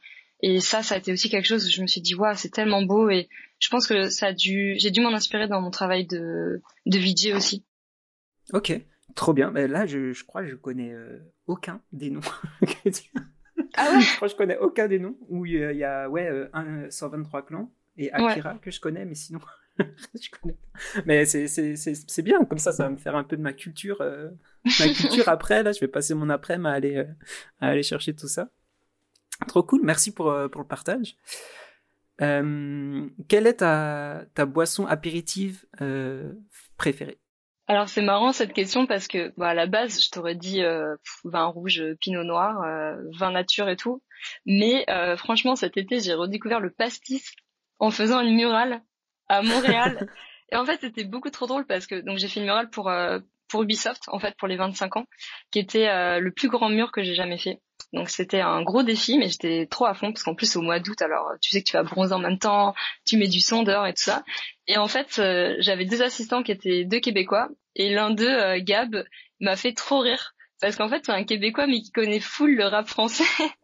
[0.42, 2.50] et ça, ça a été aussi quelque chose où je me suis dit, waouh, c'est
[2.50, 3.10] tellement beau.
[3.10, 3.28] Et
[3.58, 6.98] je pense que ça a dû, j'ai dû m'en inspirer dans mon travail de, de
[6.98, 7.64] VJ aussi.
[8.52, 8.72] Ok,
[9.14, 9.50] trop bien.
[9.50, 12.20] Mais là, je, je crois que je connais euh, aucun des noms.
[12.62, 14.00] ah ouais?
[14.00, 15.16] Je crois que je connais aucun des noms.
[15.28, 19.14] Où il y a, ouais, euh, un, 123 clans et Akira que je connais, mais
[19.14, 19.40] sinon.
[19.78, 20.56] je connais.
[21.06, 24.00] Mais c'est bien, comme ça, ça va me faire un peu de ma culture.
[24.00, 24.28] Euh,
[24.64, 27.06] ma culture après, là, je vais passer mon après-midi à aller,
[27.60, 28.48] à aller chercher tout ça.
[29.48, 31.16] Trop cool, merci pour, euh, pour le partage.
[32.20, 36.32] Euh, quelle est ta, ta boisson apéritive euh,
[36.76, 37.18] préférée?
[37.70, 40.96] Alors c'est marrant cette question parce que bah, à la base je t'aurais dit euh,
[41.22, 44.02] vin rouge, pinot noir, euh, vin nature et tout.
[44.44, 47.32] Mais euh, franchement cet été j'ai redécouvert le pastis
[47.78, 48.82] en faisant une murale
[49.28, 50.08] à Montréal.
[50.52, 52.90] et en fait c'était beaucoup trop drôle parce que donc j'ai fait une murale pour
[53.48, 55.04] pour Ubisoft en fait pour les 25 ans,
[55.50, 57.60] qui était le plus grand mur que j'ai jamais fait.
[57.92, 60.78] Donc c'était un gros défi, mais j'étais trop à fond parce qu'en plus au mois
[60.78, 62.74] d'août, alors tu sais que tu vas bronzer en même temps,
[63.04, 64.22] tu mets du son dehors et tout ça.
[64.68, 68.60] Et en fait, euh, j'avais deux assistants qui étaient deux Québécois et l'un d'eux, euh,
[68.62, 69.04] Gab,
[69.40, 72.66] m'a fait trop rire parce qu'en fait c'est un Québécois mais qui connaît full le
[72.66, 73.24] rap français.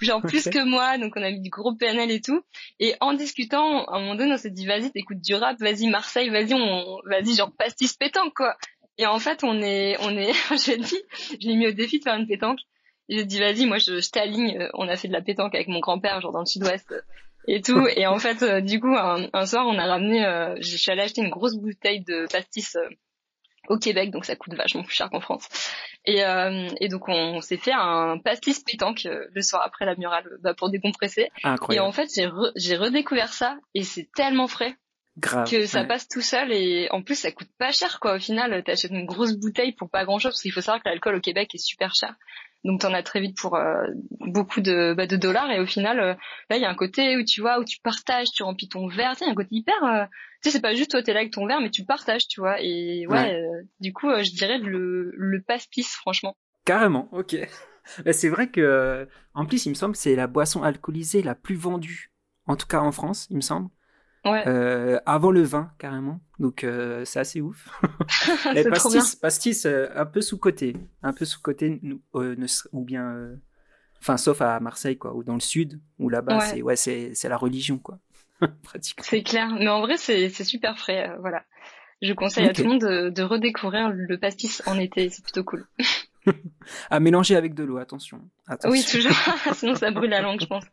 [0.00, 2.42] genre plus que moi, donc on a mis du gros PNL et tout.
[2.80, 5.88] Et en discutant, à un moment donné, on s'est dit, vas-y, t'écoutes du rap, vas-y
[5.88, 8.56] Marseille, vas-y, on, vas-y, genre pastis pétanque, quoi.
[8.98, 11.02] Et en fait, on est, on est, je dit,
[11.40, 12.60] je l'ai mis au défi de faire une pétanque.
[13.08, 14.58] J'ai dit vas-y, moi je, je t'aligne.
[14.58, 17.00] Euh, on a fait de la pétanque avec mon grand-père, genre dans le sud-ouest euh,
[17.46, 17.86] et tout.
[17.96, 21.02] Et en fait, euh, du coup, un, soir, on a ramené, euh, je suis allée
[21.02, 22.76] acheter une grosse bouteille de pastis
[23.68, 25.48] au Québec, donc ça coûte vachement plus cher qu'en France.
[26.04, 29.96] Et, euh, et donc on, s'est fait un pastis pétanque euh, le soir après la
[29.96, 31.28] murale bah, pour décompresser.
[31.70, 32.08] Et en fait
[32.56, 34.76] j'ai redécouvert ça et c'est tellement frais
[35.50, 38.16] que ça passe tout seul et en plus ça coûte pas cher quoi.
[38.16, 40.88] Au final t'achètes une grosse bouteille pour pas grand chose parce qu'il faut savoir que
[40.88, 42.14] l'alcool au Québec est super cher.
[42.66, 43.86] Donc t'en as très vite pour euh,
[44.20, 46.14] beaucoup de, bah, de dollars et au final euh,
[46.50, 48.88] là il y a un côté où tu vois où tu partages, tu remplis ton
[48.88, 50.04] verre, tu sais, un côté hyper euh,
[50.42, 52.40] tu sais c'est pas juste toi t'es là avec ton verre mais tu partages, tu
[52.40, 53.40] vois et ouais,
[53.80, 56.36] du coup je dirais le le pastis franchement.
[56.64, 57.36] Carrément, OK.
[58.10, 61.54] c'est vrai que en plus il me semble que c'est la boisson alcoolisée la plus
[61.54, 62.10] vendue
[62.46, 63.68] en tout cas en France, il me semble.
[64.26, 66.20] Euh, avant le vin, carrément.
[66.38, 67.68] Donc, euh, c'est assez ouf.
[68.54, 70.76] Les pastis, pastis euh, un peu sous-côté.
[71.02, 71.80] Un peu sous-côté,
[72.12, 73.30] ou bien.
[74.00, 77.36] Enfin, sauf à Marseille, quoi, ou dans le sud, où là-bas, c'est ouais, c'est la
[77.36, 77.98] religion, quoi.
[78.62, 79.04] Pratiquement.
[79.08, 79.48] C'est clair.
[79.58, 81.10] Mais en vrai, c'est super frais.
[81.20, 81.44] voilà.
[82.02, 85.08] Je conseille à tout le monde de, de redécouvrir le pastis en été.
[85.08, 85.66] C'est plutôt cool.
[86.90, 88.20] à mélanger avec de l'eau, attention.
[88.46, 88.70] attention.
[88.70, 89.16] Oui, toujours.
[89.54, 90.64] Sinon, ça brûle la langue, je pense.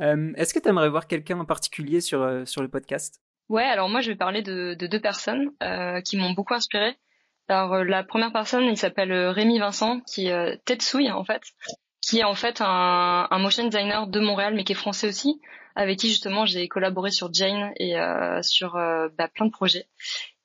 [0.00, 3.20] Euh, est-ce que tu aimerais voir quelqu'un en particulier sur, euh, sur le podcast?
[3.48, 6.96] Ouais, alors moi je vais parler de, de deux personnes euh, qui m'ont beaucoup inspiré.
[7.48, 11.42] Alors la première personne, il s'appelle Rémi Vincent, qui est Tetsouille en fait,
[12.00, 15.40] qui est en fait un, un, motion designer de Montréal, mais qui est français aussi,
[15.76, 17.94] avec qui justement j'ai collaboré sur Jane et
[18.42, 19.86] sur bah, plein de projets.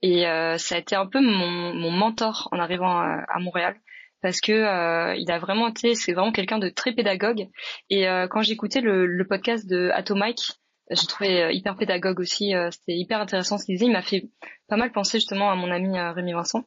[0.03, 0.25] Et
[0.59, 3.75] ça a été un peu mon, mon mentor en arrivant à Montréal
[4.21, 7.47] parce que euh, il a vraiment été, c'est vraiment quelqu'un de très pédagogue.
[7.89, 10.39] Et euh, quand j'écoutais le, le podcast de Atomic,
[10.89, 12.53] j'ai trouvé euh, hyper pédagogue aussi.
[12.71, 13.87] C'était hyper intéressant ce qu'il disait.
[13.87, 14.29] Il m'a fait
[14.67, 16.63] pas mal penser justement à mon ami Rémi Vincent.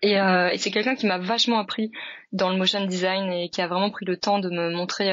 [0.00, 1.90] Et, et c'est quelqu'un qui m'a vachement appris
[2.30, 5.12] dans le motion design et qui a vraiment pris le temps de me montrer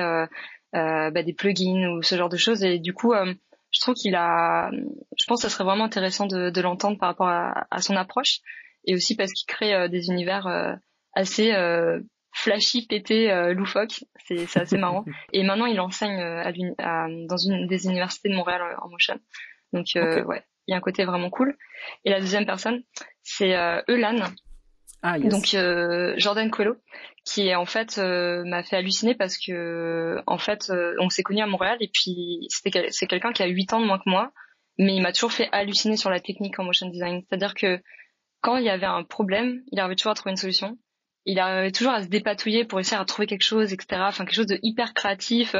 [0.74, 2.64] bah, des plugins ou ce genre de choses.
[2.64, 3.14] Et du coup,
[3.72, 7.10] je trouve qu'il a, je pense que ça serait vraiment intéressant de, de l'entendre par
[7.10, 8.42] rapport à, à, son approche
[8.86, 10.78] et aussi parce qu'il crée des univers
[11.16, 12.00] assez euh,
[12.34, 14.04] flashy, pété, euh, loufoque.
[14.28, 15.06] C'est, c'est assez marrant.
[15.34, 19.20] Et maintenant, il enseigne euh, à, dans une des universités de Montréal en motion.
[19.74, 21.58] Donc, ouais, il y a un côté vraiment cool.
[22.04, 22.84] Et la deuxième personne,
[23.24, 23.56] c'est
[23.90, 24.16] Eulan.
[25.02, 25.32] Ah, yes.
[25.32, 26.78] Donc Jordan Coelho,
[27.26, 31.48] qui est en fait m'a fait halluciner parce que en fait on s'est connus à
[31.48, 34.32] Montréal et puis c'était c'est quelqu'un qui a 8 ans de moins que moi,
[34.80, 37.22] mais il m'a toujours fait halluciner sur la technique en motion design.
[37.28, 37.82] C'est-à-dire que
[38.42, 40.78] quand il y avait un problème, il arrivait toujours à trouver une solution
[41.26, 44.02] il arrivait toujours à se dépatouiller pour essayer à trouver quelque chose, etc.
[44.08, 45.56] Enfin, quelque chose de hyper créatif.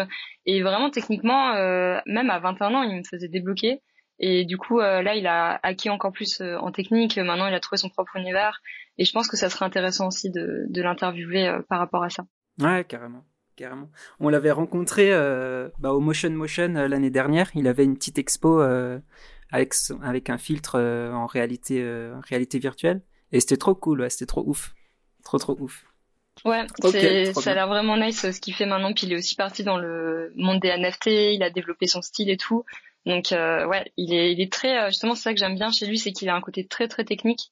[0.46, 3.82] Et vraiment, techniquement, euh, même à 21 ans, il me faisait débloquer.
[4.20, 7.18] Et du coup, euh, là, il a acquis encore plus euh, en technique.
[7.18, 8.62] Maintenant, il a trouvé son propre univers.
[8.98, 12.26] Et je pense que ça serait intéressant aussi de, l'interviewer par rapport à ça.
[12.60, 13.26] Ouais, carrément.
[13.56, 13.90] Carrément.
[14.20, 15.12] On l'avait rencontré
[15.80, 17.50] bah, au Motion Motion l'année dernière.
[17.56, 18.60] Il avait une petite expo
[19.52, 21.84] avec, avec un filtre en réalité,
[22.30, 23.02] réalité virtuelle.
[23.32, 24.76] Et c'était trop cool, c'était trop ouf.
[25.26, 25.84] Trop trop ouf.
[26.46, 26.66] Ouais,
[27.34, 28.94] ça a l'air vraiment nice ce qu'il fait maintenant.
[28.94, 32.30] Puis il est aussi parti dans le monde des NFT, il a développé son style
[32.30, 32.64] et tout.
[33.06, 35.72] Donc euh, ouais, il est, il est très euh, justement c'est ça que j'aime bien
[35.72, 37.52] chez lui, c'est qu'il a un côté très très technique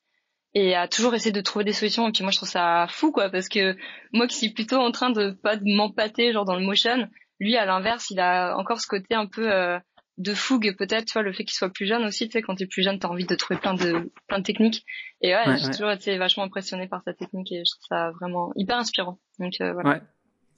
[0.53, 2.07] et a toujours essayé de trouver des solutions.
[2.07, 3.75] Et puis moi je trouve ça fou quoi, parce que
[4.11, 7.07] moi qui suis plutôt en train de pas de m'empâter genre dans le motion,
[7.39, 9.79] lui à l'inverse il a encore ce côté un peu euh,
[10.17, 12.55] de fougue peut-être tu vois le fait qu'il soit plus jeune aussi tu sais quand
[12.55, 14.85] t'es plus jeune t'as envie de trouver plein de plein de techniques.
[15.21, 18.51] Et ouais, j'ai toujours été vachement impressionné par sa technique et je trouve ça vraiment
[18.55, 19.19] hyper inspirant.
[19.39, 19.89] Donc euh, voilà.
[19.89, 20.01] Ouais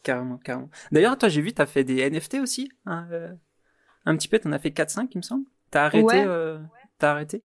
[0.03, 0.69] carrément carrément.
[0.91, 3.34] D'ailleurs toi j'ai vu t'as fait des NFT aussi hein, euh,
[4.06, 5.45] un petit peu t'en as fait 4-5 il me semble.
[5.72, 6.60] T'as arrêté euh,
[6.99, 7.44] t'as arrêté?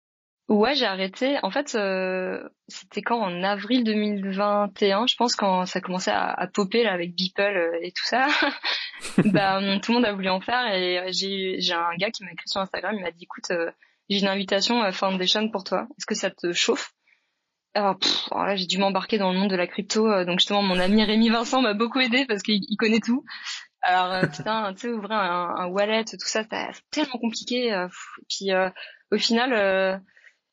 [0.48, 1.36] Ouais, j'ai arrêté.
[1.42, 6.46] En fait, euh, c'était quand en avril 2021, je pense, quand ça commençait à, à
[6.46, 8.28] popper là avec Beeple euh, et tout ça.
[9.26, 12.32] bah, tout le monde a voulu en faire et j'ai j'ai un gars qui m'a
[12.32, 13.70] écrit sur Instagram, il m'a dit écoute, euh,
[14.08, 15.86] j'ai une invitation à Foundation pour toi.
[15.98, 16.92] Est-ce que ça te chauffe?
[17.74, 17.98] Alors,
[18.32, 20.24] là, j'ai dû m'embarquer dans le monde de la crypto.
[20.24, 23.22] donc justement, mon ami Rémi Vincent m'a beaucoup aidé parce qu'il connaît tout.
[23.82, 27.86] Alors putain, tu sais, ouvrir un, un, wallet, tout ça, c'est tellement compliqué.
[28.30, 28.48] puis
[29.12, 30.00] au final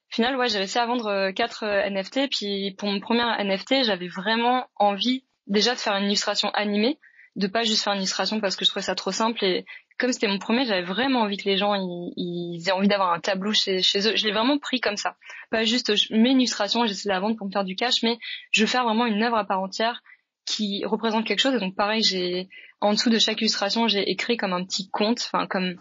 [0.09, 2.29] final, ouais, j'ai réussi à vendre quatre euh, NFT.
[2.29, 6.99] Puis pour mon premier NFT, j'avais vraiment envie déjà de faire une illustration animée,
[7.35, 9.43] de pas juste faire une illustration parce que je trouvais ça trop simple.
[9.43, 9.65] Et
[9.97, 13.19] comme c'était mon premier, j'avais vraiment envie que les gens ils, aient envie d'avoir un
[13.19, 14.15] tableau chez, eux.
[14.15, 15.15] Je l'ai vraiment pris comme ça.
[15.51, 18.17] Pas juste je mets une j'essaie de la vendre pour me faire du cash, mais
[18.51, 20.01] je veux faire vraiment une œuvre à part entière
[20.45, 21.55] qui représente quelque chose.
[21.55, 22.49] Et donc pareil, j'ai
[22.81, 25.75] en dessous de chaque illustration, j'ai écrit comme un petit conte, enfin comme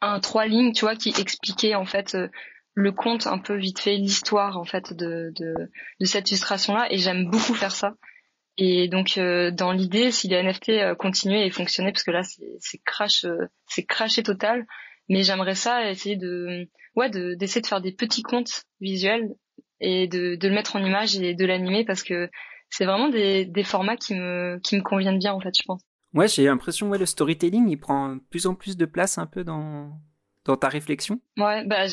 [0.00, 2.28] un trois lignes, tu vois, qui expliquait en fait euh,
[2.74, 5.54] le conte un peu vite fait, l'histoire en fait de, de,
[6.00, 7.94] de cette illustration-là, et j'aime beaucoup faire ça.
[8.56, 12.22] Et donc euh, dans l'idée, si les NFT euh, continuaient et fonctionnaient, parce que là
[12.22, 14.66] c'est crash, euh, c'est crashé total,
[15.08, 19.34] mais j'aimerais ça essayer de, ouais, d'essayer de, faire des petits contes visuels
[19.80, 22.28] et de, de le mettre en image et de l'animer parce que
[22.68, 25.82] c'est vraiment des, des formats qui me, qui me conviennent bien, en fait, je pense.
[26.14, 29.26] Ouais, j'ai l'impression, ouais, le storytelling, il prend de plus en plus de place un
[29.26, 29.92] peu dans,
[30.44, 31.20] dans ta réflexion.
[31.36, 31.86] Ouais, bah,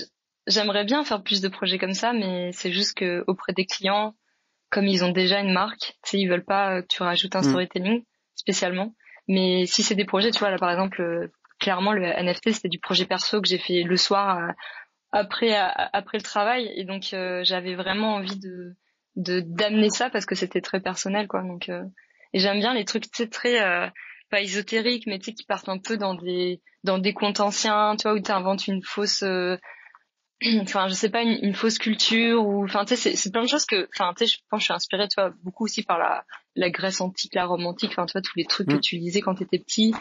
[0.48, 4.16] j'aimerais bien faire plus de projets comme ça, mais c'est juste que auprès des clients,
[4.70, 7.42] comme ils ont déjà une marque, tu sais, ils veulent pas que tu rajoutes un
[7.42, 7.50] mm.
[7.50, 8.04] storytelling
[8.36, 8.94] spécialement.
[9.28, 12.70] Mais si c'est des projets, tu vois, là, par exemple, euh, clairement, le NFT, c'était
[12.70, 14.52] du projet perso que j'ai fait le soir euh,
[15.12, 16.72] après, après le travail.
[16.76, 18.76] Et donc, euh, j'avais vraiment envie de,
[19.18, 21.84] de d'amener ça parce que c'était très personnel quoi donc euh,
[22.34, 23.88] et j'aime bien les trucs très euh,
[24.30, 27.96] pas ésotériques mais tu sais qui partent un peu dans des dans des contes anciens
[27.98, 29.58] tu vois où tu inventes une fausse euh,
[30.62, 33.66] enfin je sais pas une, fausse culture ou enfin tu sais c'est plein de choses
[33.66, 35.98] que enfin tu sais je pense que je suis inspirée tu vois beaucoup aussi par
[35.98, 38.82] la la Grèce antique la Rome antique enfin tu vois tous les trucs que mm.
[38.82, 39.94] tu lisais quand tu étais petit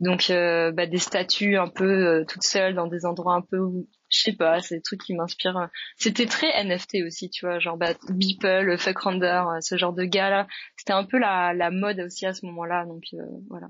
[0.00, 3.58] donc euh, bah, des statues un peu euh, toutes seules dans des endroits un peu
[3.58, 5.68] où je sais pas, c'est des trucs qui m'inspirent.
[5.96, 10.04] C'était très NFT aussi, tu vois, genre bah, Beeple, Fuck Render, euh, ce genre de
[10.04, 10.46] gars là.
[10.76, 13.04] C'était un peu la, la mode aussi à ce moment-là, donc
[13.48, 13.68] voilà.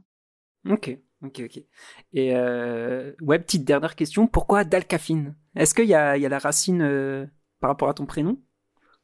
[0.69, 1.63] Ok, ok, ok.
[2.13, 5.35] Et euh, ouais, petite dernière question, pourquoi Dalcafine?
[5.57, 7.29] Est-ce qu'il y a, y a la racine
[7.61, 8.39] par rapport à ton prénom?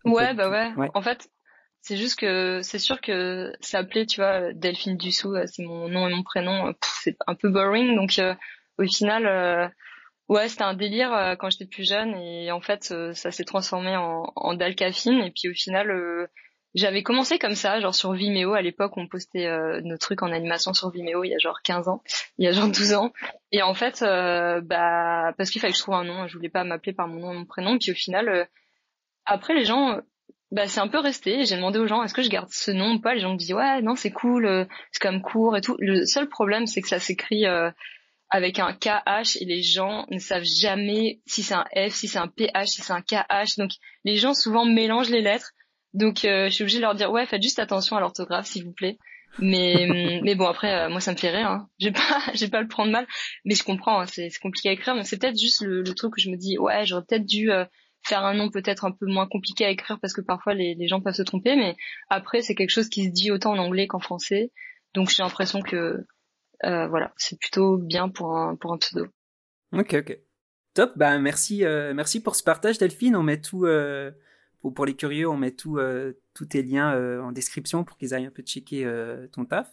[0.05, 0.73] Ouais, bah ouais.
[0.77, 0.91] ouais.
[0.95, 1.31] En fait,
[1.83, 6.09] c'est juste que c'est sûr que s'appeler, tu vois, Delphine Dussault, euh, c'est mon nom
[6.09, 7.97] et mon prénom, euh, c'est un peu boring.
[7.97, 8.35] Donc euh,
[8.79, 9.73] au final,
[10.29, 14.33] ouais, c'était un délire quand j'étais plus jeune et en fait, ça s'est transformé en,
[14.37, 15.21] en Dalcafine.
[15.21, 16.31] Et puis au final,
[16.75, 18.55] j'avais commencé comme ça, genre sur Vimeo.
[18.55, 19.49] À l'époque, on postait
[19.83, 22.03] nos trucs en animation sur Vimeo il y a genre 15 ans,
[22.39, 23.13] il y a genre 12 ans.
[23.53, 26.65] Et en fait, bah parce qu'il fallait que je trouve un nom, je voulais pas
[26.65, 27.79] m'appeler par mon nom mon prénom.
[27.79, 28.49] Puis au final,
[29.27, 30.01] après les gens
[30.51, 31.45] bah c'est un peu resté.
[31.45, 33.15] J'ai demandé aux gens est-ce que je garde ce nom ou pas?
[33.15, 35.77] Les gens me disaient ouais non c'est cool, euh, c'est quand même court et tout.
[35.79, 37.71] Le seul problème c'est que ça s'écrit euh,
[38.31, 42.19] avec un KH et les gens ne savent jamais si c'est un F, si c'est
[42.19, 43.59] un PH, si c'est un KH.
[43.59, 43.71] Donc
[44.05, 45.53] les gens souvent mélangent les lettres.
[45.95, 48.65] Donc euh, je suis obligée de leur dire ouais faites juste attention à l'orthographe s'il
[48.65, 48.99] vous plaît.
[49.39, 51.49] Mais mais bon après moi ça me fait rire.
[51.49, 51.69] Hein.
[51.79, 53.07] J'ai pas j'ai pas le prendre mal,
[53.45, 54.01] mais je comprends.
[54.01, 56.37] Hein, c'est compliqué à écrire, mais c'est peut-être juste le, le, truc que je me
[56.37, 57.51] dis ouais j'aurais peut-être dû
[58.03, 60.89] faire un nom peut-être un peu moins compliqué à écrire parce que parfois les, les
[60.89, 61.77] gens peuvent se tromper, mais
[62.09, 64.53] après c'est quelque chose qui se dit autant en anglais qu'en français.
[64.95, 66.05] Donc j'ai l'impression que
[66.65, 69.07] euh, voilà, c'est plutôt bien pour un pour un pseudo.
[69.73, 70.19] Ok ok.
[70.75, 73.17] Top, bah merci euh, merci pour ce partage Delphine.
[73.17, 74.11] On met tout euh,
[74.61, 77.97] pour, pour les curieux, on met tout euh, tous tes liens euh, en description pour
[77.97, 79.69] qu'ils aillent un peu checker euh, ton taf.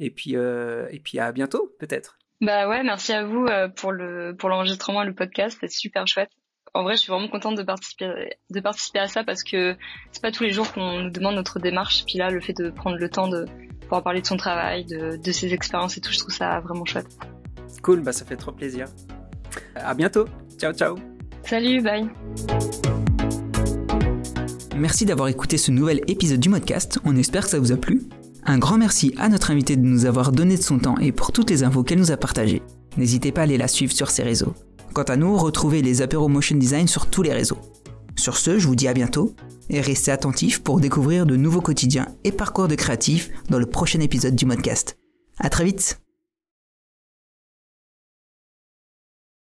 [0.00, 2.18] Et puis et puis à bientôt peut-être.
[2.40, 3.46] Bah ouais, merci à vous
[3.76, 6.30] pour le pour l'enregistrement, le podcast, c'est super chouette
[6.74, 9.76] en vrai, je suis vraiment contente de participer, de participer à ça parce que
[10.10, 12.04] c'est pas tous les jours qu'on nous demande notre démarche.
[12.04, 13.46] Puis là, le fait de prendre le temps de
[13.82, 16.84] pouvoir parler de son travail, de, de ses expériences et tout, je trouve ça vraiment
[16.84, 17.16] chouette.
[17.82, 18.86] Cool, bah ça fait trop plaisir.
[19.76, 20.26] À bientôt.
[20.58, 20.96] Ciao, ciao.
[21.44, 22.08] Salut, bye.
[24.76, 26.98] Merci d'avoir écouté ce nouvel épisode du podcast.
[27.04, 28.02] On espère que ça vous a plu.
[28.44, 31.32] Un grand merci à notre invité de nous avoir donné de son temps et pour
[31.32, 32.62] toutes les infos qu'elle nous a partagées.
[32.96, 34.54] N'hésitez pas à aller la suivre sur ses réseaux.
[34.92, 37.58] Quant à nous, retrouvez les apéros motion design sur tous les réseaux.
[38.16, 39.34] Sur ce, je vous dis à bientôt
[39.70, 44.00] et restez attentifs pour découvrir de nouveaux quotidiens et parcours de créatifs dans le prochain
[44.00, 44.98] épisode du podcast.
[45.38, 46.03] À très vite!